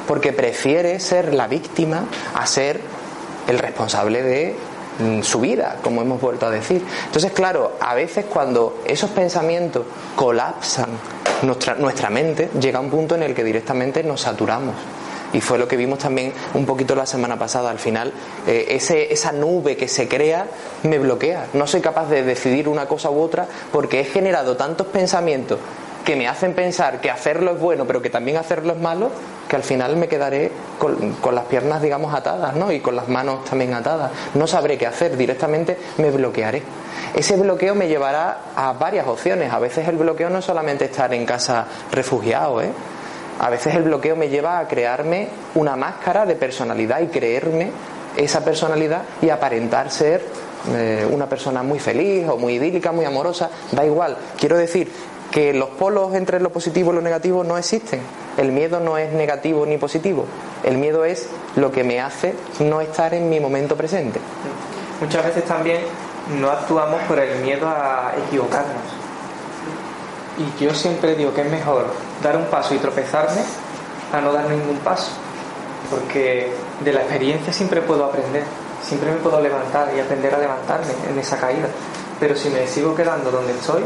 Porque 0.07 0.35
prefiere 0.35 1.01
ser 1.01 1.33
la 1.33 1.47
víctima 1.47 2.05
a 2.35 2.47
ser 2.47 2.79
el 3.49 3.59
responsable 3.59 4.23
de 4.23 4.55
su 5.23 5.41
vida, 5.41 5.79
como 5.83 6.03
hemos 6.03 6.21
vuelto 6.21 6.47
a 6.47 6.51
decir. 6.51 6.85
Entonces, 7.07 7.33
claro, 7.33 7.73
a 7.81 7.95
veces 7.95 8.27
cuando 8.27 8.83
esos 8.85 9.11
pensamientos 9.11 9.85
colapsan 10.17 10.91
nuestra, 11.43 11.75
nuestra 11.75 12.11
mente, 12.11 12.51
llega 12.61 12.81
un 12.81 12.91
punto 12.91 13.15
en 13.15 13.23
el 13.23 13.35
que 13.35 13.45
directamente 13.45 14.03
nos 14.03 14.23
saturamos. 14.23 14.75
Y 15.33 15.41
fue 15.41 15.59
lo 15.59 15.67
que 15.67 15.77
vimos 15.77 15.99
también 15.99 16.33
un 16.55 16.65
poquito 16.65 16.95
la 16.95 17.07
semana 17.07 17.37
pasada. 17.37 17.71
Al 17.71 17.81
final, 17.81 18.13
eh, 18.47 18.67
ese, 18.69 19.13
esa 19.13 19.33
nube 19.33 19.77
que 19.77 19.89
se 19.89 20.07
crea 20.07 20.47
me 20.85 20.99
bloquea. 21.01 21.49
No 21.55 21.67
soy 21.67 21.81
capaz 21.81 22.09
de 22.09 22.23
decidir 22.23 22.69
una 22.69 22.87
cosa 22.87 23.11
u 23.11 23.21
otra 23.21 23.49
porque 23.73 24.01
he 24.01 24.05
generado 24.05 24.57
tantos 24.57 24.87
pensamientos 24.87 25.59
que 26.05 26.17
me 26.17 26.29
hacen 26.29 26.53
pensar 26.53 27.01
que 27.01 27.11
hacerlo 27.11 27.53
es 27.53 27.61
bueno, 27.61 27.87
pero 27.87 28.03
que 28.03 28.11
también 28.11 28.37
hacerlo 28.37 28.75
es 28.75 28.79
malo, 28.79 29.11
que 29.49 29.57
al 29.57 29.63
final 29.63 29.97
me 29.97 30.07
quedaré 30.07 30.53
con, 30.79 31.35
las 31.35 31.45
piernas, 31.47 31.81
digamos, 31.81 32.15
atadas, 32.15 32.55
¿no? 32.55 32.71
Y 32.71 32.81
con 32.81 32.95
las 32.95 33.09
manos 33.09 33.45
también 33.45 33.73
atadas. 33.75 34.11
No 34.35 34.47
sabré 34.47 34.77
qué 34.77 34.87
hacer, 34.87 35.17
directamente 35.17 35.79
me 35.99 36.11
bloquearé. 36.11 36.63
Ese 37.15 37.37
bloqueo 37.37 37.75
me 37.75 37.89
llevará 37.89 38.39
a 38.55 38.73
varias 38.75 39.07
opciones. 39.07 39.53
A 39.53 39.59
veces 39.59 39.89
el 39.89 39.97
bloqueo 39.97 40.29
no 40.29 40.39
es 40.39 40.45
solamente 40.45 40.85
estar 40.85 41.13
en 41.15 41.25
casa 41.25 41.67
refugiado, 41.91 42.61
¿eh? 42.61 42.71
A 43.41 43.51
veces 43.51 43.75
el 43.75 43.83
bloqueo 43.83 44.15
me 44.15 44.29
lleva 44.29 44.61
a 44.61 44.69
crearme 44.69 45.29
una 45.55 45.75
máscara 45.75 46.25
de 46.25 46.37
personalidad 46.37 47.01
y 47.01 47.09
creerme 47.09 47.73
esa 48.17 48.45
personalidad 48.45 49.03
y 49.21 49.31
aparentar 49.31 49.91
ser 49.91 50.23
eh, 50.73 51.07
una 51.11 51.29
persona 51.29 51.63
muy 51.63 51.79
feliz 51.79 52.29
o 52.29 52.37
muy 52.37 52.55
idílica, 52.55 52.93
muy 52.93 53.05
amorosa, 53.05 53.51
da 53.73 53.85
igual. 53.85 54.17
Quiero 54.39 54.57
decir 54.57 54.91
que 55.35 55.53
los 55.53 55.71
polos 55.71 56.15
entre 56.15 56.39
lo 56.39 56.51
positivo 56.51 56.93
y 56.93 56.95
lo 56.95 57.01
negativo 57.01 57.43
no 57.43 57.59
existen. 57.59 58.01
El 58.37 58.53
miedo 58.53 58.79
no 58.79 58.97
es 58.99 59.13
negativo 59.13 59.67
ni 59.67 59.79
positivo. 59.79 60.27
El 60.63 60.79
miedo 60.79 61.05
es 61.05 61.27
lo 61.57 61.73
que 61.73 61.83
me 61.83 62.01
hace 62.01 62.37
no 62.61 62.81
estar 62.81 63.13
en 63.15 63.29
mi 63.29 63.41
momento 63.41 63.75
presente. 63.75 64.21
Muchas 65.01 65.25
veces 65.25 65.45
también 65.45 65.81
no 66.41 66.53
actuamos 66.53 67.03
por 67.09 67.19
el 67.19 67.43
miedo 67.43 67.67
a 67.69 68.13
equivocarnos. 68.29 68.85
Y 70.39 70.65
yo 70.65 70.73
siempre 70.73 71.17
digo 71.17 71.35
que 71.35 71.41
es 71.41 71.51
mejor 71.51 71.87
dar 72.23 72.37
un 72.37 72.45
paso 72.45 72.73
y 72.73 72.79
tropezarme 72.79 73.43
a 74.13 74.21
no 74.21 74.33
dar 74.33 74.49
ningún 74.49 74.77
paso. 74.85 75.11
Porque 75.91 76.53
de 76.85 76.93
la 76.93 77.01
experiencia 77.01 77.53
siempre 77.53 77.83
puedo 77.83 78.05
aprender, 78.05 78.45
siempre 78.85 79.11
me 79.11 79.17
puedo 79.17 79.41
levantar 79.41 79.91
y 79.97 79.99
aprender 79.99 80.33
a 80.33 80.39
levantarme 80.39 80.93
en 81.11 81.19
esa 81.19 81.39
caída. 81.39 81.67
Pero 82.21 82.37
si 82.37 82.51
me 82.51 82.69
sigo 82.69 82.95
quedando 82.95 83.33
donde 83.33 83.51
estoy, 83.51 83.83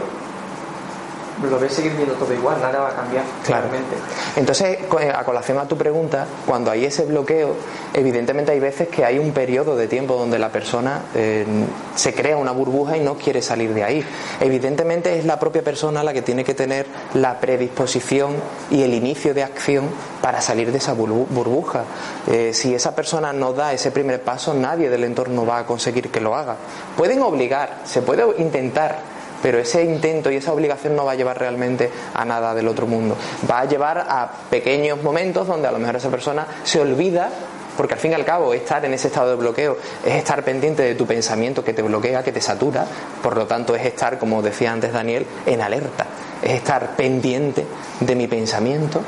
lo 1.43 1.59
ves 1.59 1.73
seguir 1.73 1.93
viendo 1.93 2.15
todo 2.15 2.33
igual, 2.33 2.61
nada 2.61 2.81
va 2.81 2.89
a 2.89 2.95
cambiar. 2.95 3.25
Claramente. 3.45 3.97
Entonces, 4.37 4.79
eh, 5.01 5.13
a 5.15 5.25
colación 5.25 5.59
a 5.59 5.67
tu 5.67 5.77
pregunta, 5.77 6.27
cuando 6.47 6.71
hay 6.71 6.85
ese 6.85 7.05
bloqueo, 7.05 7.55
evidentemente 7.95 8.53
hay 8.53 8.61
veces 8.61 8.89
que 8.89 9.05
hay 9.05 9.19
un 9.19 9.33
periodo 9.33 9.77
de 9.77 9.89
tiempo 9.89 10.15
donde 10.17 10.39
la 10.39 10.51
persona 10.51 11.03
eh, 11.15 11.47
se 11.95 12.15
crea 12.15 12.37
una 12.37 12.53
burbuja 12.53 12.97
y 12.97 13.01
no 13.01 13.17
quiere 13.17 13.43
salir 13.43 13.75
de 13.75 13.85
ahí. 13.85 14.05
Evidentemente 14.41 15.19
es 15.19 15.25
la 15.25 15.39
propia 15.39 15.63
persona 15.63 16.03
la 16.03 16.13
que 16.13 16.23
tiene 16.23 16.45
que 16.45 16.55
tener 16.55 16.87
la 17.15 17.39
predisposición 17.39 18.37
y 18.71 18.83
el 18.83 18.95
inicio 18.95 19.35
de 19.35 19.43
acción 19.43 19.89
para 20.23 20.41
salir 20.41 20.73
de 20.73 20.79
esa 20.79 20.93
burbuja. 20.95 21.85
Eh, 22.27 22.53
si 22.53 22.75
esa 22.75 22.95
persona 22.95 23.33
no 23.33 23.53
da 23.53 23.73
ese 23.73 23.91
primer 23.91 24.23
paso, 24.23 24.55
nadie 24.55 24.91
del 24.91 25.05
entorno 25.05 25.47
va 25.47 25.59
a 25.59 25.67
conseguir 25.67 26.11
que 26.11 26.21
lo 26.21 26.35
haga. 26.35 26.57
Pueden 26.97 27.23
obligar, 27.23 27.83
se 27.85 28.03
puede 28.03 28.25
intentar 28.39 29.18
pero 29.43 29.59
ese 29.59 29.85
intento 29.85 30.31
y 30.31 30.37
esa 30.37 30.53
obligación 30.53 30.97
no 30.97 31.05
va 31.05 31.13
a 31.13 31.15
llevar 31.15 31.39
realmente 31.39 31.91
a 32.15 32.25
nada 32.25 32.55
del 32.55 32.69
otro 32.69 32.87
mundo. 32.87 33.17
Va 33.51 33.61
a 33.61 33.65
llevar 33.65 33.99
a 33.99 34.31
pequeños 34.51 35.03
momentos 35.03 35.47
donde 35.47 35.69
a 35.69 35.73
lo 35.73 35.79
mejor 35.79 35.97
esa 35.97 36.11
persona 36.11 36.47
se 36.65 36.81
olvida 36.81 37.31
porque 37.79 37.95
al 37.95 38.01
fin 38.01 38.11
y 38.11 38.15
al 38.15 38.25
cabo 38.25 38.53
estar 38.55 38.85
en 38.85 38.93
ese 38.93 39.07
estado 39.07 39.31
de 39.31 39.37
bloqueo 39.37 39.77
es 40.05 40.17
estar 40.17 40.43
pendiente 40.43 40.83
de 40.83 40.97
tu 40.97 41.07
pensamiento 41.07 41.63
que 41.63 41.73
te 41.73 41.81
bloquea, 41.81 42.25
que 42.25 42.33
te 42.33 42.41
satura, 42.41 42.85
por 43.23 43.37
lo 43.37 43.47
tanto 43.47 43.77
es 43.77 43.87
estar, 43.87 44.19
como 44.19 44.43
decía 44.43 44.73
antes 44.73 44.93
Daniel, 44.93 45.25
en 45.47 45.61
alerta, 45.61 46.05
es 46.43 46.55
estar 46.55 46.97
pendiente 46.97 47.65
de 48.01 48.17
mi 48.17 48.27
pensamiento 48.27 49.01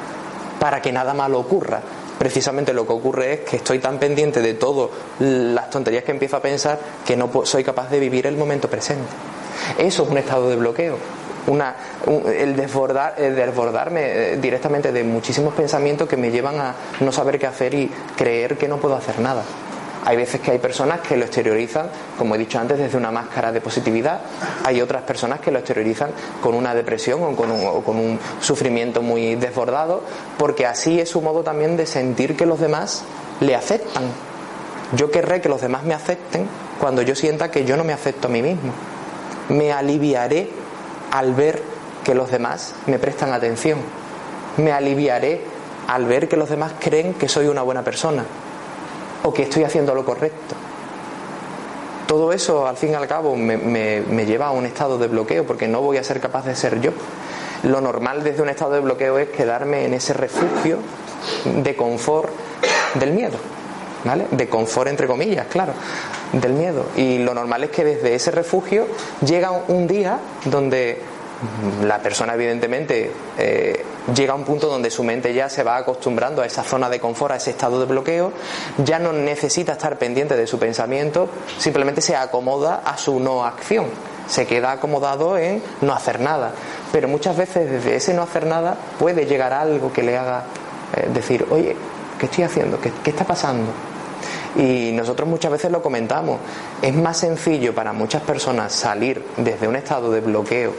para 0.60 0.80
que 0.80 0.92
nada 0.92 1.14
malo 1.14 1.40
ocurra. 1.40 1.80
Precisamente 2.16 2.72
lo 2.72 2.86
que 2.86 2.92
ocurre 2.92 3.32
es 3.32 3.40
que 3.40 3.56
estoy 3.56 3.80
tan 3.80 3.98
pendiente 3.98 4.40
de 4.40 4.54
todas 4.54 4.90
las 5.18 5.68
tonterías 5.70 6.04
que 6.04 6.12
empiezo 6.12 6.36
a 6.36 6.40
pensar 6.40 6.78
que 7.04 7.16
no 7.16 7.28
soy 7.44 7.64
capaz 7.64 7.90
de 7.90 7.98
vivir 7.98 8.28
el 8.28 8.36
momento 8.36 8.68
presente. 8.68 9.10
Eso 9.78 10.02
es 10.02 10.08
un 10.08 10.18
estado 10.18 10.48
de 10.48 10.56
bloqueo. 10.56 10.98
Una, 11.46 11.74
el, 12.06 12.54
desbordar, 12.54 13.16
desbordarme 13.16 14.02
eh, 14.04 14.36
directamente 14.36 14.92
de 14.92 15.02
muchísimos 15.02 15.54
pensamientos 15.54 16.08
que 16.08 16.16
me 16.16 16.30
llevan 16.30 16.60
a 16.60 16.74
no 17.00 17.10
saber 17.12 17.38
qué 17.38 17.46
hacer 17.46 17.74
y 17.74 17.90
creer 18.16 18.58
que 18.58 18.68
no 18.68 18.76
puedo 18.76 18.94
hacer 18.94 19.18
nada. 19.20 19.42
Hay 20.04 20.16
veces 20.16 20.40
que 20.40 20.50
hay 20.50 20.58
personas 20.58 21.00
que 21.00 21.16
lo 21.16 21.24
exteriorizan, 21.24 21.88
como 22.16 22.34
he 22.34 22.38
dicho 22.38 22.58
antes, 22.58 22.78
desde 22.78 22.96
una 22.96 23.10
máscara 23.10 23.52
de 23.52 23.60
positividad. 23.60 24.20
Hay 24.64 24.80
otras 24.80 25.02
personas 25.02 25.40
que 25.40 25.50
lo 25.50 25.58
exteriorizan 25.58 26.10
con 26.40 26.54
una 26.54 26.74
depresión 26.74 27.22
o 27.22 27.36
con 27.36 27.50
un, 27.50 27.66
o 27.66 27.82
con 27.82 27.96
un 27.96 28.18
sufrimiento 28.40 29.02
muy 29.02 29.34
desbordado, 29.34 30.02
porque 30.38 30.66
así 30.66 31.00
es 31.00 31.10
su 31.10 31.20
modo 31.20 31.42
también 31.42 31.76
de 31.76 31.86
sentir 31.86 32.34
que 32.34 32.46
los 32.46 32.60
demás 32.60 33.02
le 33.40 33.54
aceptan. 33.54 34.04
Yo 34.96 35.10
querré 35.10 35.40
que 35.40 35.48
los 35.48 35.60
demás 35.60 35.84
me 35.84 35.94
acepten 35.94 36.48
cuando 36.80 37.02
yo 37.02 37.14
sienta 37.14 37.50
que 37.50 37.64
yo 37.64 37.76
no 37.76 37.84
me 37.84 37.92
acepto 37.92 38.28
a 38.28 38.30
mí 38.30 38.42
mismo. 38.42 38.72
Me 39.50 39.72
aliviaré 39.72 40.48
al 41.12 41.34
ver 41.34 41.62
que 42.04 42.14
los 42.14 42.30
demás 42.30 42.74
me 42.86 42.98
prestan 42.98 43.32
atención. 43.32 43.78
Me 44.56 44.72
aliviaré 44.72 45.40
al 45.86 46.06
ver 46.06 46.28
que 46.28 46.36
los 46.36 46.48
demás 46.48 46.72
creen 46.78 47.14
que 47.14 47.28
soy 47.28 47.46
una 47.46 47.62
buena 47.62 47.82
persona 47.82 48.24
o 49.22 49.32
que 49.32 49.42
estoy 49.42 49.64
haciendo 49.64 49.94
lo 49.94 50.04
correcto. 50.04 50.54
Todo 52.06 52.32
eso, 52.32 52.66
al 52.66 52.76
fin 52.76 52.90
y 52.90 52.94
al 52.94 53.06
cabo, 53.06 53.36
me, 53.36 54.26
lleva 54.26 54.48
a 54.48 54.50
un 54.50 54.66
estado 54.66 54.98
de 54.98 55.06
bloqueo 55.06 55.46
porque 55.46 55.68
no 55.68 55.80
voy 55.80 55.96
a 55.96 56.04
ser 56.04 56.20
capaz 56.20 56.44
de 56.44 56.56
ser 56.56 56.80
yo. 56.80 56.90
Lo 57.62 57.80
normal 57.80 58.24
desde 58.24 58.42
un 58.42 58.48
estado 58.48 58.72
de 58.72 58.80
bloqueo 58.80 59.18
es 59.18 59.28
quedarme 59.28 59.84
en 59.84 59.94
ese 59.94 60.12
refugio 60.12 60.78
de 61.44 61.76
confort 61.76 62.30
del 62.94 63.12
miedo. 63.12 63.38
¿Vale? 64.02 64.26
De 64.30 64.48
confort 64.48 64.88
entre 64.88 65.06
comillas, 65.06 65.46
claro, 65.48 65.74
del 66.32 66.52
miedo. 66.52 66.86
Y 66.96 67.18
lo 67.18 67.34
normal 67.34 67.64
es 67.64 67.70
que 67.70 67.84
desde 67.84 68.14
ese 68.14 68.30
refugio 68.30 68.86
llega 69.24 69.50
un 69.50 69.86
día 69.86 70.18
donde 70.44 71.02
la 71.84 71.98
persona 72.00 72.34
evidentemente 72.34 73.10
eh, 73.38 73.84
llega 74.14 74.32
a 74.32 74.36
un 74.36 74.44
punto 74.44 74.68
donde 74.68 74.90
su 74.90 75.02
mente 75.02 75.32
ya 75.32 75.48
se 75.48 75.62
va 75.62 75.78
acostumbrando 75.78 76.42
a 76.42 76.46
esa 76.46 76.62
zona 76.62 76.90
de 76.90 77.00
confort, 77.00 77.32
a 77.32 77.36
ese 77.36 77.50
estado 77.50 77.80
de 77.80 77.86
bloqueo, 77.86 78.32
ya 78.84 78.98
no 78.98 79.12
necesita 79.12 79.72
estar 79.72 79.96
pendiente 79.98 80.36
de 80.36 80.46
su 80.46 80.58
pensamiento, 80.58 81.28
simplemente 81.58 82.02
se 82.02 82.14
acomoda 82.14 82.82
a 82.84 82.98
su 82.98 83.20
no 83.20 83.44
acción, 83.44 83.86
se 84.28 84.46
queda 84.46 84.72
acomodado 84.72 85.38
en 85.38 85.62
no 85.80 85.94
hacer 85.94 86.20
nada. 86.20 86.52
Pero 86.92 87.08
muchas 87.08 87.36
veces 87.36 87.70
desde 87.70 87.96
ese 87.96 88.12
no 88.12 88.22
hacer 88.22 88.46
nada 88.46 88.76
puede 88.98 89.24
llegar 89.24 89.52
algo 89.52 89.92
que 89.92 90.02
le 90.02 90.18
haga 90.18 90.44
eh, 90.96 91.08
decir, 91.12 91.46
oye, 91.50 91.74
¿qué 92.18 92.26
estoy 92.26 92.44
haciendo? 92.44 92.78
¿Qué, 92.80 92.92
¿Qué 93.02 93.10
está 93.10 93.24
pasando? 93.24 93.72
Y 94.56 94.90
nosotros 94.92 95.28
muchas 95.28 95.52
veces 95.52 95.70
lo 95.70 95.82
comentamos, 95.82 96.40
es 96.82 96.94
más 96.94 97.18
sencillo 97.18 97.74
para 97.74 97.92
muchas 97.92 98.22
personas 98.22 98.72
salir 98.72 99.24
desde 99.36 99.68
un 99.68 99.76
estado 99.76 100.10
de 100.10 100.20
bloqueo 100.20 100.72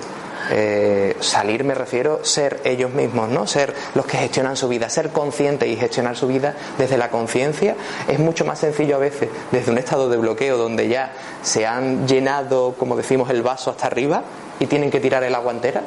eh, 0.50 1.16
salir 1.22 1.64
me 1.64 1.74
refiero 1.74 2.26
ser 2.26 2.60
ellos 2.66 2.92
mismos, 2.92 3.30
¿no? 3.30 3.48
Ser 3.48 3.74
los 3.96 4.06
que 4.06 4.18
gestionan 4.18 4.58
su 4.58 4.68
vida, 4.68 4.90
ser 4.90 5.10
conscientes 5.10 5.70
y 5.70 5.78
gestionar 5.78 6.18
su 6.18 6.28
vida 6.28 6.56
desde 6.78 6.98
la 6.98 7.10
conciencia 7.10 7.76
es 8.08 8.20
mucho 8.20 8.44
más 8.44 8.60
sencillo 8.60 8.96
a 8.96 9.00
veces 9.00 9.30
desde 9.52 9.72
un 9.72 9.78
estado 9.78 10.10
de 10.10 10.18
bloqueo 10.18 10.58
donde 10.58 10.90
ya 10.90 11.14
se 11.42 11.66
han 11.66 12.08
llenado, 12.08 12.76
como 12.78 12.98
decimos, 12.98 13.30
el 13.30 13.44
vaso 13.44 13.72
hasta 13.72 13.88
arriba 13.88 14.24
y 14.60 14.66
tienen 14.66 14.92
que 14.92 15.00
tirar 15.00 15.24
el 15.24 15.36
agua 15.36 15.54
entera. 15.54 15.84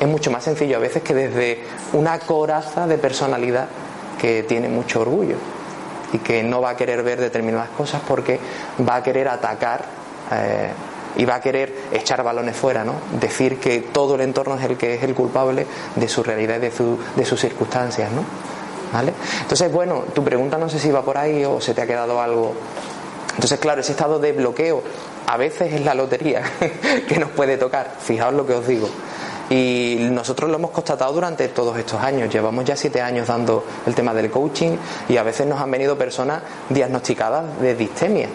Es 0.00 0.08
mucho 0.08 0.30
más 0.30 0.42
sencillo 0.42 0.76
a 0.76 0.80
veces 0.80 1.02
que 1.02 1.14
desde 1.14 1.62
una 1.92 2.18
coraza 2.18 2.86
de 2.86 2.98
personalidad 2.98 3.68
que 4.20 4.42
tiene 4.42 4.68
mucho 4.68 5.00
orgullo 5.02 5.36
y 6.12 6.18
que 6.18 6.42
no 6.42 6.60
va 6.60 6.70
a 6.70 6.76
querer 6.76 7.02
ver 7.02 7.20
determinadas 7.20 7.70
cosas 7.70 8.00
porque 8.06 8.38
va 8.88 8.96
a 8.96 9.02
querer 9.02 9.28
atacar 9.28 9.84
eh, 10.32 10.70
y 11.16 11.24
va 11.24 11.36
a 11.36 11.40
querer 11.40 11.74
echar 11.92 12.22
balones 12.22 12.56
fuera, 12.56 12.84
¿no? 12.84 12.94
Decir 13.20 13.58
que 13.58 13.80
todo 13.80 14.14
el 14.14 14.20
entorno 14.22 14.56
es 14.56 14.64
el 14.64 14.76
que 14.76 14.94
es 14.94 15.02
el 15.02 15.14
culpable 15.14 15.66
de 15.96 16.08
su 16.08 16.22
realidad 16.22 16.56
y 16.56 16.60
de, 16.60 16.72
de 17.16 17.24
sus 17.24 17.40
circunstancias, 17.40 18.10
¿no? 18.12 18.22
¿Vale? 18.92 19.12
Entonces, 19.42 19.70
bueno, 19.70 20.04
tu 20.14 20.24
pregunta 20.24 20.56
no 20.56 20.68
sé 20.68 20.78
si 20.78 20.90
va 20.90 21.02
por 21.02 21.18
ahí 21.18 21.44
o 21.44 21.60
se 21.60 21.74
te 21.74 21.82
ha 21.82 21.86
quedado 21.86 22.20
algo. 22.20 22.54
Entonces, 23.34 23.58
claro, 23.58 23.80
ese 23.80 23.92
estado 23.92 24.18
de 24.18 24.32
bloqueo 24.32 24.82
a 25.26 25.36
veces 25.36 25.72
es 25.74 25.84
la 25.84 25.94
lotería 25.94 26.42
que 27.08 27.18
nos 27.18 27.30
puede 27.30 27.56
tocar. 27.58 27.96
Fijaos 28.00 28.34
lo 28.34 28.46
que 28.46 28.54
os 28.54 28.66
digo. 28.66 28.88
Y 29.50 29.96
nosotros 30.00 30.50
lo 30.50 30.56
hemos 30.56 30.70
constatado 30.70 31.12
durante 31.12 31.48
todos 31.48 31.76
estos 31.78 32.00
años. 32.00 32.32
Llevamos 32.32 32.64
ya 32.64 32.76
siete 32.76 33.00
años 33.00 33.28
dando 33.28 33.64
el 33.86 33.94
tema 33.94 34.12
del 34.12 34.30
coaching 34.30 34.76
y 35.08 35.16
a 35.16 35.22
veces 35.22 35.46
nos 35.46 35.60
han 35.60 35.70
venido 35.70 35.96
personas 35.96 36.42
diagnosticadas 36.68 37.60
de 37.60 37.74
distemia. 37.74 38.28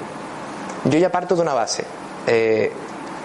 Yo 0.85 0.97
ya 0.97 1.11
parto 1.11 1.35
de 1.35 1.41
una 1.41 1.53
base. 1.53 1.85
Eh, 2.25 2.71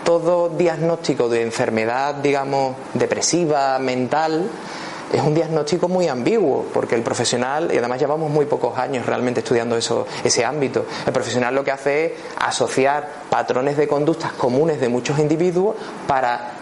todo 0.05 0.49
diagnóstico 0.49 1.29
de 1.29 1.43
enfermedad, 1.43 2.15
digamos, 2.17 2.77
depresiva, 2.95 3.79
mental, 3.79 4.49
es 5.13 5.23
un 5.23 5.35
diagnóstico 5.35 5.89
muy 5.89 6.07
ambiguo, 6.09 6.67
porque 6.73 6.95
el 6.95 7.03
profesional, 7.03 7.71
y 7.73 7.79
además 7.79 7.99
llevamos 7.99 8.31
muy 8.31 8.47
pocos 8.47 8.79
años 8.79 9.07
realmente 9.07 9.41
estudiando 9.41 9.77
eso, 9.77 10.07
ese 10.23 10.45
ámbito, 10.45 10.85
el 11.07 11.13
profesional 11.13 11.55
lo 11.55 11.65
que 11.65 11.71
hace 11.71 12.07
es 12.07 12.13
asociar 12.39 13.09
patrones 13.31 13.77
de 13.77 13.89
conductas 13.89 14.33
comunes 14.33 14.81
de 14.81 14.89
muchos 14.89 15.19
individuos 15.19 15.77
para 16.07 16.58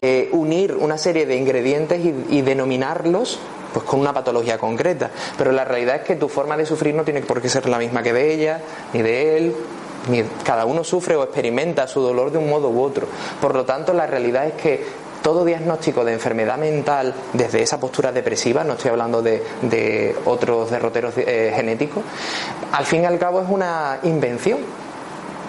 eh, 0.00 0.28
unir 0.32 0.76
una 0.76 0.98
serie 0.98 1.26
de 1.26 1.36
ingredientes 1.36 2.04
y, 2.04 2.14
y 2.30 2.42
denominarlos 2.42 3.38
pues 3.72 3.84
con 3.84 4.00
una 4.00 4.12
patología 4.12 4.58
concreta. 4.58 5.10
Pero 5.38 5.52
la 5.52 5.64
realidad 5.64 5.96
es 5.96 6.02
que 6.02 6.16
tu 6.16 6.28
forma 6.28 6.56
de 6.56 6.66
sufrir 6.66 6.94
no 6.94 7.04
tiene 7.04 7.22
por 7.22 7.40
qué 7.40 7.48
ser 7.48 7.68
la 7.68 7.78
misma 7.78 8.02
que 8.02 8.12
de 8.12 8.34
ella, 8.34 8.60
ni 8.92 9.02
de 9.02 9.36
él, 9.36 9.54
cada 10.44 10.64
uno 10.64 10.82
sufre 10.84 11.16
o 11.16 11.22
experimenta 11.22 11.86
su 11.86 12.00
dolor 12.00 12.32
de 12.32 12.38
un 12.38 12.48
modo 12.48 12.70
u 12.70 12.82
otro. 12.82 13.06
Por 13.40 13.54
lo 13.54 13.64
tanto, 13.64 13.92
la 13.92 14.06
realidad 14.06 14.46
es 14.46 14.54
que 14.54 14.84
todo 15.22 15.44
diagnóstico 15.44 16.04
de 16.04 16.14
enfermedad 16.14 16.56
mental 16.56 17.14
desde 17.34 17.62
esa 17.62 17.78
postura 17.78 18.10
depresiva, 18.10 18.64
no 18.64 18.72
estoy 18.72 18.90
hablando 18.90 19.22
de, 19.22 20.16
otros 20.24 20.70
derroteros 20.70 21.14
eh, 21.18 21.52
genéticos, 21.54 22.02
al 22.72 22.86
fin 22.86 23.02
y 23.02 23.04
al 23.04 23.18
cabo 23.18 23.42
es 23.42 23.48
una 23.48 23.98
invención 24.04 24.60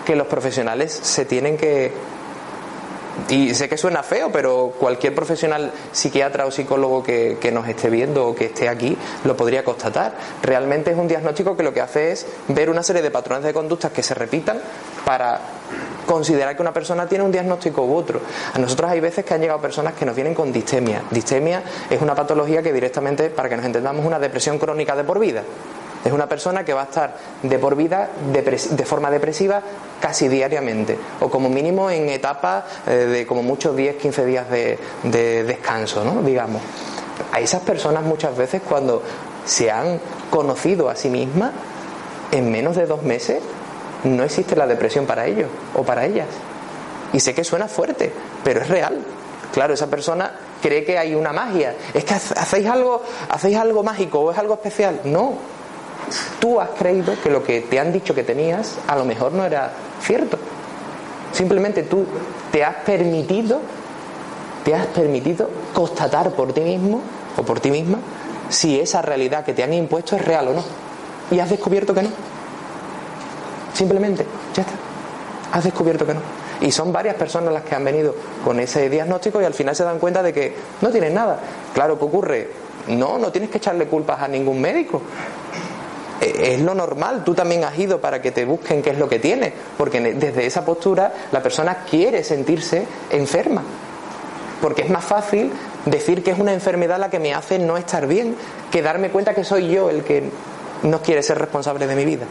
que 0.06 0.16
los 0.16 0.28
profesionales 0.28 0.92
se 0.92 1.26
tienen 1.26 1.56
que, 1.56 1.94
y 3.30 3.54
sé 3.54 3.70
que 3.70 3.78
suena 3.78 4.04
feo, 4.04 4.32
pero 4.32 4.74
cualquier 4.80 5.14
profesional 5.14 5.72
psiquiatra 5.92 6.46
o 6.46 6.52
psicólogo 6.52 7.04
que, 7.04 7.52
nos 7.52 7.68
esté 7.68 7.90
viendo 7.90 8.28
o 8.28 8.36
que 8.36 8.46
esté 8.46 8.70
aquí 8.70 8.98
lo 9.26 9.36
podría 9.36 9.64
constatar. 9.64 10.14
Realmente 10.42 10.92
es 10.92 10.98
un 10.98 11.08
diagnóstico 11.08 11.56
que 11.56 11.64
lo 11.64 11.74
que 11.74 11.82
hace 11.82 12.12
es 12.12 12.26
ver 12.48 12.70
una 12.70 12.84
serie 12.84 13.02
de 13.02 13.12
patrones 13.12 13.44
de 13.44 13.54
conductas 13.54 13.92
que 13.92 14.04
se 14.04 14.14
repitan 14.14 14.60
para 15.06 15.40
considerar 16.06 16.56
que 16.56 16.62
una 16.62 16.74
persona 16.74 17.08
tiene 17.08 17.24
un 17.24 17.32
diagnóstico 17.32 17.84
u 17.84 17.96
otro. 17.96 18.22
A 18.54 18.60
nosotros 18.60 18.90
hay 18.90 19.00
veces 19.00 19.26
que 19.26 19.34
han 19.34 19.42
llegado 19.42 19.62
personas 19.62 19.94
que 19.94 20.06
nos 20.06 20.16
vienen 20.16 20.34
con 20.34 20.52
distemia. 20.52 21.04
Distemia 21.12 21.64
es 21.90 22.02
una 22.02 22.16
patología 22.16 22.62
que 22.62 22.74
directamente, 22.74 23.30
para 23.30 23.50
que 23.50 23.58
nos 23.58 23.66
entendamos, 23.66 24.06
una 24.06 24.20
depresión 24.20 24.58
crónica 24.58 24.96
de 24.96 25.04
por 25.04 25.20
vida. 25.20 25.44
Es 26.04 26.12
una 26.12 26.28
persona 26.28 26.66
que 26.66 26.74
va 26.74 26.82
a 26.82 26.86
estar 26.86 27.16
de 27.44 27.60
por 27.60 27.76
vida 27.76 28.10
de 28.34 28.86
forma 28.86 29.12
depresiva 29.12 29.62
casi 30.02 30.28
diariamente, 30.28 30.98
o 31.22 31.30
como 31.30 31.50
mínimo 31.50 31.90
en 31.90 32.10
etapas 32.10 32.66
eh, 32.88 32.92
de 32.92 33.26
como 33.26 33.44
muchos 33.44 33.76
10, 33.76 33.96
15 33.96 34.26
días 34.26 34.50
de, 34.50 34.78
de 35.04 35.44
descanso, 35.44 36.04
¿no? 36.04 36.22
digamos. 36.22 36.62
A 37.32 37.40
esas 37.40 37.62
personas 37.62 38.04
muchas 38.04 38.36
veces 38.36 38.62
cuando 38.68 39.04
se 39.46 39.72
han 39.72 40.00
conocido 40.30 40.90
a 40.90 40.96
sí 40.96 41.10
mismas, 41.10 41.52
en 42.32 42.52
menos 42.52 42.76
de 42.76 42.86
dos 42.86 43.04
meses 43.04 43.42
no 44.04 44.24
existe 44.24 44.56
la 44.56 44.68
depresión 44.68 45.06
para 45.06 45.28
ellos 45.28 45.50
o 45.76 45.84
para 45.84 46.06
ellas. 46.06 46.28
Y 47.14 47.20
sé 47.20 47.34
que 47.34 47.44
suena 47.44 47.68
fuerte, 47.68 48.12
pero 48.44 48.62
es 48.62 48.68
real. 48.68 49.00
Claro, 49.54 49.74
esa 49.74 49.88
persona 49.88 50.32
cree 50.62 50.84
que 50.86 50.98
hay 50.98 51.14
una 51.14 51.34
magia. 51.34 51.76
Es 51.94 52.06
que 52.06 52.14
hacéis 52.14 52.68
algo, 52.68 53.04
hacéis 53.30 53.58
algo 53.58 53.84
mágico 53.84 54.22
o 54.22 54.32
es 54.32 54.38
algo 54.38 54.54
especial. 54.54 55.02
No, 55.04 55.34
tú 56.40 56.60
has 56.60 56.70
creído 56.70 57.14
que 57.22 57.30
lo 57.30 57.44
que 57.44 57.62
te 57.62 57.80
han 57.80 57.92
dicho 57.92 58.16
que 58.16 58.24
tenías 58.24 58.78
a 58.88 58.96
lo 58.96 59.06
mejor 59.06 59.34
no 59.34 59.46
era 59.46 59.72
cierto. 60.02 60.38
Simplemente 61.32 61.84
tú 61.84 62.06
te 62.52 62.64
has 62.64 62.76
permitido, 62.78 63.62
te 64.64 64.76
has 64.76 64.86
permitido 64.88 65.50
constatar 65.74 66.32
por 66.32 66.54
ti 66.54 66.62
mismo 66.62 67.02
o 67.38 67.44
por 67.44 67.60
ti 67.60 67.72
misma 67.72 68.00
si 68.50 68.80
esa 68.80 69.02
realidad 69.02 69.46
que 69.46 69.54
te 69.54 69.64
han 69.64 69.74
impuesto 69.74 70.16
es 70.16 70.26
real 70.26 70.50
o 70.50 70.54
no. 70.54 70.64
Y 71.32 71.40
has 71.40 71.50
descubierto 71.50 71.94
que 71.94 72.04
no. 72.04 72.10
Simplemente, 73.74 74.26
ya 74.54 74.64
está. 74.64 74.74
Has 75.54 75.64
descubierto 75.64 76.06
que 76.06 76.14
no. 76.14 76.20
Y 76.60 76.72
son 76.72 76.92
varias 76.94 77.16
personas 77.16 77.54
las 77.54 77.64
que 77.64 77.74
han 77.74 77.84
venido 77.84 78.14
con 78.44 78.60
ese 78.60 78.90
diagnóstico 78.90 79.42
y 79.42 79.46
al 79.46 79.54
final 79.54 79.76
se 79.76 79.84
dan 79.84 80.00
cuenta 80.00 80.22
de 80.22 80.34
que 80.34 80.56
no 80.82 80.90
tienen 80.90 81.14
nada. 81.14 81.40
Claro, 81.74 81.98
¿qué 81.98 82.06
ocurre? 82.06 82.50
No, 82.88 83.18
no 83.18 83.32
tienes 83.32 83.50
que 83.50 83.58
echarle 83.58 83.88
culpas 83.88 84.22
a 84.22 84.28
ningún 84.28 84.62
médico. 84.62 85.02
Eh, 86.22 86.54
es 86.54 86.62
lo 86.62 86.76
normal, 86.76 87.24
tú 87.24 87.34
también 87.34 87.64
has 87.64 87.78
ido 87.78 88.00
para 88.00 88.22
que 88.22 88.32
te 88.32 88.46
busquen 88.46 88.84
qué 88.84 88.92
es 88.92 89.00
lo 89.00 89.10
que 89.10 89.18
tienes, 89.18 89.54
porque 89.78 90.00
desde 90.00 90.46
esa 90.46 90.64
postura 90.64 91.12
la 91.32 91.42
persona 91.42 91.84
quiere 91.90 92.24
sentirse 92.24 92.86
enferma, 93.10 93.64
porque 94.62 94.84
es 94.84 94.90
más 94.90 95.04
fácil 95.04 95.52
decir 95.86 96.24
que 96.24 96.32
es 96.32 96.40
una 96.40 96.54
enfermedad 96.54 97.00
la 97.00 97.10
que 97.10 97.20
me 97.20 97.34
hace 97.34 97.58
no 97.58 97.76
estar 97.76 98.06
bien, 98.06 98.36
que 98.72 98.84
darme 98.84 99.10
cuenta 99.10 99.34
que 99.34 99.44
soy 99.44 99.70
yo 99.70 99.90
el 99.90 100.04
que 100.04 100.30
no 100.84 101.02
quiere 101.02 101.24
ser 101.24 101.40
responsable 101.40 101.88
de 101.88 101.96
mi 101.96 102.06
vida. 102.06 102.26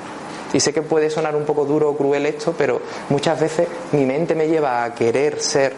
Y 0.52 0.60
sé 0.60 0.72
que 0.72 0.82
puede 0.82 1.10
sonar 1.10 1.36
un 1.36 1.44
poco 1.44 1.64
duro 1.64 1.90
o 1.90 1.96
cruel 1.96 2.26
esto, 2.26 2.54
pero 2.56 2.80
muchas 3.08 3.40
veces 3.40 3.68
mi 3.92 4.04
mente 4.04 4.34
me 4.34 4.48
lleva 4.48 4.84
a 4.84 4.94
querer 4.94 5.40
ser 5.40 5.74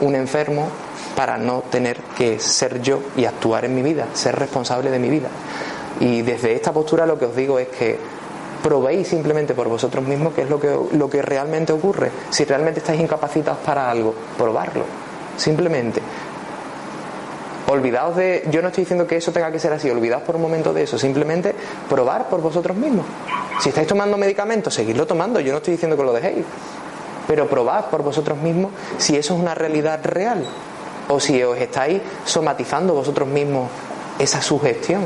un 0.00 0.14
enfermo 0.14 0.68
para 1.14 1.38
no 1.38 1.62
tener 1.70 1.98
que 2.16 2.38
ser 2.38 2.82
yo 2.82 3.00
y 3.16 3.24
actuar 3.24 3.64
en 3.64 3.74
mi 3.74 3.82
vida, 3.82 4.08
ser 4.14 4.36
responsable 4.36 4.90
de 4.90 4.98
mi 4.98 5.08
vida. 5.08 5.28
Y 6.00 6.22
desde 6.22 6.54
esta 6.54 6.72
postura 6.72 7.06
lo 7.06 7.18
que 7.18 7.26
os 7.26 7.36
digo 7.36 7.58
es 7.58 7.68
que 7.68 7.98
probéis 8.62 9.08
simplemente 9.08 9.54
por 9.54 9.68
vosotros 9.68 10.04
mismos 10.04 10.34
qué 10.34 10.42
es 10.42 10.50
lo 10.50 10.60
que, 10.60 10.76
lo 10.92 11.08
que 11.08 11.22
realmente 11.22 11.72
ocurre. 11.72 12.10
Si 12.30 12.44
realmente 12.44 12.80
estáis 12.80 13.00
incapacitados 13.00 13.60
para 13.64 13.90
algo, 13.90 14.14
probarlo. 14.36 14.84
Simplemente. 15.36 16.00
Olvidaos 17.68 18.16
de, 18.16 18.44
yo 18.50 18.62
no 18.62 18.68
estoy 18.68 18.82
diciendo 18.82 19.06
que 19.06 19.16
eso 19.16 19.32
tenga 19.32 19.50
que 19.50 19.58
ser 19.58 19.72
así, 19.72 19.90
olvidaos 19.90 20.22
por 20.22 20.36
un 20.36 20.42
momento 20.42 20.72
de 20.72 20.84
eso, 20.84 20.98
simplemente 20.98 21.54
probar 21.88 22.28
por 22.28 22.40
vosotros 22.40 22.76
mismos. 22.76 23.04
Si 23.60 23.70
estáis 23.70 23.88
tomando 23.88 24.16
medicamentos, 24.16 24.74
seguidlo 24.74 25.06
tomando, 25.06 25.40
yo 25.40 25.50
no 25.50 25.58
estoy 25.58 25.72
diciendo 25.72 25.96
que 25.96 26.04
lo 26.04 26.12
dejéis, 26.12 26.44
pero 27.26 27.48
probad 27.48 27.86
por 27.86 28.02
vosotros 28.02 28.38
mismos 28.38 28.70
si 28.98 29.16
eso 29.16 29.34
es 29.34 29.40
una 29.40 29.54
realidad 29.54 30.00
real 30.04 30.44
o 31.08 31.18
si 31.18 31.42
os 31.42 31.58
estáis 31.58 32.00
somatizando 32.24 32.94
vosotros 32.94 33.26
mismos 33.26 33.68
esa 34.18 34.40
sugestión 34.40 35.02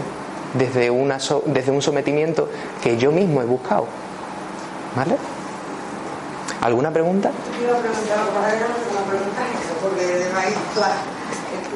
desde, 0.55 0.90
una 0.90 1.18
desde 1.46 1.70
un 1.70 1.82
sometimiento 1.82 2.48
que 2.82 2.96
yo 2.96 3.12
mismo 3.12 3.42
he 3.42 3.44
buscado. 3.44 3.86
¿Vale? 4.96 5.16
¿Alguna 6.61 6.90
pregunta? 6.90 7.30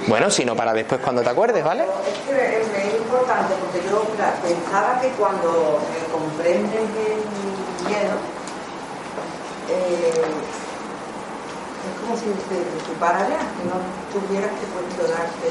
Bueno, 0.06 0.30
si 0.30 0.44
no, 0.44 0.54
para 0.54 0.74
después 0.74 1.00
cuando 1.00 1.22
te 1.22 1.30
acuerdes, 1.30 1.64
¿vale? 1.64 1.84
Es 1.84 2.18
que 2.28 2.60
es 2.60 2.94
importante 2.98 3.54
porque 3.60 3.80
yo 3.88 4.04
pensaba 4.42 5.00
que 5.00 5.08
cuando 5.10 5.80
comprendes 6.12 6.74
el 6.74 7.88
miedo, 7.88 8.16
eh, 9.70 10.12
es 11.84 12.00
como 12.00 12.16
si 12.16 12.26
te 12.48 12.60
que 12.60 13.64
no 13.64 13.80
tuvieras 14.12 14.50
que 14.50 14.66
cuestionarte 14.68 15.48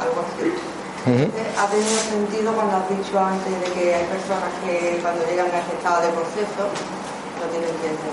algo 0.00 0.20
así. 0.20 0.73
Ha 1.04 1.66
tenido 1.68 1.98
sentido 2.08 2.52
cuando 2.54 2.76
has 2.76 2.88
dicho 2.88 3.18
antes 3.18 3.52
de 3.60 3.68
que 3.72 3.94
hay 3.94 4.06
personas 4.06 4.50
que 4.64 4.98
cuando 5.02 5.24
llegan 5.26 5.46
a 5.52 5.60
ese 5.60 5.76
estado 5.76 6.00
de 6.00 6.08
proceso 6.16 6.64
no 7.40 7.44
tienen 7.52 7.74
tiempo. 7.84 8.08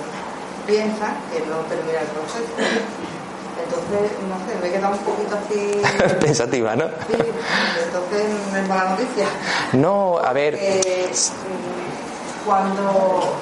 Piensan 0.67 1.15
que 1.31 1.39
no 1.47 1.63
termina 1.71 2.01
el 2.01 2.07
proceso 2.07 2.51
entonces, 3.63 4.11
no 4.27 4.35
sé, 4.47 4.59
me 4.61 4.67
he 4.67 4.71
quedado 4.71 4.93
un 4.93 4.99
poquito 4.99 5.37
así. 5.37 5.81
Pensativa, 6.25 6.75
¿no? 6.75 6.85
Sí, 6.85 7.15
entonces 7.85 8.25
no 8.51 8.57
es 8.57 8.67
mala 8.67 8.89
noticia. 8.91 9.27
No, 9.73 10.17
a 10.17 10.33
ver. 10.33 10.57
cuando. 12.45 13.35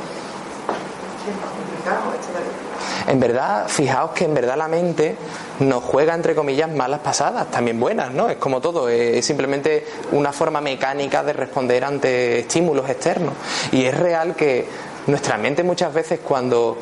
En 3.10 3.20
verdad, 3.20 3.68
fijaos 3.68 4.12
que 4.12 4.26
en 4.26 4.36
verdad 4.36 4.56
la 4.56 4.68
mente 4.68 5.16
nos 5.62 5.84
juega, 5.84 6.14
entre 6.14 6.36
comillas, 6.36 6.70
malas 6.70 7.00
pasadas, 7.00 7.50
también 7.50 7.80
buenas, 7.80 8.14
¿no? 8.14 8.30
Es 8.30 8.38
como 8.38 8.62
todo, 8.62 8.88
es 8.88 9.26
simplemente 9.26 9.84
una 10.12 10.32
forma 10.32 10.62
mecánica 10.62 11.24
de 11.24 11.34
responder 11.34 11.84
ante 11.84 12.42
estímulos 12.42 12.88
externos. 12.88 13.34
Y 13.72 13.86
es 13.86 13.98
real 13.98 14.36
que 14.36 14.68
nuestra 15.08 15.40
mente 15.40 15.64
muchas 15.64 15.92
veces 15.92 16.20
cuando 16.24 16.78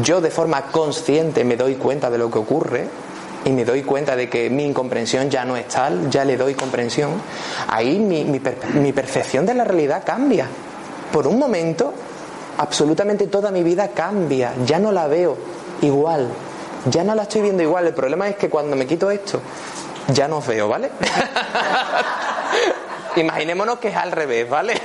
yo 0.00 0.20
de 0.20 0.30
forma 0.30 0.62
consciente 0.66 1.44
me 1.44 1.56
doy 1.56 1.74
cuenta 1.74 2.08
de 2.08 2.18
lo 2.18 2.30
que 2.30 2.38
ocurre 2.38 2.86
y 3.44 3.50
me 3.50 3.64
doy 3.64 3.82
cuenta 3.82 4.14
de 4.14 4.28
que 4.28 4.48
mi 4.48 4.64
incomprensión 4.64 5.28
ya 5.28 5.44
no 5.44 5.56
es 5.56 5.66
tal, 5.66 6.08
ya 6.08 6.24
le 6.24 6.36
doy 6.36 6.54
comprensión, 6.54 7.10
ahí 7.66 7.98
mi, 7.98 8.92
percepción 8.92 9.44
de 9.44 9.54
la 9.54 9.64
realidad 9.64 10.04
cambia. 10.06 10.46
Por 11.12 11.26
un 11.26 11.36
momento, 11.36 11.92
absolutamente 12.58 13.26
toda 13.26 13.50
mi 13.50 13.62
vida 13.62 13.88
cambia, 13.88 14.54
ya 14.64 14.78
no 14.78 14.92
la 14.92 15.06
veo 15.06 15.36
igual, 15.80 16.28
ya 16.86 17.04
no 17.04 17.14
la 17.14 17.22
estoy 17.22 17.42
viendo 17.42 17.62
igual. 17.62 17.86
El 17.86 17.94
problema 17.94 18.28
es 18.28 18.36
que 18.36 18.48
cuando 18.48 18.76
me 18.76 18.86
quito 18.86 19.10
esto, 19.10 19.40
ya 20.08 20.28
no 20.28 20.38
os 20.38 20.46
veo, 20.46 20.68
¿vale? 20.68 20.90
Imaginémonos 23.16 23.78
que 23.78 23.88
es 23.88 23.96
al 23.96 24.10
revés, 24.10 24.48
¿vale? 24.48 24.74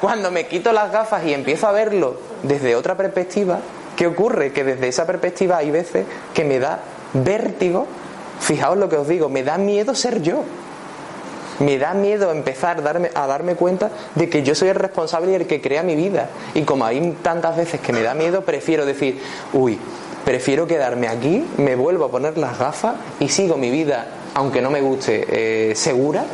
Cuando 0.00 0.30
me 0.30 0.46
quito 0.46 0.72
las 0.72 0.92
gafas 0.92 1.24
y 1.24 1.32
empiezo 1.32 1.66
a 1.66 1.72
verlo 1.72 2.16
desde 2.42 2.76
otra 2.76 2.94
perspectiva, 2.94 3.58
¿qué 3.96 4.06
ocurre? 4.06 4.52
Que 4.52 4.64
desde 4.64 4.88
esa 4.88 5.06
perspectiva 5.06 5.56
hay 5.56 5.70
veces 5.70 6.06
que 6.34 6.44
me 6.44 6.58
da 6.58 6.80
vértigo. 7.14 7.86
Fijaos 8.40 8.76
lo 8.76 8.88
que 8.88 8.96
os 8.96 9.08
digo, 9.08 9.28
me 9.28 9.42
da 9.42 9.58
miedo 9.58 9.94
ser 9.94 10.20
yo. 10.20 10.44
Me 11.60 11.78
da 11.78 11.94
miedo 11.94 12.30
empezar 12.30 12.78
a 12.78 12.82
darme, 12.82 13.10
a 13.14 13.26
darme 13.26 13.54
cuenta 13.54 13.90
de 14.14 14.28
que 14.28 14.42
yo 14.42 14.54
soy 14.54 14.68
el 14.68 14.76
responsable 14.76 15.32
y 15.32 15.34
el 15.34 15.46
que 15.46 15.60
crea 15.60 15.82
mi 15.82 15.96
vida. 15.96 16.28
Y 16.54 16.62
como 16.62 16.84
hay 16.84 17.16
tantas 17.22 17.56
veces 17.56 17.80
que 17.80 17.92
me 17.92 18.02
da 18.02 18.14
miedo, 18.14 18.42
prefiero 18.42 18.86
decir, 18.86 19.20
uy, 19.52 19.78
prefiero 20.24 20.66
quedarme 20.66 21.08
aquí, 21.08 21.44
me 21.56 21.74
vuelvo 21.74 22.04
a 22.04 22.10
poner 22.10 22.38
las 22.38 22.58
gafas 22.58 22.94
y 23.18 23.28
sigo 23.28 23.56
mi 23.56 23.70
vida 23.70 24.06
aunque 24.38 24.62
no 24.62 24.70
me 24.70 24.80
guste, 24.80 25.26
eh, 25.28 25.74
segura, 25.74 26.24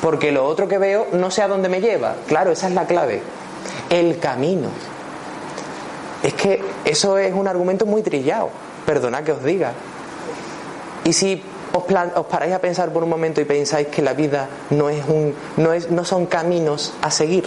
porque 0.00 0.32
lo 0.32 0.46
otro 0.46 0.66
que 0.66 0.78
veo 0.78 1.08
no 1.12 1.30
sé 1.30 1.42
a 1.42 1.48
dónde 1.48 1.68
me 1.68 1.82
lleva. 1.82 2.16
Claro, 2.26 2.52
esa 2.52 2.68
es 2.68 2.74
la 2.74 2.86
clave. 2.86 3.20
El 3.90 4.18
camino. 4.18 4.68
Es 6.22 6.32
que 6.32 6.62
eso 6.86 7.18
es 7.18 7.34
un 7.34 7.46
argumento 7.46 7.84
muy 7.84 8.02
trillado, 8.02 8.48
perdonad 8.86 9.24
que 9.24 9.32
os 9.32 9.44
diga. 9.44 9.72
Y 11.04 11.12
si 11.12 11.42
os, 11.78 12.16
os, 12.16 12.26
paráis 12.26 12.54
a 12.54 12.60
pensar 12.60 12.90
por 12.90 13.02
un 13.02 13.10
momento 13.10 13.40
y 13.40 13.44
pensáis 13.44 13.88
que 13.88 14.02
la 14.02 14.12
vida 14.12 14.48
no, 14.70 14.88
es 14.88 15.04
un, 15.06 15.34
no, 15.56 15.72
es, 15.72 15.90
no 15.90 16.04
son 16.04 16.26
caminos 16.26 16.94
a 17.02 17.10
seguir, 17.10 17.44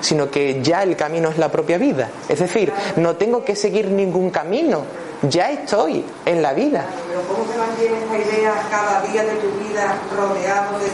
sino 0.00 0.30
que 0.30 0.62
ya 0.62 0.82
el 0.82 0.96
camino 0.96 1.30
es 1.30 1.38
la 1.38 1.50
propia 1.50 1.78
vida. 1.78 2.08
Es 2.28 2.40
decir, 2.40 2.72
no 2.96 3.16
tengo 3.16 3.44
que 3.44 3.56
seguir 3.56 3.88
ningún 3.90 4.30
camino, 4.30 4.82
ya 5.22 5.50
estoy 5.50 6.04
en 6.26 6.42
la 6.42 6.52
vida. 6.52 6.84
Pero 7.08 7.22
¿cómo 7.28 7.50
se 7.50 7.58
mantiene 7.58 7.98
esta 7.98 8.18
idea 8.18 8.54
cada 8.70 9.02
día 9.02 9.22
de 9.24 9.34
tu 9.36 9.48
vida 9.64 9.98
rodeado 10.16 10.78
de 10.78 10.86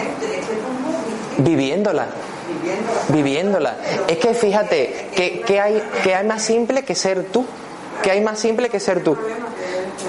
gente? 0.00 0.40
Es 0.40 0.46
que 0.46 0.52
es 0.54 0.62
muy 0.82 0.96
Viviéndola. 1.38 2.06
Viviéndola. 3.08 3.76
Es 4.08 4.18
que 4.18 4.34
fíjate, 4.34 5.10
¿qué, 5.14 5.60
hay, 5.60 5.82
que 6.02 6.14
hay 6.14 6.26
más 6.26 6.42
simple 6.42 6.84
que 6.84 6.94
ser 6.94 7.24
tú? 7.24 7.44
¿Qué 8.02 8.10
hay 8.10 8.20
más 8.20 8.38
simple 8.38 8.68
que 8.68 8.80
ser 8.80 9.02
tú? 9.02 9.16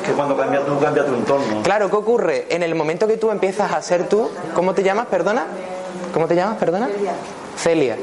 Que 0.06 0.12
cuando 0.14 0.36
cambias 0.38 0.66
tú, 0.66 0.80
cambia 0.80 1.06
tu 1.06 1.14
entorno. 1.14 1.64
Claro, 1.64 1.90
¿qué 1.90 1.96
ocurre? 1.96 2.46
En 2.50 2.64
el 2.64 2.76
momento 2.76 3.08
que 3.08 3.18
tú 3.18 3.32
empiezas 3.32 3.72
a 3.72 3.82
ser 3.82 4.08
tú, 4.08 4.30
¿cómo 4.54 4.74
te 4.74 4.84
llamas, 4.84 5.08
perdona? 5.08 5.46
¿Cómo 6.14 6.28
te 6.28 6.36
llamas, 6.36 6.58
perdona? 6.58 6.90
Celia. 7.58 7.98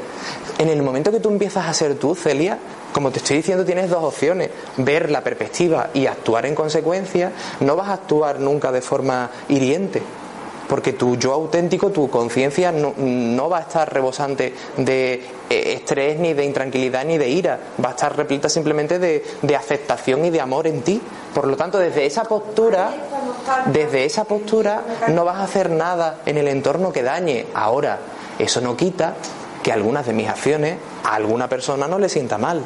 En 0.58 0.68
el 0.68 0.82
momento 0.82 1.10
que 1.10 1.20
tú 1.20 1.30
empiezas 1.30 1.66
a 1.66 1.74
ser 1.74 1.94
tú, 1.96 2.14
Celia, 2.14 2.58
como 2.92 3.10
te 3.10 3.18
estoy 3.18 3.38
diciendo, 3.38 3.64
tienes 3.64 3.90
dos 3.90 4.04
opciones. 4.04 4.50
Ver 4.76 5.10
la 5.10 5.20
perspectiva 5.22 5.90
y 5.94 6.06
actuar 6.06 6.46
en 6.46 6.54
consecuencia. 6.54 7.32
No 7.60 7.76
vas 7.76 7.88
a 7.88 7.94
actuar 7.94 8.40
nunca 8.40 8.70
de 8.70 8.80
forma 8.80 9.30
hiriente. 9.48 10.02
Porque 10.68 10.94
tu 10.94 11.16
yo 11.16 11.32
auténtico, 11.32 11.90
tu 11.90 12.08
conciencia 12.08 12.72
no, 12.72 13.48
va 13.48 13.58
a 13.58 13.60
estar 13.62 13.92
rebosante 13.92 14.54
de 14.76 15.14
eh, 15.50 15.72
estrés, 15.74 16.18
ni 16.18 16.32
de 16.32 16.44
intranquilidad, 16.44 17.04
ni 17.04 17.18
de 17.18 17.28
ira. 17.28 17.58
Va 17.82 17.90
a 17.90 17.92
estar 17.92 18.16
repleta 18.16 18.48
simplemente 18.48 18.98
de, 18.98 19.24
de 19.42 19.56
aceptación 19.56 20.24
y 20.24 20.30
de 20.30 20.40
amor 20.40 20.66
en 20.66 20.82
ti. 20.82 21.00
Por 21.34 21.46
lo 21.46 21.56
tanto, 21.56 21.78
desde 21.78 22.06
esa 22.06 22.24
postura, 22.24 22.90
desde 23.66 24.04
esa 24.04 24.24
postura, 24.24 24.82
no 25.08 25.24
vas 25.24 25.36
a 25.36 25.44
hacer 25.44 25.70
nada 25.70 26.20
en 26.24 26.38
el 26.38 26.48
entorno 26.48 26.92
que 26.92 27.02
dañe. 27.02 27.46
Ahora, 27.54 27.98
eso 28.38 28.60
no 28.60 28.76
quita 28.76 29.14
que 29.62 29.72
algunas 29.72 30.06
de 30.06 30.12
mis 30.12 30.28
acciones 30.28 30.76
a 31.02 31.14
alguna 31.14 31.48
persona 31.48 31.88
no 31.88 31.98
le 31.98 32.08
sienta 32.08 32.38
mal. 32.38 32.62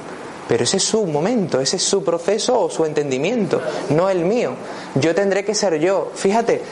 Pero 0.48 0.64
ese 0.64 0.78
es 0.78 0.82
su 0.82 1.06
momento, 1.06 1.60
ese 1.60 1.76
es 1.76 1.82
su 1.82 2.02
proceso 2.02 2.58
o 2.58 2.70
su 2.70 2.86
entendimiento, 2.86 3.60
no 3.90 4.08
el 4.08 4.24
mío. 4.24 4.52
Yo 4.94 5.14
tendré 5.14 5.44
que 5.44 5.54
ser 5.54 5.78
yo. 5.78 6.10
Fíjate, 6.14 6.62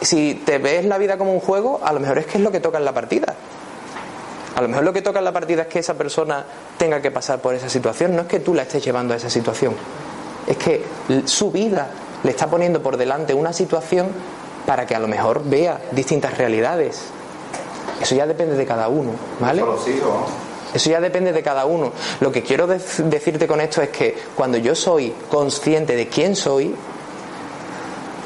si 0.00 0.34
te 0.34 0.58
ves 0.58 0.84
la 0.84 0.98
vida 0.98 1.18
como 1.18 1.32
un 1.32 1.40
juego, 1.40 1.80
a 1.82 1.92
lo 1.92 2.00
mejor 2.00 2.18
es 2.18 2.26
que 2.26 2.38
es 2.38 2.44
lo 2.44 2.50
que 2.50 2.60
toca 2.60 2.78
en 2.78 2.84
la 2.84 2.92
partida. 2.92 3.34
A 4.54 4.60
lo 4.60 4.68
mejor 4.68 4.84
lo 4.84 4.92
que 4.92 5.02
toca 5.02 5.20
en 5.20 5.24
la 5.24 5.32
partida 5.32 5.62
es 5.62 5.68
que 5.68 5.78
esa 5.78 5.94
persona 5.94 6.44
tenga 6.76 7.00
que 7.00 7.10
pasar 7.10 7.40
por 7.40 7.54
esa 7.54 7.68
situación, 7.68 8.16
no 8.16 8.22
es 8.22 8.28
que 8.28 8.40
tú 8.40 8.54
la 8.54 8.62
estés 8.62 8.84
llevando 8.84 9.14
a 9.14 9.16
esa 9.16 9.30
situación. 9.30 9.74
Es 10.46 10.56
que 10.56 10.84
su 11.26 11.50
vida 11.50 11.88
le 12.24 12.30
está 12.30 12.48
poniendo 12.48 12.82
por 12.82 12.96
delante 12.96 13.34
una 13.34 13.52
situación 13.52 14.08
para 14.66 14.86
que 14.86 14.94
a 14.94 14.98
lo 14.98 15.06
mejor 15.06 15.42
vea 15.44 15.80
distintas 15.92 16.36
realidades. 16.36 17.02
Eso 18.00 18.14
ya 18.14 18.26
depende 18.26 18.56
de 18.56 18.66
cada 18.66 18.88
uno, 18.88 19.12
¿vale? 19.40 19.62
Eso 20.74 20.90
ya 20.90 21.00
depende 21.00 21.32
de 21.32 21.42
cada 21.42 21.64
uno. 21.64 21.92
Lo 22.20 22.30
que 22.30 22.42
quiero 22.42 22.66
decirte 22.66 23.46
con 23.46 23.60
esto 23.60 23.80
es 23.80 23.88
que 23.90 24.16
cuando 24.34 24.58
yo 24.58 24.74
soy 24.74 25.14
consciente 25.30 25.96
de 25.96 26.08
quién 26.08 26.36
soy, 26.36 26.74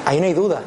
ahí 0.04 0.20
no 0.20 0.26
hay 0.26 0.34
duda. 0.34 0.62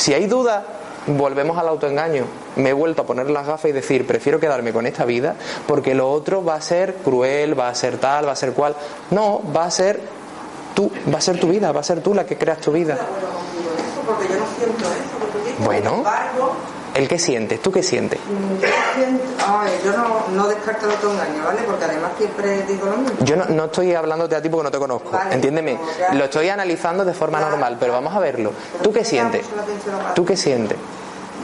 Si 0.00 0.14
hay 0.14 0.26
duda, 0.26 0.64
volvemos 1.08 1.58
al 1.58 1.68
autoengaño. 1.68 2.24
Me 2.56 2.70
he 2.70 2.72
vuelto 2.72 3.02
a 3.02 3.04
poner 3.04 3.28
las 3.28 3.46
gafas 3.46 3.68
y 3.68 3.72
decir, 3.72 4.06
prefiero 4.06 4.40
quedarme 4.40 4.72
con 4.72 4.86
esta 4.86 5.04
vida 5.04 5.36
porque 5.66 5.94
lo 5.94 6.10
otro 6.10 6.42
va 6.42 6.54
a 6.54 6.60
ser 6.62 6.94
cruel, 7.04 7.58
va 7.58 7.68
a 7.68 7.74
ser 7.74 7.98
tal, 7.98 8.26
va 8.26 8.32
a 8.32 8.36
ser 8.36 8.54
cual. 8.54 8.74
No, 9.10 9.42
va 9.54 9.66
a 9.66 9.70
ser 9.70 10.00
tú, 10.74 10.90
va 11.12 11.18
a 11.18 11.20
ser 11.20 11.38
tu 11.38 11.48
vida, 11.48 11.70
va 11.72 11.80
a 11.80 11.84
ser 11.84 12.00
tú 12.02 12.14
la 12.14 12.24
que 12.24 12.38
creas 12.38 12.62
tu 12.62 12.72
vida. 12.72 12.96
Bueno. 15.58 16.02
¿El 16.94 17.08
qué 17.08 17.18
sientes? 17.18 17.60
¿Tú 17.62 17.70
qué 17.70 17.82
sientes? 17.82 18.18
Yo, 18.60 18.68
siento, 18.94 19.24
yo 19.84 19.92
no, 19.96 20.28
no, 20.34 20.48
descarto 20.48 20.86
el 20.86 20.92
autoengaño, 20.92 21.44
¿vale? 21.44 21.60
Porque 21.66 21.84
además 21.84 22.10
siempre 22.18 22.62
digo 22.66 22.86
lo 22.86 22.96
mismo. 22.96 23.16
Yo 23.24 23.36
no, 23.36 23.44
no 23.46 23.64
estoy 23.66 23.94
hablando 23.94 24.26
de 24.26 24.36
a 24.36 24.42
ti 24.42 24.48
porque 24.48 24.64
no 24.64 24.70
te 24.70 24.78
conozco, 24.78 25.18
entiéndeme. 25.30 25.78
Lo 26.12 26.24
estoy 26.24 26.48
analizando 26.48 27.04
de 27.04 27.14
forma 27.14 27.40
normal, 27.40 27.76
pero 27.78 27.92
vamos 27.92 28.14
a 28.14 28.18
verlo. 28.18 28.52
¿Tú 28.82 28.92
qué 28.92 29.04
sientes? 29.04 29.46
¿Tú 30.14 30.24
qué 30.24 30.36
sientes? 30.36 30.76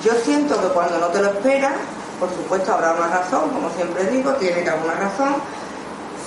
Yo 0.05 0.13
siento 0.25 0.61
que 0.61 0.69
cuando 0.69 0.99
no 0.99 1.07
te 1.09 1.21
lo 1.21 1.29
esperas, 1.29 1.73
por 2.19 2.29
supuesto 2.31 2.73
habrá 2.73 2.93
una 2.93 3.09
razón, 3.09 3.51
como 3.51 3.71
siempre 3.71 4.05
digo, 4.07 4.33
tiene 4.35 4.63
que 4.63 4.71
haber 4.71 4.85
una 4.85 4.95
razón, 4.95 5.35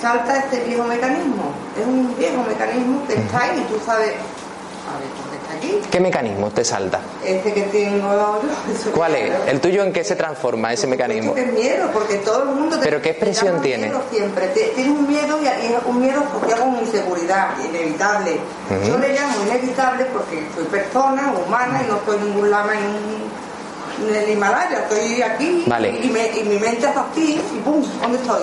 salta 0.00 0.38
este 0.38 0.64
viejo 0.64 0.84
mecanismo. 0.84 1.52
Es 1.78 1.86
un 1.86 2.16
viejo 2.16 2.42
mecanismo 2.48 3.06
que 3.06 3.14
está 3.14 3.42
ahí 3.42 3.60
y 3.60 3.72
tú 3.72 3.78
sabes, 3.84 4.14
a 4.14 4.98
ver. 4.98 5.29
Aquí. 5.60 5.80
¿Qué 5.90 6.00
mecanismo 6.00 6.50
te 6.50 6.64
salta? 6.64 7.00
Este 7.24 7.52
que 7.52 7.62
tengo 7.62 8.40
¿Cuál 8.94 9.14
es? 9.14 9.32
¿El 9.46 9.60
tuyo 9.60 9.82
en 9.82 9.92
qué 9.92 10.02
se 10.02 10.16
transforma 10.16 10.72
ese 10.72 10.86
mecanismo? 10.86 11.34
es 11.36 11.52
miedo, 11.52 11.88
porque 11.92 12.16
todo 12.16 12.42
el 12.44 12.48
mundo... 12.50 12.76
¿Pero 12.82 13.00
qué 13.02 13.10
expresión 13.10 13.60
tiene? 13.60 13.92
Siempre. 14.10 14.48
Tiene 14.48 14.90
un 14.90 15.06
miedo 15.06 15.38
y 15.42 15.88
un 15.88 16.00
miedo 16.00 16.20
asociado 16.20 16.64
con 16.64 16.76
inseguridad, 16.80 17.50
inevitable. 17.68 18.38
Yo 18.86 18.98
le 18.98 19.12
llamo 19.12 19.34
inevitable 19.46 20.06
porque 20.06 20.46
soy 20.54 20.64
persona, 20.64 21.32
humana, 21.46 21.82
y 21.86 21.90
no 21.90 21.98
soy 22.06 22.18
ningún 22.26 22.50
lama 22.50 22.72
en, 22.74 22.84
un- 22.84 24.08
en 24.08 24.16
el 24.16 24.30
Himalaya. 24.30 24.86
Estoy 24.88 25.20
aquí 25.22 25.64
Vale. 25.66 25.90
y, 26.02 26.08
me- 26.08 26.28
y 26.38 26.42
mi 26.44 26.58
mente 26.58 26.86
es 26.88 26.96
así 26.96 27.40
y 27.54 27.58
¡pum! 27.60 27.84
¿Dónde 28.00 28.18
estoy? 28.18 28.42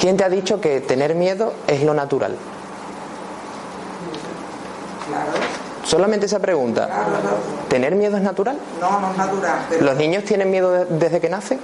¿Quién 0.00 0.16
te 0.16 0.24
ha 0.24 0.28
dicho 0.28 0.60
que 0.60 0.80
tener 0.80 1.14
miedo 1.14 1.52
es 1.66 1.82
lo 1.82 1.92
natural? 1.94 2.36
Claro, 5.08 5.32
Solamente 5.84 6.26
esa 6.26 6.38
pregunta. 6.38 6.86
claro, 6.86 7.04
claro. 7.10 7.36
¿Tener 7.68 7.94
miedo 7.94 8.16
es 8.16 8.22
natural? 8.22 8.56
No, 8.80 9.00
no 9.00 9.10
es 9.10 9.16
natural, 9.16 9.66
pero 9.68 9.84
¿Los 9.84 9.96
niños 9.96 10.24
tienen 10.24 10.50
miedo 10.50 10.72
de- 10.72 10.84
desde 10.86 11.20
que 11.20 11.28
nacen? 11.28 11.60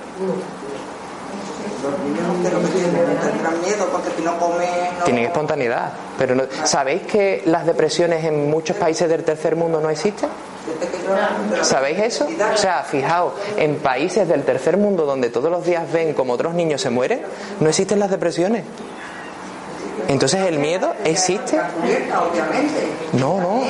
los 1.83 1.99
niños 2.01 2.21
no 2.27 2.43
sé 2.45 2.55
lo 2.55 2.61
que 2.61 2.67
tienen, 2.69 3.19
tendrán 3.23 3.61
miedo 3.63 3.87
porque 3.91 4.11
si 4.15 4.23
no 4.23 4.39
comen... 4.39 4.69
No... 4.99 5.05
Tienen 5.05 5.25
espontaneidad. 5.25 5.93
Pero 6.19 6.35
no- 6.35 6.43
¿Sabéis 6.65 7.03
que 7.03 7.43
las 7.47 7.65
depresiones 7.65 8.23
en 8.25 8.51
muchos 8.51 8.77
países 8.77 9.09
del 9.09 9.25
tercer 9.25 9.57
mundo 9.57 9.81
no 9.81 9.89
existen? 9.89 10.29
De 11.51 11.65
¿Sabéis 11.65 11.99
eso? 12.01 12.29
O 12.53 12.57
sea, 12.57 12.83
fijaos, 12.85 13.33
en 13.57 13.77
países 13.77 14.29
del 14.29 14.43
tercer 14.45 14.77
mundo 14.77 15.07
donde 15.07 15.31
todos 15.31 15.51
los 15.51 15.65
días 15.65 15.91
ven 15.91 16.13
como 16.13 16.35
otros 16.35 16.53
niños 16.55 16.83
se 16.83 16.91
mueren, 16.91 17.23
no 17.61 17.69
existen 17.71 17.99
las 17.99 18.11
depresiones. 18.11 18.65
Entonces 20.11 20.45
el 20.47 20.59
miedo 20.59 20.93
existe. 21.05 21.57
No, 23.13 23.41
no. 23.41 23.63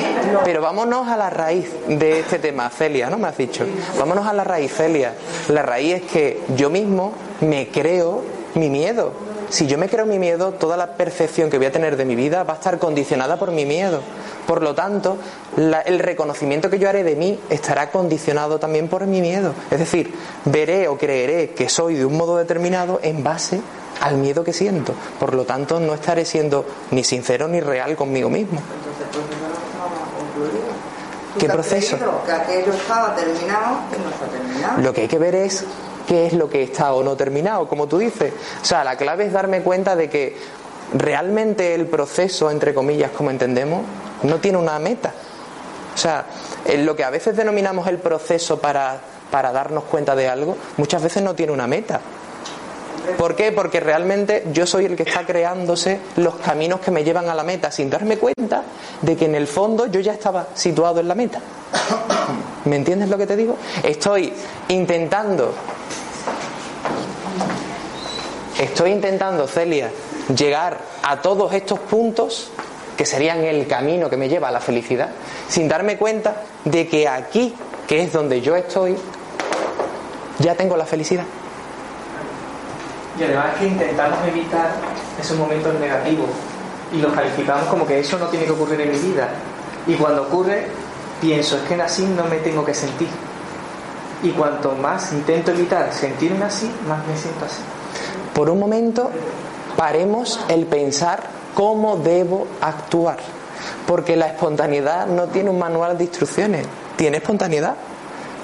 Pero 0.43 0.61
vámonos 0.61 1.07
a 1.07 1.15
la 1.15 1.29
raíz 1.29 1.69
de 1.87 2.19
este 2.19 2.39
tema, 2.39 2.69
Celia, 2.69 3.09
¿no? 3.09 3.17
Me 3.19 3.27
has 3.27 3.37
dicho. 3.37 3.63
Vámonos 3.99 4.25
a 4.27 4.33
la 4.33 4.43
raíz, 4.43 4.73
Celia. 4.73 5.13
La 5.49 5.61
raíz 5.61 5.95
es 5.97 6.01
que 6.11 6.39
yo 6.57 6.69
mismo 6.71 7.13
me 7.41 7.69
creo 7.69 8.23
mi 8.55 8.69
miedo. 8.69 9.13
Si 9.49 9.67
yo 9.67 9.77
me 9.77 9.87
creo 9.89 10.05
mi 10.05 10.17
miedo, 10.17 10.53
toda 10.53 10.77
la 10.77 10.93
percepción 10.95 11.49
que 11.49 11.57
voy 11.57 11.67
a 11.67 11.71
tener 11.71 11.95
de 11.97 12.05
mi 12.05 12.15
vida 12.15 12.43
va 12.43 12.53
a 12.53 12.55
estar 12.55 12.79
condicionada 12.79 13.37
por 13.37 13.51
mi 13.51 13.65
miedo. 13.65 13.99
Por 14.47 14.63
lo 14.63 14.73
tanto, 14.73 15.17
la- 15.57 15.81
el 15.81 15.99
reconocimiento 15.99 16.69
que 16.69 16.79
yo 16.79 16.89
haré 16.89 17.03
de 17.03 17.15
mí 17.15 17.37
estará 17.49 17.91
condicionado 17.91 18.59
también 18.59 18.87
por 18.87 19.05
mi 19.05 19.21
miedo. 19.21 19.53
Es 19.69 19.77
decir, 19.79 20.13
veré 20.45 20.87
o 20.87 20.97
creeré 20.97 21.49
que 21.51 21.69
soy 21.69 21.95
de 21.95 22.05
un 22.05 22.17
modo 22.17 22.37
determinado 22.37 22.99
en 23.03 23.23
base 23.23 23.61
al 24.01 24.17
miedo 24.17 24.43
que 24.43 24.53
siento. 24.53 24.93
Por 25.19 25.33
lo 25.33 25.45
tanto, 25.45 25.79
no 25.79 25.93
estaré 25.93 26.25
siendo 26.25 26.65
ni 26.91 27.03
sincero 27.03 27.47
ni 27.47 27.61
real 27.61 27.95
conmigo 27.95 28.29
mismo. 28.29 28.59
Entonces, 28.59 29.07
pues 29.11 29.39
no 29.39 29.51
¿Qué 31.39 31.47
proceso? 31.47 31.97
Que 32.25 32.31
aquello 32.31 32.73
estaba 32.73 33.15
terminado 33.15 33.79
y 33.95 34.03
no 34.03 34.09
está 34.09 34.25
terminado. 34.25 34.81
Lo 34.81 34.93
que 34.93 35.01
hay 35.01 35.07
que 35.07 35.17
ver 35.17 35.35
es 35.35 35.63
qué 36.07 36.27
es 36.27 36.33
lo 36.33 36.49
que 36.49 36.63
está 36.63 36.93
o 36.93 37.03
no 37.03 37.15
terminado, 37.15 37.67
como 37.67 37.87
tú 37.87 37.99
dices. 37.99 38.33
O 38.61 38.65
sea, 38.65 38.83
la 38.83 38.97
clave 38.97 39.27
es 39.27 39.33
darme 39.33 39.61
cuenta 39.61 39.95
de 39.95 40.09
que 40.09 40.37
realmente 40.93 41.73
el 41.73 41.85
proceso, 41.85 42.51
entre 42.51 42.73
comillas, 42.73 43.11
como 43.11 43.31
entendemos, 43.31 43.83
no 44.23 44.39
tiene 44.39 44.57
una 44.57 44.77
meta. 44.79 45.13
O 45.93 45.97
sea, 45.97 46.25
en 46.65 46.85
lo 46.85 46.95
que 46.95 47.03
a 47.03 47.09
veces 47.09 47.37
denominamos 47.37 47.87
el 47.87 47.97
proceso 47.97 48.59
para, 48.59 48.99
para 49.29 49.51
darnos 49.51 49.85
cuenta 49.85 50.15
de 50.15 50.27
algo, 50.27 50.57
muchas 50.77 51.01
veces 51.01 51.23
no 51.23 51.33
tiene 51.33 51.53
una 51.53 51.67
meta. 51.67 52.01
¿Por 53.17 53.35
qué? 53.35 53.51
Porque 53.51 53.79
realmente 53.79 54.45
yo 54.51 54.65
soy 54.65 54.85
el 54.85 54.95
que 54.95 55.03
está 55.03 55.25
creándose 55.25 55.99
los 56.17 56.35
caminos 56.35 56.79
que 56.79 56.91
me 56.91 57.03
llevan 57.03 57.29
a 57.29 57.35
la 57.35 57.43
meta 57.43 57.71
sin 57.71 57.89
darme 57.89 58.17
cuenta 58.17 58.63
de 59.01 59.15
que 59.15 59.25
en 59.25 59.35
el 59.35 59.47
fondo 59.47 59.87
yo 59.87 59.99
ya 59.99 60.13
estaba 60.13 60.47
situado 60.53 60.99
en 60.99 61.07
la 61.07 61.15
meta. 61.15 61.39
¿Me 62.65 62.75
entiendes 62.75 63.09
lo 63.09 63.17
que 63.17 63.27
te 63.27 63.35
digo? 63.35 63.57
Estoy 63.83 64.31
intentando, 64.67 65.53
estoy 68.59 68.91
intentando, 68.91 69.47
Celia, 69.47 69.89
llegar 70.35 70.77
a 71.03 71.21
todos 71.21 71.53
estos 71.53 71.79
puntos 71.79 72.51
que 72.95 73.05
serían 73.05 73.43
el 73.43 73.67
camino 73.67 74.09
que 74.09 74.17
me 74.17 74.29
lleva 74.29 74.49
a 74.49 74.51
la 74.51 74.59
felicidad, 74.59 75.09
sin 75.47 75.67
darme 75.67 75.97
cuenta 75.97 76.43
de 76.65 76.87
que 76.87 77.07
aquí, 77.07 77.55
que 77.87 78.03
es 78.03 78.13
donde 78.13 78.41
yo 78.41 78.55
estoy, 78.55 78.95
ya 80.39 80.55
tengo 80.55 80.77
la 80.77 80.85
felicidad. 80.85 81.25
Y 83.21 83.23
además 83.23 83.55
que 83.59 83.67
intentamos 83.67 84.17
evitar 84.27 84.71
esos 85.21 85.37
momentos 85.37 85.79
negativos 85.79 86.27
y 86.91 86.97
los 86.97 87.13
calificamos 87.13 87.67
como 87.67 87.85
que 87.85 87.99
eso 87.99 88.17
no 88.17 88.25
tiene 88.25 88.47
que 88.47 88.51
ocurrir 88.51 88.81
en 88.81 88.91
mi 88.91 88.97
vida. 88.97 89.29
Y 89.85 89.93
cuando 89.93 90.23
ocurre, 90.23 90.65
pienso, 91.21 91.57
es 91.57 91.61
que 91.61 91.79
así 91.79 92.03
no 92.03 92.23
me 92.23 92.37
tengo 92.37 92.65
que 92.65 92.73
sentir. 92.73 93.09
Y 94.23 94.31
cuanto 94.31 94.71
más 94.71 95.13
intento 95.13 95.51
evitar 95.51 95.93
sentirme 95.93 96.45
así, 96.45 96.65
más 96.87 97.05
me 97.05 97.15
siento 97.15 97.45
así. 97.45 97.61
Por 98.33 98.49
un 98.49 98.59
momento, 98.59 99.11
paremos 99.77 100.39
el 100.47 100.65
pensar 100.65 101.21
cómo 101.53 101.97
debo 101.97 102.47
actuar. 102.59 103.17
Porque 103.85 104.15
la 104.15 104.29
espontaneidad 104.29 105.05
no 105.05 105.27
tiene 105.27 105.51
un 105.51 105.59
manual 105.59 105.95
de 105.95 106.05
instrucciones, 106.05 106.65
tiene 106.95 107.17
espontaneidad. 107.17 107.75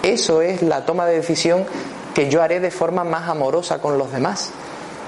Eso 0.04 0.44
es 0.44 0.62
la 0.62 0.86
toma 0.86 1.08
de 1.08 1.16
decisión 1.16 1.66
que 2.14 2.30
yo 2.30 2.44
haré 2.44 2.60
de 2.60 2.70
forma 2.70 3.04
más 3.04 3.28
amorosa 3.28 3.80
con 3.80 3.98
los 3.98 4.12
demás. 4.12 4.52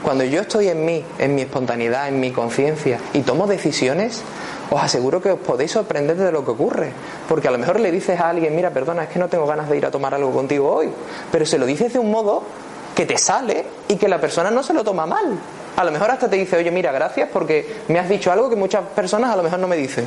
Cuando 0.04 0.24
yo 0.24 0.42
estoy 0.42 0.70
en 0.70 0.86
mí, 0.86 1.04
en 1.18 1.36
mi 1.36 1.42
espontaneidad, 1.42 2.08
en 2.08 2.20
mi 2.20 2.32
conciencia 2.32 3.00
y 3.14 3.22
tomo 3.22 3.48
decisiones, 3.48 4.24
os 4.72 4.82
aseguro 4.82 5.22
que 5.22 5.32
os 5.32 5.40
podéis 5.40 5.72
sorprender 5.72 6.16
de 6.16 6.32
lo 6.32 6.46
que 6.46 6.52
ocurre. 6.52 6.92
Porque 7.28 7.48
a 7.48 7.52
lo 7.52 7.58
mejor 7.58 7.80
le 7.80 7.92
dices 7.92 8.20
a 8.20 8.30
alguien, 8.30 8.56
mira, 8.56 8.70
perdona, 8.70 9.04
es 9.04 9.10
que 9.10 9.20
no 9.20 9.28
tengo 9.28 9.46
ganas 9.46 9.70
de 9.70 9.78
ir 9.78 9.86
a 9.86 9.92
tomar 9.92 10.14
algo 10.14 10.32
contigo 10.32 10.72
hoy. 10.72 10.90
Pero 11.32 11.46
se 11.46 11.58
lo 11.58 11.66
dices 11.66 11.92
de 11.94 12.00
un 12.00 12.12
modo 12.12 12.44
que 12.96 13.06
te 13.06 13.18
sale 13.18 13.66
y 13.88 13.98
que 13.98 14.08
la 14.08 14.22
persona 14.22 14.52
no 14.52 14.64
se 14.64 14.74
lo 14.74 14.84
toma 14.84 15.06
mal. 15.06 15.38
A 15.76 15.84
lo 15.84 15.92
mejor 15.92 16.12
hasta 16.12 16.30
te 16.30 16.38
dice, 16.38 16.58
oye, 16.58 16.72
mira, 16.72 16.92
gracias 16.92 17.30
porque 17.32 17.82
me 17.90 18.00
has 18.00 18.10
dicho 18.10 18.32
algo 18.32 18.50
que 18.50 18.56
muchas 18.56 18.84
personas 18.96 19.32
a 19.32 19.36
lo 19.36 19.44
mejor 19.44 19.60
no 19.60 19.68
me 19.68 19.76
dicen. 19.76 20.06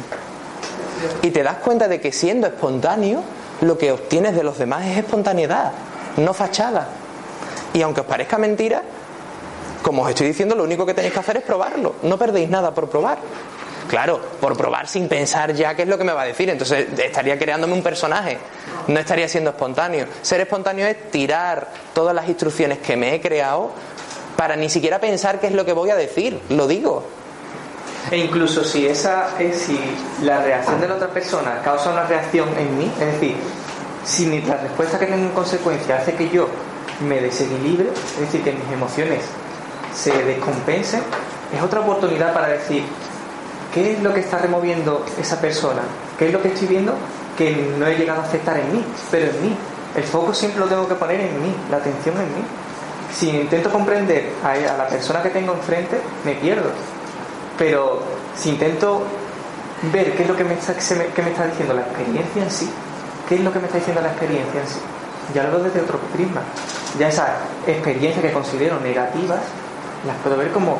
Y 1.22 1.30
te 1.30 1.42
das 1.42 1.56
cuenta 1.56 1.88
de 1.88 2.00
que 2.00 2.12
siendo 2.12 2.46
espontáneo, 2.46 3.22
lo 3.60 3.76
que 3.76 3.92
obtienes 3.92 4.34
de 4.34 4.42
los 4.42 4.58
demás 4.58 4.86
es 4.86 4.98
espontaneidad, 4.98 5.72
no 6.16 6.32
fachada. 6.34 6.88
Y 7.72 7.82
aunque 7.82 8.02
os 8.02 8.06
parezca 8.06 8.38
mentira, 8.38 8.82
como 9.82 10.02
os 10.02 10.10
estoy 10.10 10.28
diciendo, 10.28 10.54
lo 10.54 10.64
único 10.64 10.86
que 10.86 10.94
tenéis 10.94 11.12
que 11.12 11.20
hacer 11.20 11.36
es 11.38 11.42
probarlo. 11.42 11.96
No 12.02 12.16
perdéis 12.16 12.48
nada 12.48 12.72
por 12.72 12.88
probar. 12.88 13.18
Claro, 13.88 14.20
por 14.40 14.56
probar 14.56 14.88
sin 14.88 15.08
pensar 15.08 15.52
ya 15.52 15.74
qué 15.74 15.82
es 15.82 15.88
lo 15.88 15.98
que 15.98 16.04
me 16.04 16.12
va 16.12 16.22
a 16.22 16.24
decir. 16.24 16.48
Entonces 16.48 16.86
estaría 16.98 17.38
creándome 17.38 17.74
un 17.74 17.82
personaje. 17.82 18.38
No 18.88 18.98
estaría 18.98 19.28
siendo 19.28 19.50
espontáneo. 19.50 20.06
Ser 20.22 20.40
espontáneo 20.40 20.86
es 20.86 21.10
tirar 21.10 21.68
todas 21.92 22.14
las 22.14 22.28
instrucciones 22.28 22.78
que 22.78 22.96
me 22.96 23.14
he 23.14 23.20
creado 23.20 23.70
para 24.36 24.56
ni 24.56 24.70
siquiera 24.70 24.98
pensar 24.98 25.40
qué 25.40 25.48
es 25.48 25.52
lo 25.52 25.64
que 25.64 25.72
voy 25.72 25.90
a 25.90 25.96
decir. 25.96 26.40
Lo 26.50 26.66
digo. 26.66 27.04
E 28.10 28.16
incluso 28.16 28.64
si 28.64 28.86
esa 28.86 29.38
es 29.38 29.58
si 29.62 29.78
la 30.22 30.42
reacción 30.42 30.80
de 30.80 30.88
la 30.88 30.94
otra 30.94 31.08
persona 31.08 31.60
causa 31.62 31.90
una 31.90 32.04
reacción 32.04 32.48
en 32.58 32.78
mí, 32.78 32.90
es 33.00 33.06
decir, 33.12 33.36
si 34.04 34.26
mi, 34.26 34.40
la 34.42 34.56
respuesta 34.56 34.98
que 34.98 35.06
tengo 35.06 35.22
en 35.22 35.30
consecuencia 35.30 35.96
hace 35.96 36.14
que 36.14 36.28
yo 36.28 36.48
me 37.06 37.20
desequilibre, 37.20 37.90
es 37.90 38.20
decir, 38.20 38.42
que 38.42 38.52
mis 38.52 38.72
emociones 38.72 39.20
se 39.94 40.10
descompensen, 40.24 41.02
es 41.54 41.62
otra 41.62 41.80
oportunidad 41.80 42.32
para 42.32 42.48
decir 42.48 42.84
qué 43.72 43.92
es 43.94 44.02
lo 44.02 44.12
que 44.12 44.20
está 44.20 44.38
removiendo 44.38 45.04
esa 45.20 45.40
persona, 45.40 45.82
qué 46.18 46.26
es 46.26 46.32
lo 46.32 46.40
que 46.42 46.48
estoy 46.48 46.68
viendo 46.68 46.94
que 47.36 47.74
no 47.78 47.86
he 47.86 47.96
llegado 47.96 48.20
a 48.20 48.24
aceptar 48.24 48.58
en 48.58 48.72
mí, 48.72 48.84
pero 49.10 49.26
en 49.30 49.42
mí. 49.42 49.56
El 49.96 50.04
foco 50.04 50.32
siempre 50.32 50.60
lo 50.60 50.66
tengo 50.66 50.88
que 50.88 50.94
poner 50.94 51.20
en 51.20 51.42
mí, 51.42 51.54
la 51.70 51.76
atención 51.78 52.14
en 52.16 52.24
mí. 52.34 52.42
Si 53.14 53.28
intento 53.28 53.70
comprender 53.70 54.30
a, 54.42 54.56
la 54.76 54.86
persona 54.88 55.22
que 55.22 55.28
tengo 55.30 55.52
enfrente, 55.52 56.00
me 56.24 56.34
pierdo. 56.34 56.70
Pero 57.58 58.02
si 58.36 58.50
intento 58.50 59.02
ver 59.92 60.14
qué 60.14 60.22
es 60.22 60.28
lo 60.28 60.36
que 60.36 60.44
me, 60.44 60.54
está, 60.54 60.78
se 60.80 60.94
me- 60.94 61.06
está 61.06 61.46
diciendo 61.46 61.74
la 61.74 61.82
experiencia 61.82 62.42
en 62.42 62.50
sí, 62.50 62.70
qué 63.28 63.34
es 63.34 63.40
lo 63.42 63.52
que 63.52 63.58
me 63.58 63.66
está 63.66 63.78
diciendo 63.78 64.00
la 64.00 64.08
experiencia 64.08 64.60
en 64.60 64.66
sí, 64.66 64.78
ya 65.34 65.42
lo 65.44 65.50
veo 65.52 65.64
desde 65.64 65.80
otro 65.82 65.98
prisma. 66.14 66.40
Ya 66.98 67.08
esas 67.08 67.28
experiencias 67.66 68.22
que 68.24 68.32
considero 68.32 68.80
negativas, 68.80 69.40
las 70.06 70.16
puedo 70.22 70.36
ver 70.36 70.50
como 70.50 70.78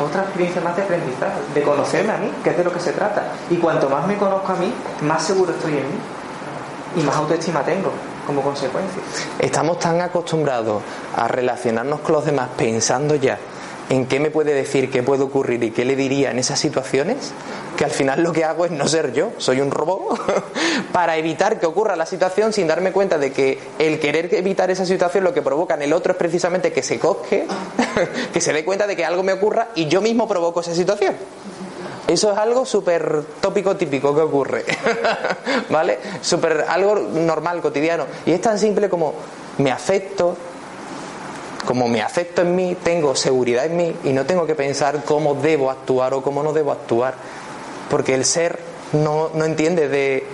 otra 0.00 0.22
experiencia 0.22 0.60
más 0.60 0.76
de 0.76 0.82
aprendizaje, 0.82 1.40
de 1.54 1.62
conocerme 1.62 2.12
a 2.12 2.16
mí, 2.18 2.32
que 2.42 2.50
es 2.50 2.56
de 2.56 2.64
lo 2.64 2.72
que 2.72 2.80
se 2.80 2.92
trata. 2.92 3.32
Y 3.50 3.56
cuanto 3.56 3.88
más 3.88 4.06
me 4.06 4.16
conozco 4.16 4.52
a 4.52 4.56
mí, 4.56 4.72
más 5.02 5.22
seguro 5.22 5.52
estoy 5.52 5.72
en 5.72 5.86
mí. 5.88 5.98
Y 6.96 7.00
más 7.02 7.16
autoestima 7.16 7.62
tengo 7.62 7.90
como 8.26 8.42
consecuencia. 8.42 9.02
Estamos 9.38 9.78
tan 9.78 10.00
acostumbrados 10.00 10.82
a 11.16 11.26
relacionarnos 11.28 12.00
con 12.00 12.12
los 12.12 12.24
demás 12.24 12.48
pensando 12.56 13.14
ya 13.14 13.38
en 13.88 14.06
qué 14.06 14.20
me 14.20 14.30
puede 14.30 14.54
decir, 14.54 14.90
qué 14.90 15.02
puede 15.02 15.22
ocurrir 15.22 15.62
y 15.64 15.70
qué 15.70 15.84
le 15.84 15.96
diría 15.96 16.30
en 16.30 16.38
esas 16.38 16.58
situaciones, 16.58 17.32
que 17.76 17.84
al 17.84 17.90
final 17.90 18.22
lo 18.22 18.32
que 18.32 18.44
hago 18.44 18.64
es 18.64 18.70
no 18.70 18.86
ser 18.86 19.12
yo, 19.12 19.32
soy 19.38 19.60
un 19.60 19.70
robot, 19.70 20.20
para 20.92 21.16
evitar 21.16 21.58
que 21.58 21.66
ocurra 21.66 21.96
la 21.96 22.06
situación 22.06 22.52
sin 22.52 22.66
darme 22.66 22.92
cuenta 22.92 23.18
de 23.18 23.32
que 23.32 23.58
el 23.78 23.98
querer 23.98 24.32
evitar 24.34 24.70
esa 24.70 24.86
situación 24.86 25.24
lo 25.24 25.32
que 25.32 25.42
provoca 25.42 25.74
en 25.74 25.82
el 25.82 25.92
otro 25.92 26.12
es 26.12 26.18
precisamente 26.18 26.72
que 26.72 26.82
se 26.82 26.98
cosque, 26.98 27.46
que 28.32 28.40
se 28.40 28.52
dé 28.52 28.64
cuenta 28.64 28.86
de 28.86 28.96
que 28.96 29.04
algo 29.04 29.22
me 29.22 29.32
ocurra 29.32 29.68
y 29.74 29.86
yo 29.86 30.00
mismo 30.00 30.28
provoco 30.28 30.60
esa 30.60 30.74
situación. 30.74 31.14
Eso 32.08 32.32
es 32.32 32.38
algo 32.38 32.66
súper 32.66 33.22
tópico 33.40 33.76
típico 33.76 34.14
que 34.14 34.20
ocurre, 34.20 34.64
¿vale? 35.70 35.98
Súper 36.20 36.66
algo 36.68 36.96
normal, 36.96 37.62
cotidiano. 37.62 38.04
Y 38.26 38.32
es 38.32 38.40
tan 38.40 38.58
simple 38.58 38.90
como 38.90 39.14
me 39.58 39.70
afecto, 39.70 40.36
como 41.64 41.88
me 41.88 42.02
afecto 42.02 42.42
en 42.42 42.56
mí, 42.56 42.76
tengo 42.82 43.14
seguridad 43.14 43.64
en 43.66 43.76
mí 43.76 43.96
y 44.04 44.12
no 44.12 44.26
tengo 44.26 44.46
que 44.46 44.54
pensar 44.54 45.04
cómo 45.04 45.36
debo 45.36 45.70
actuar 45.70 46.12
o 46.14 46.22
cómo 46.22 46.42
no 46.42 46.52
debo 46.52 46.72
actuar. 46.72 47.14
Porque 47.92 48.14
el 48.14 48.24
ser 48.24 48.58
no, 48.94 49.28
no 49.34 49.44
entiende 49.44 49.86
de 49.86 50.26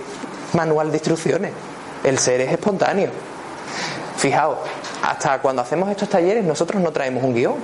manual 0.53 0.91
de 0.91 0.97
instrucciones. 0.97 1.51
El 2.05 2.17
ser 2.17 2.39
es 2.39 2.53
espontáneo. 2.53 3.09
Fijaos, 4.15 4.59
hasta 5.03 5.39
cuando 5.39 5.61
hacemos 5.61 5.91
estos 5.91 6.07
talleres 6.07 6.45
nosotros 6.45 6.81
no 6.81 6.93
traemos 6.93 7.21
un 7.21 7.35
guion. 7.35 7.55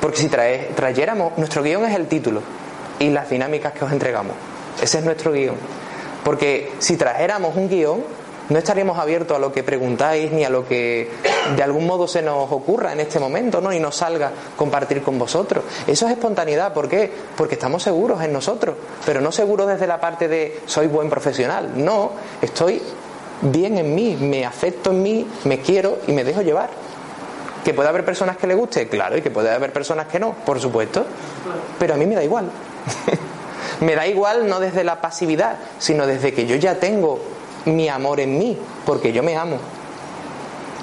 Porque 0.00 0.16
si 0.16 0.28
trae, 0.28 0.72
trayéramos, 0.74 1.38
nuestro 1.38 1.62
guion 1.62 1.84
es 1.84 1.94
el 1.94 2.08
título 2.08 2.42
y 2.98 3.10
las 3.10 3.30
dinámicas 3.30 3.74
que 3.74 3.84
os 3.84 3.92
entregamos. 3.92 4.34
Ese 4.82 4.98
es 4.98 5.04
nuestro 5.04 5.30
guion. 5.30 5.54
Porque 6.24 6.72
si 6.80 6.96
trajéramos 6.96 7.54
un 7.54 7.68
guion, 7.68 8.02
no 8.48 8.58
estaríamos 8.58 8.98
abiertos 8.98 9.36
a 9.36 9.40
lo 9.40 9.52
que 9.52 9.62
preguntáis 9.62 10.32
ni 10.32 10.44
a 10.44 10.50
lo 10.50 10.66
que 10.66 11.10
de 11.56 11.62
algún 11.62 11.86
modo 11.86 12.06
se 12.06 12.22
nos 12.22 12.50
ocurra 12.50 12.92
en 12.92 13.00
este 13.00 13.18
momento, 13.18 13.60
¿no? 13.60 13.72
Y 13.72 13.80
nos 13.80 13.96
salga 13.96 14.30
compartir 14.56 15.02
con 15.02 15.18
vosotros. 15.18 15.64
Eso 15.86 16.06
es 16.06 16.12
espontaneidad, 16.12 16.72
¿por 16.72 16.88
qué? 16.88 17.10
Porque 17.36 17.54
estamos 17.54 17.82
seguros 17.82 18.22
en 18.22 18.32
nosotros, 18.32 18.76
pero 19.06 19.20
no 19.20 19.32
seguros 19.32 19.68
desde 19.68 19.86
la 19.86 20.00
parte 20.00 20.28
de 20.28 20.60
soy 20.66 20.86
buen 20.86 21.08
profesional. 21.08 21.72
No, 21.76 22.12
estoy 22.40 22.82
bien 23.42 23.78
en 23.78 23.94
mí, 23.94 24.16
me 24.20 24.44
afecto 24.44 24.90
en 24.90 25.02
mí, 25.02 25.26
me 25.44 25.60
quiero 25.60 25.98
y 26.06 26.12
me 26.12 26.24
dejo 26.24 26.42
llevar. 26.42 26.70
Que 27.64 27.72
puede 27.74 27.88
haber 27.88 28.04
personas 28.04 28.36
que 28.36 28.48
le 28.48 28.54
guste, 28.54 28.88
claro, 28.88 29.16
y 29.16 29.22
que 29.22 29.30
puede 29.30 29.50
haber 29.50 29.72
personas 29.72 30.08
que 30.08 30.18
no, 30.18 30.34
por 30.44 30.60
supuesto. 30.60 31.06
Pero 31.78 31.94
a 31.94 31.96
mí 31.96 32.06
me 32.06 32.16
da 32.16 32.24
igual. 32.24 32.50
me 33.80 33.94
da 33.94 34.06
igual 34.06 34.48
no 34.48 34.58
desde 34.58 34.82
la 34.82 35.00
pasividad, 35.00 35.56
sino 35.78 36.06
desde 36.06 36.32
que 36.32 36.46
yo 36.46 36.56
ya 36.56 36.80
tengo 36.80 37.20
mi 37.66 37.88
amor 37.88 38.20
en 38.20 38.38
mí, 38.38 38.58
porque 38.84 39.12
yo 39.12 39.22
me 39.22 39.36
amo. 39.36 39.58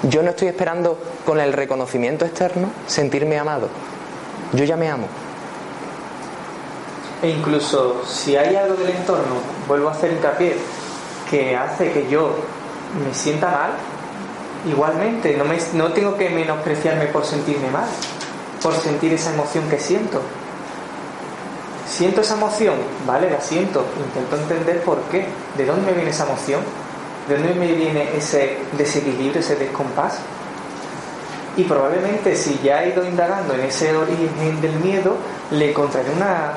Yo 0.02 0.22
no 0.22 0.30
estoy 0.30 0.48
esperando 0.48 0.98
con 1.26 1.40
el 1.40 1.52
reconocimiento 1.52 2.24
externo 2.24 2.70
sentirme 2.86 3.38
amado. 3.38 3.68
Yo 4.52 4.64
ya 4.64 4.76
me 4.76 4.88
amo. 4.88 5.06
E 7.22 7.28
incluso 7.28 8.02
si 8.06 8.34
hay 8.36 8.56
algo 8.56 8.74
del 8.76 8.90
entorno, 8.90 9.34
vuelvo 9.68 9.88
a 9.88 9.92
hacer 9.92 10.12
hincapié, 10.12 10.56
que 11.28 11.54
hace 11.54 11.92
que 11.92 12.08
yo 12.08 12.34
me 13.06 13.12
sienta 13.14 13.50
mal, 13.50 13.72
igualmente 14.66 15.36
no, 15.36 15.44
me, 15.44 15.58
no 15.74 15.92
tengo 15.92 16.16
que 16.16 16.30
menospreciarme 16.30 17.06
por 17.06 17.26
sentirme 17.26 17.70
mal, 17.70 17.86
por 18.62 18.74
sentir 18.74 19.12
esa 19.12 19.34
emoción 19.34 19.68
que 19.68 19.78
siento. 19.78 20.22
Siento 21.90 22.20
esa 22.20 22.34
emoción, 22.34 22.76
vale, 23.04 23.28
la 23.28 23.40
siento, 23.40 23.84
intento 23.98 24.36
entender 24.36 24.80
por 24.82 24.98
qué, 25.10 25.26
de 25.56 25.66
dónde 25.66 25.86
me 25.86 25.92
viene 25.92 26.10
esa 26.10 26.24
emoción, 26.24 26.60
de 27.28 27.36
dónde 27.36 27.54
me 27.54 27.72
viene 27.72 28.16
ese 28.16 28.58
desequilibrio, 28.78 29.40
ese 29.40 29.56
descompás. 29.56 30.18
Y 31.56 31.64
probablemente 31.64 32.36
si 32.36 32.60
ya 32.62 32.84
he 32.84 32.90
ido 32.90 33.04
indagando 33.04 33.54
en 33.54 33.60
ese 33.62 33.94
origen 33.94 34.60
del 34.60 34.72
miedo, 34.76 35.16
le 35.50 35.70
encontraré 35.70 36.10
una, 36.10 36.52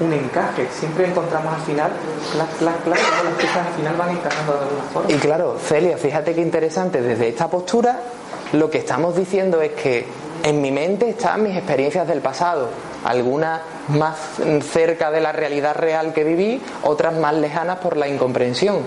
un 0.00 0.12
encaje. 0.12 0.68
Siempre 0.78 1.06
encontramos 1.06 1.54
al 1.54 1.62
final, 1.62 1.90
clac, 2.32 2.58
clac, 2.58 2.84
clac, 2.84 2.98
como 2.98 3.30
las 3.30 3.34
piezas 3.40 3.66
al 3.66 3.72
final 3.72 3.96
van 3.96 4.10
encajando 4.10 4.52
de 4.52 4.58
alguna 4.58 4.82
forma. 4.92 5.10
Y 5.10 5.14
claro, 5.14 5.56
Celia, 5.58 5.96
fíjate 5.96 6.34
qué 6.34 6.42
interesante, 6.42 7.00
desde 7.00 7.28
esta 7.28 7.48
postura 7.48 7.98
lo 8.52 8.70
que 8.70 8.78
estamos 8.78 9.16
diciendo 9.16 9.62
es 9.62 9.72
que 9.72 10.06
en 10.42 10.60
mi 10.60 10.70
mente 10.70 11.08
están 11.08 11.42
mis 11.42 11.56
experiencias 11.56 12.06
del 12.06 12.20
pasado, 12.20 12.68
algunas 13.04 13.60
más 13.88 14.16
cerca 14.72 15.10
de 15.10 15.20
la 15.20 15.32
realidad 15.32 15.76
real 15.76 16.12
que 16.12 16.24
viví, 16.24 16.60
otras 16.82 17.14
más 17.14 17.34
lejanas 17.34 17.78
por 17.78 17.96
la 17.96 18.08
incomprensión. 18.08 18.78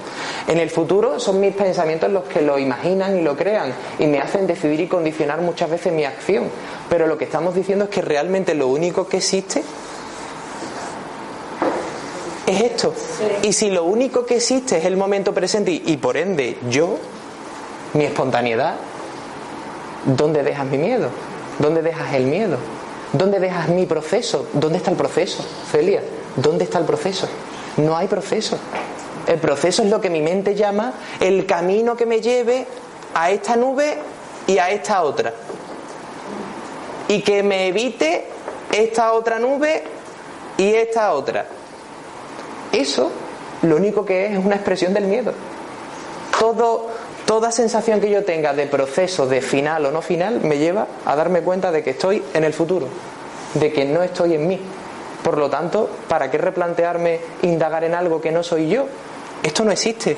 En 0.48 0.60
el 0.60 0.70
futuro 0.70 1.20
son 1.20 1.40
mis 1.40 1.56
pensamientos 1.56 2.12
los 2.12 2.24
que 2.26 2.42
lo 2.42 2.58
imaginan 2.58 3.18
y 3.18 3.22
lo 3.22 3.38
crean 3.38 3.74
y 4.00 4.08
me 4.08 4.20
hacen 4.20 4.48
decidir 4.48 4.82
y 4.82 4.88
condicionar 4.88 5.42
muchas 5.42 5.70
veces 5.70 5.94
mi 5.94 6.04
acción. 6.04 6.46
Pero 6.90 7.08
lo 7.08 7.18
que 7.18 7.26
estamos 7.26 7.54
diciendo 7.54 7.86
es 7.86 7.92
que 7.92 8.02
realmente 8.02 8.56
lo 8.56 8.68
único 8.68 9.08
que 9.08 9.18
existe 9.18 9.64
es 12.48 12.62
esto. 12.62 12.94
Y 13.44 13.54
si 13.54 13.70
lo 13.70 13.84
único 13.84 14.26
que 14.26 14.38
existe 14.38 14.78
es 14.78 14.86
el 14.86 14.98
momento 14.98 15.34
presente 15.34 15.72
y, 15.72 15.98
por 15.98 16.18
ende 16.18 16.58
yo, 16.70 16.98
mi 17.94 18.06
espontaneidad, 18.06 18.76
¿dónde 20.06 20.44
dejas 20.44 20.66
mi 20.66 20.78
miedo? 20.78 21.10
¿Dónde 21.60 21.82
dejas 21.82 22.14
el 22.14 22.26
miedo? 22.26 22.58
¿Dónde 23.14 23.40
dejas 23.40 23.70
mi 23.70 23.86
proceso? 23.86 24.48
¿Dónde 24.54 24.78
está 24.78 24.92
el 24.92 24.98
proceso, 24.98 25.44
Celia? 25.72 26.02
¿Dónde 26.36 26.66
está 26.66 26.80
el 26.80 26.86
proceso? 26.86 27.28
No 27.78 27.96
hay 27.96 28.08
proceso. 28.08 28.58
El 29.28 29.40
proceso 29.40 29.84
es 29.84 29.90
lo 29.90 30.00
que 30.02 30.10
mi 30.10 30.22
mente 30.22 30.56
llama 30.56 30.94
el 31.20 31.46
camino 31.46 31.96
que 31.96 32.06
me 32.06 32.22
lleve 32.22 32.66
a 33.14 33.32
esta 33.32 33.56
nube 33.56 33.98
y 34.48 34.58
a 34.58 34.70
esta 34.70 35.04
otra. 35.04 35.34
Y 37.08 37.22
que 37.22 37.44
me 37.44 37.68
evite 37.68 38.28
esta 38.72 39.14
otra 39.14 39.40
nube 39.40 39.84
y 40.58 40.74
esta 40.74 41.14
otra. 41.14 41.46
Eso 42.72 43.12
lo 43.64 43.76
único 43.76 44.06
que 44.06 44.28
es 44.28 44.38
es 44.38 44.46
una 44.46 44.56
expresión 44.56 44.94
del 44.94 45.06
miedo. 45.06 45.34
Todo, 46.40 46.88
toda 47.28 47.52
sensación 47.52 48.00
que 48.00 48.10
yo 48.10 48.24
tenga 48.24 48.54
de 48.54 48.68
proceso, 48.68 49.28
de 49.28 49.42
final 49.42 49.86
o 49.86 49.92
no 49.92 50.02
final, 50.02 50.40
me 50.42 50.58
lleva 50.58 50.88
a 51.06 51.16
darme 51.16 51.42
cuenta 51.42 51.72
de 51.74 51.84
que 51.84 51.92
estoy 51.92 52.24
en 52.34 52.46
el 52.46 52.54
futuro, 52.54 52.88
de 53.54 53.72
que 53.72 53.84
no 53.84 54.02
estoy 54.02 54.34
en 54.34 54.48
mí. 54.48 54.60
Por 55.24 55.38
lo 55.38 55.50
tanto, 55.50 55.90
¿para 56.08 56.32
qué 56.32 56.38
replantearme 56.38 57.20
indagar 57.42 57.84
en 57.84 57.96
algo 57.96 58.22
que 58.22 58.32
no 58.32 58.44
soy 58.44 58.70
yo? 58.70 58.88
Esto 59.44 59.66
no 59.66 59.72
existe. 59.72 60.16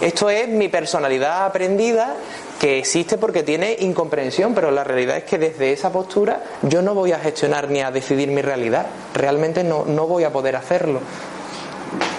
Esto 0.00 0.30
es 0.30 0.48
mi 0.48 0.68
personalidad 0.68 1.46
aprendida 1.46 2.16
que 2.60 2.78
existe 2.78 3.18
porque 3.18 3.44
tiene 3.44 3.76
incomprensión, 3.80 4.52
pero 4.52 4.72
la 4.72 4.82
realidad 4.82 5.16
es 5.16 5.24
que 5.24 5.38
desde 5.38 5.72
esa 5.72 5.92
postura 5.92 6.42
yo 6.62 6.82
no 6.82 6.92
voy 6.94 7.12
a 7.12 7.20
gestionar 7.20 7.70
ni 7.70 7.82
a 7.82 7.92
decidir 7.92 8.30
mi 8.30 8.42
realidad. 8.42 8.86
Realmente 9.14 9.62
no, 9.62 9.84
no 9.84 10.08
voy 10.08 10.24
a 10.24 10.32
poder 10.32 10.56
hacerlo. 10.56 11.00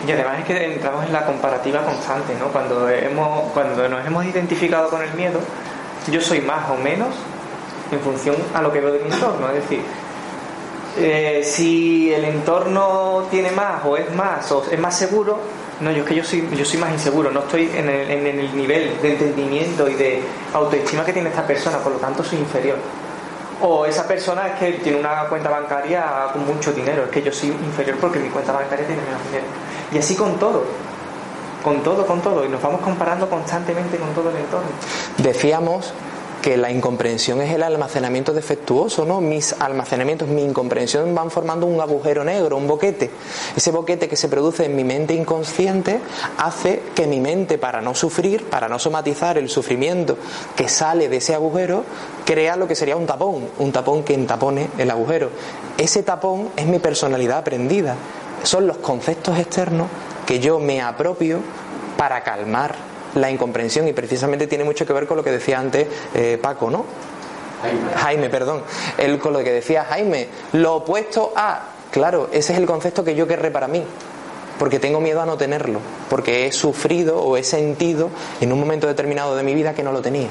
Y 0.07 0.11
además 0.11 0.39
es 0.39 0.45
que 0.45 0.73
entramos 0.73 1.05
en 1.05 1.13
la 1.13 1.25
comparativa 1.25 1.81
constante, 1.81 2.33
¿no? 2.39 2.47
Cuando, 2.47 2.89
hemos, 2.89 3.51
cuando 3.51 3.87
nos 3.89 4.05
hemos 4.05 4.25
identificado 4.25 4.89
con 4.89 5.01
el 5.01 5.13
miedo, 5.13 5.39
yo 6.09 6.21
soy 6.21 6.41
más 6.41 6.69
o 6.69 6.75
menos 6.75 7.09
en 7.91 7.99
función 7.99 8.35
a 8.53 8.61
lo 8.61 8.71
que 8.71 8.79
veo 8.79 8.93
de 8.93 8.99
mi 8.99 9.11
entorno. 9.11 9.47
Es 9.49 9.55
decir, 9.55 9.81
eh, 10.97 11.41
si 11.43 12.13
el 12.13 12.25
entorno 12.25 13.27
tiene 13.29 13.51
más 13.51 13.83
o 13.85 13.97
es 13.97 14.13
más 14.13 14.51
o 14.51 14.65
es 14.69 14.79
más 14.79 14.97
seguro, 14.97 15.39
no, 15.79 15.91
yo 15.91 16.03
es 16.03 16.09
que 16.09 16.15
yo 16.15 16.23
soy, 16.23 16.47
yo 16.55 16.65
soy 16.65 16.79
más 16.79 16.91
inseguro, 16.91 17.31
no 17.31 17.39
estoy 17.41 17.71
en 17.73 17.89
el, 17.89 18.11
en 18.11 18.39
el 18.39 18.55
nivel 18.55 19.01
de 19.01 19.11
entendimiento 19.11 19.87
y 19.87 19.93
de 19.93 20.21
autoestima 20.53 21.05
que 21.05 21.13
tiene 21.13 21.29
esta 21.29 21.45
persona, 21.45 21.77
por 21.77 21.93
lo 21.93 21.99
tanto 21.99 22.23
soy 22.23 22.39
inferior. 22.39 22.77
O 23.61 23.85
esa 23.85 24.07
persona 24.07 24.47
es 24.47 24.59
que 24.59 24.71
tiene 24.83 24.99
una 24.99 25.25
cuenta 25.25 25.49
bancaria 25.49 26.27
con 26.33 26.45
mucho 26.45 26.71
dinero, 26.71 27.03
es 27.03 27.09
que 27.09 27.21
yo 27.21 27.31
soy 27.31 27.49
inferior 27.49 27.97
porque 27.99 28.19
mi 28.19 28.29
cuenta 28.29 28.51
bancaria 28.51 28.85
tiene 28.85 29.01
menos 29.01 29.23
dinero. 29.25 29.45
Y 29.91 29.97
así 29.97 30.15
con 30.15 30.37
todo, 30.37 30.63
con 31.63 31.81
todo, 31.81 32.05
con 32.05 32.21
todo, 32.21 32.45
y 32.45 32.49
nos 32.49 32.61
vamos 32.61 32.81
comparando 32.81 33.29
constantemente 33.29 33.97
con 33.97 34.13
todo 34.13 34.29
el 34.29 34.37
entorno. 34.37 34.69
Decíamos 35.17 35.93
que 36.41 36.57
la 36.57 36.71
incomprensión 36.71 37.41
es 37.41 37.53
el 37.53 37.63
almacenamiento 37.63 38.33
defectuoso, 38.33 39.05
¿no? 39.05 39.19
Mis 39.19 39.53
almacenamientos, 39.59 40.27
mi 40.29 40.43
incomprensión 40.43 41.13
van 41.13 41.31
formando 41.31 41.65
un 41.65 41.81
agujero 41.81 42.23
negro, 42.23 42.55
un 42.57 42.67
boquete. 42.67 43.11
Ese 43.55 43.71
boquete 43.71 44.07
que 44.07 44.15
se 44.15 44.29
produce 44.29 44.65
en 44.65 44.75
mi 44.75 44.83
mente 44.83 45.13
inconsciente 45.13 45.99
hace 46.37 46.81
que 46.95 47.07
mi 47.07 47.19
mente, 47.19 47.57
para 47.57 47.81
no 47.81 47.93
sufrir, 47.93 48.45
para 48.45 48.69
no 48.69 48.79
somatizar 48.79 49.37
el 49.37 49.49
sufrimiento 49.49 50.17
que 50.55 50.69
sale 50.69 51.09
de 51.09 51.17
ese 51.17 51.35
agujero, 51.35 51.83
crea 52.25 52.55
lo 52.55 52.67
que 52.67 52.75
sería 52.75 52.95
un 52.95 53.05
tapón, 53.05 53.49
un 53.57 53.71
tapón 53.71 54.03
que 54.03 54.13
entapone 54.13 54.69
el 54.77 54.89
agujero. 54.91 55.29
Ese 55.77 56.03
tapón 56.03 56.49
es 56.55 56.67
mi 56.67 56.79
personalidad 56.79 57.39
aprendida. 57.39 57.95
Son 58.43 58.67
los 58.67 58.77
conceptos 58.77 59.37
externos 59.37 59.87
que 60.25 60.39
yo 60.39 60.59
me 60.59 60.81
apropio 60.81 61.39
para 61.97 62.23
calmar 62.23 62.75
la 63.15 63.29
incomprensión 63.29 63.87
y 63.87 63.93
precisamente 63.93 64.47
tiene 64.47 64.63
mucho 64.63 64.85
que 64.85 64.93
ver 64.93 65.07
con 65.07 65.17
lo 65.17 65.23
que 65.23 65.31
decía 65.31 65.59
antes 65.59 65.87
eh, 66.13 66.37
Paco, 66.41 66.69
¿no? 66.69 66.85
Jaime. 67.97 68.29
perdón. 68.29 68.63
El, 68.97 69.19
con 69.19 69.33
lo 69.33 69.39
que 69.39 69.51
decía 69.51 69.85
Jaime, 69.85 70.27
lo 70.53 70.75
opuesto 70.75 71.33
a, 71.35 71.63
claro, 71.91 72.29
ese 72.31 72.53
es 72.53 72.59
el 72.59 72.65
concepto 72.65 73.03
que 73.03 73.15
yo 73.15 73.27
querré 73.27 73.51
para 73.51 73.67
mí, 73.67 73.83
porque 74.57 74.79
tengo 74.79 75.01
miedo 75.01 75.21
a 75.21 75.25
no 75.25 75.37
tenerlo, 75.37 75.79
porque 76.09 76.45
he 76.45 76.51
sufrido 76.51 77.21
o 77.21 77.37
he 77.37 77.43
sentido 77.43 78.09
en 78.39 78.53
un 78.53 78.59
momento 78.59 78.87
determinado 78.87 79.35
de 79.35 79.43
mi 79.43 79.53
vida 79.53 79.73
que 79.73 79.83
no 79.83 79.91
lo 79.91 80.01
tenía. 80.01 80.29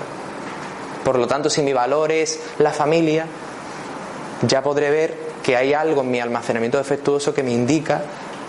Por 1.05 1.19
lo 1.19 1.27
tanto, 1.27 1.51
si 1.51 1.63
mi 1.63 1.73
valor 1.73 2.13
es 2.13 2.41
la 2.59 2.71
familia, 2.71 3.27
ya 4.47 4.63
podré 4.63 4.91
ver 4.91 5.28
que 5.49 5.57
hay 5.57 5.73
algo 5.73 6.03
en 6.03 6.11
mi 6.11 6.21
almacenamiento 6.21 6.77
defectuoso 6.77 7.33
que 7.33 7.43
me 7.43 7.53
indica 7.53 8.03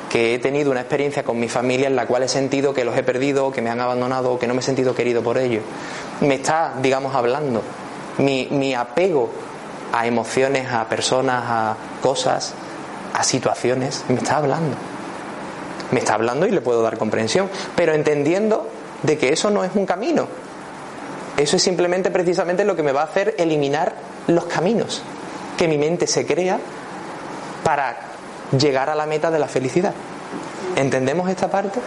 que 0.09 0.35
he 0.35 0.39
tenido 0.39 0.69
una 0.69 0.81
experiencia 0.81 1.23
con 1.23 1.39
mi 1.39 1.47
familia 1.47 1.87
en 1.87 1.95
la 1.95 2.05
cual 2.05 2.23
he 2.23 2.27
sentido 2.27 2.73
que 2.73 2.83
los 2.83 2.97
he 2.97 3.03
perdido, 3.03 3.53
que 3.53 3.61
me 3.61 3.69
han 3.69 3.79
abandonado, 3.79 4.37
que 4.37 4.47
no 4.47 4.53
me 4.53 4.59
he 4.59 4.63
sentido 4.63 4.93
querido 4.93 5.23
por 5.23 5.37
ellos. 5.37 5.63
Me 6.19 6.35
está, 6.35 6.73
digamos, 6.81 7.15
hablando. 7.15 7.61
Mi, 8.17 8.49
mi 8.51 8.73
apego 8.73 9.29
a 9.93 10.07
emociones, 10.07 10.69
a 10.69 10.89
personas, 10.89 11.41
a 11.47 11.77
cosas, 12.01 12.53
a 13.13 13.23
situaciones, 13.23 14.03
me 14.09 14.15
está 14.15 14.35
hablando. 14.35 14.75
Me 15.91 15.99
está 15.99 16.15
hablando 16.15 16.47
y 16.47 16.51
le 16.51 16.59
puedo 16.59 16.81
dar 16.81 16.97
comprensión, 16.97 17.49
pero 17.77 17.93
entendiendo 17.93 18.67
de 19.03 19.17
que 19.17 19.31
eso 19.31 19.49
no 19.49 19.63
es 19.63 19.71
un 19.73 19.85
camino. 19.85 20.27
Eso 21.37 21.55
es 21.55 21.63
simplemente 21.63 22.11
precisamente 22.11 22.65
lo 22.65 22.75
que 22.75 22.83
me 22.83 22.91
va 22.91 23.03
a 23.03 23.05
hacer 23.05 23.35
eliminar 23.37 23.93
los 24.27 24.43
caminos 24.47 25.01
que 25.57 25.67
mi 25.69 25.77
mente 25.77 26.07
se 26.07 26.25
crea 26.25 26.59
para 27.69 27.95
llegar 28.57 28.89
a 28.89 28.95
la 28.95 29.05
meta 29.05 29.29
de 29.29 29.37
la 29.37 29.47
felicidad. 29.47 29.93
¿Entendemos 30.75 31.29
esta 31.29 31.51
parte? 31.51 31.79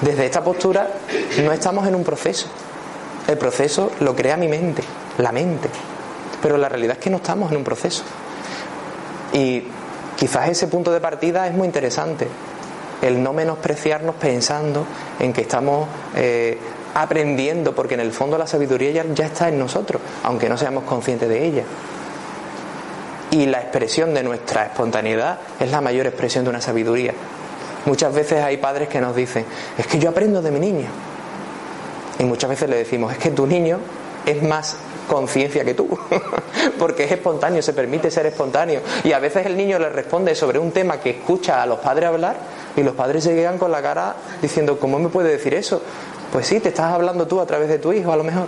Desde 0.00 0.24
esta 0.24 0.42
postura 0.42 0.88
no 1.44 1.52
estamos 1.52 1.86
en 1.86 1.94
un 1.94 2.02
proceso. 2.02 2.46
El 3.28 3.36
proceso 3.36 3.92
lo 4.00 4.16
crea 4.16 4.38
mi 4.38 4.48
mente, 4.48 4.82
la 5.18 5.32
mente. 5.32 5.68
Pero 6.40 6.56
la 6.56 6.70
realidad 6.70 6.96
es 6.96 7.02
que 7.04 7.10
no 7.10 7.18
estamos 7.18 7.50
en 7.50 7.58
un 7.58 7.64
proceso. 7.64 8.04
Y 9.34 9.64
quizás 10.16 10.48
ese 10.48 10.66
punto 10.66 10.90
de 10.92 11.00
partida 11.00 11.46
es 11.46 11.52
muy 11.52 11.66
interesante. 11.66 12.26
El 13.02 13.22
no 13.22 13.34
menospreciarnos 13.34 14.14
pensando 14.14 14.86
en 15.18 15.34
que 15.34 15.42
estamos 15.42 15.88
eh, 16.16 16.58
aprendiendo, 16.94 17.74
porque 17.74 17.92
en 17.92 18.00
el 18.00 18.12
fondo 18.12 18.38
la 18.38 18.46
sabiduría 18.46 18.92
ya, 18.92 19.04
ya 19.12 19.26
está 19.26 19.50
en 19.50 19.58
nosotros, 19.58 20.00
aunque 20.24 20.48
no 20.48 20.56
seamos 20.56 20.84
conscientes 20.84 21.28
de 21.28 21.46
ella. 21.46 21.64
Y 23.30 23.46
la 23.46 23.60
expresión 23.60 24.12
de 24.12 24.22
nuestra 24.22 24.66
espontaneidad 24.66 25.38
es 25.60 25.70
la 25.70 25.80
mayor 25.80 26.06
expresión 26.06 26.44
de 26.44 26.50
una 26.50 26.60
sabiduría. 26.60 27.14
Muchas 27.86 28.12
veces 28.12 28.42
hay 28.42 28.56
padres 28.56 28.88
que 28.88 29.00
nos 29.00 29.14
dicen, 29.14 29.44
es 29.78 29.86
que 29.86 29.98
yo 29.98 30.10
aprendo 30.10 30.42
de 30.42 30.50
mi 30.50 30.60
niño. 30.60 30.88
Y 32.18 32.24
muchas 32.24 32.50
veces 32.50 32.68
le 32.68 32.76
decimos, 32.76 33.12
es 33.12 33.18
que 33.18 33.30
tu 33.30 33.46
niño 33.46 33.78
es 34.26 34.42
más 34.42 34.76
conciencia 35.08 35.64
que 35.64 35.74
tú, 35.74 35.88
porque 36.78 37.04
es 37.04 37.12
espontáneo, 37.12 37.62
se 37.62 37.72
permite 37.72 38.10
ser 38.10 38.26
espontáneo. 38.26 38.80
Y 39.04 39.12
a 39.12 39.18
veces 39.18 39.46
el 39.46 39.56
niño 39.56 39.78
le 39.78 39.88
responde 39.88 40.34
sobre 40.34 40.58
un 40.58 40.72
tema 40.72 40.98
que 40.98 41.10
escucha 41.10 41.62
a 41.62 41.66
los 41.66 41.78
padres 41.78 42.08
hablar 42.08 42.36
y 42.76 42.82
los 42.82 42.94
padres 42.94 43.24
se 43.24 43.34
quedan 43.34 43.58
con 43.58 43.72
la 43.72 43.80
cara 43.80 44.14
diciendo, 44.42 44.78
¿cómo 44.78 44.98
me 44.98 45.08
puede 45.08 45.30
decir 45.30 45.54
eso? 45.54 45.82
Pues 46.32 46.46
sí, 46.46 46.60
te 46.60 46.68
estás 46.68 46.92
hablando 46.92 47.26
tú 47.26 47.40
a 47.40 47.46
través 47.46 47.68
de 47.68 47.78
tu 47.78 47.92
hijo 47.92 48.12
a 48.12 48.16
lo 48.16 48.24
mejor 48.24 48.46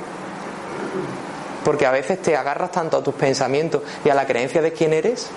porque 1.64 1.86
a 1.86 1.90
veces 1.90 2.20
te 2.20 2.36
agarras 2.36 2.72
tanto 2.72 2.96
a 2.96 3.02
tus 3.02 3.14
pensamientos 3.14 3.82
y 4.04 4.08
a 4.08 4.14
la 4.14 4.26
creencia 4.26 4.62
de 4.62 4.72
quién 4.72 4.92
eres 4.92 5.28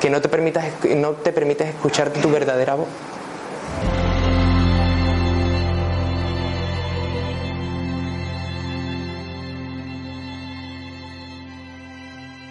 que 0.00 0.10
no 0.10 0.20
te, 0.20 0.28
permitas, 0.28 0.66
no 0.96 1.12
te 1.12 1.32
permites 1.32 1.68
escuchar 1.68 2.10
tu 2.10 2.28
verdadera 2.30 2.74
voz. 2.74 2.88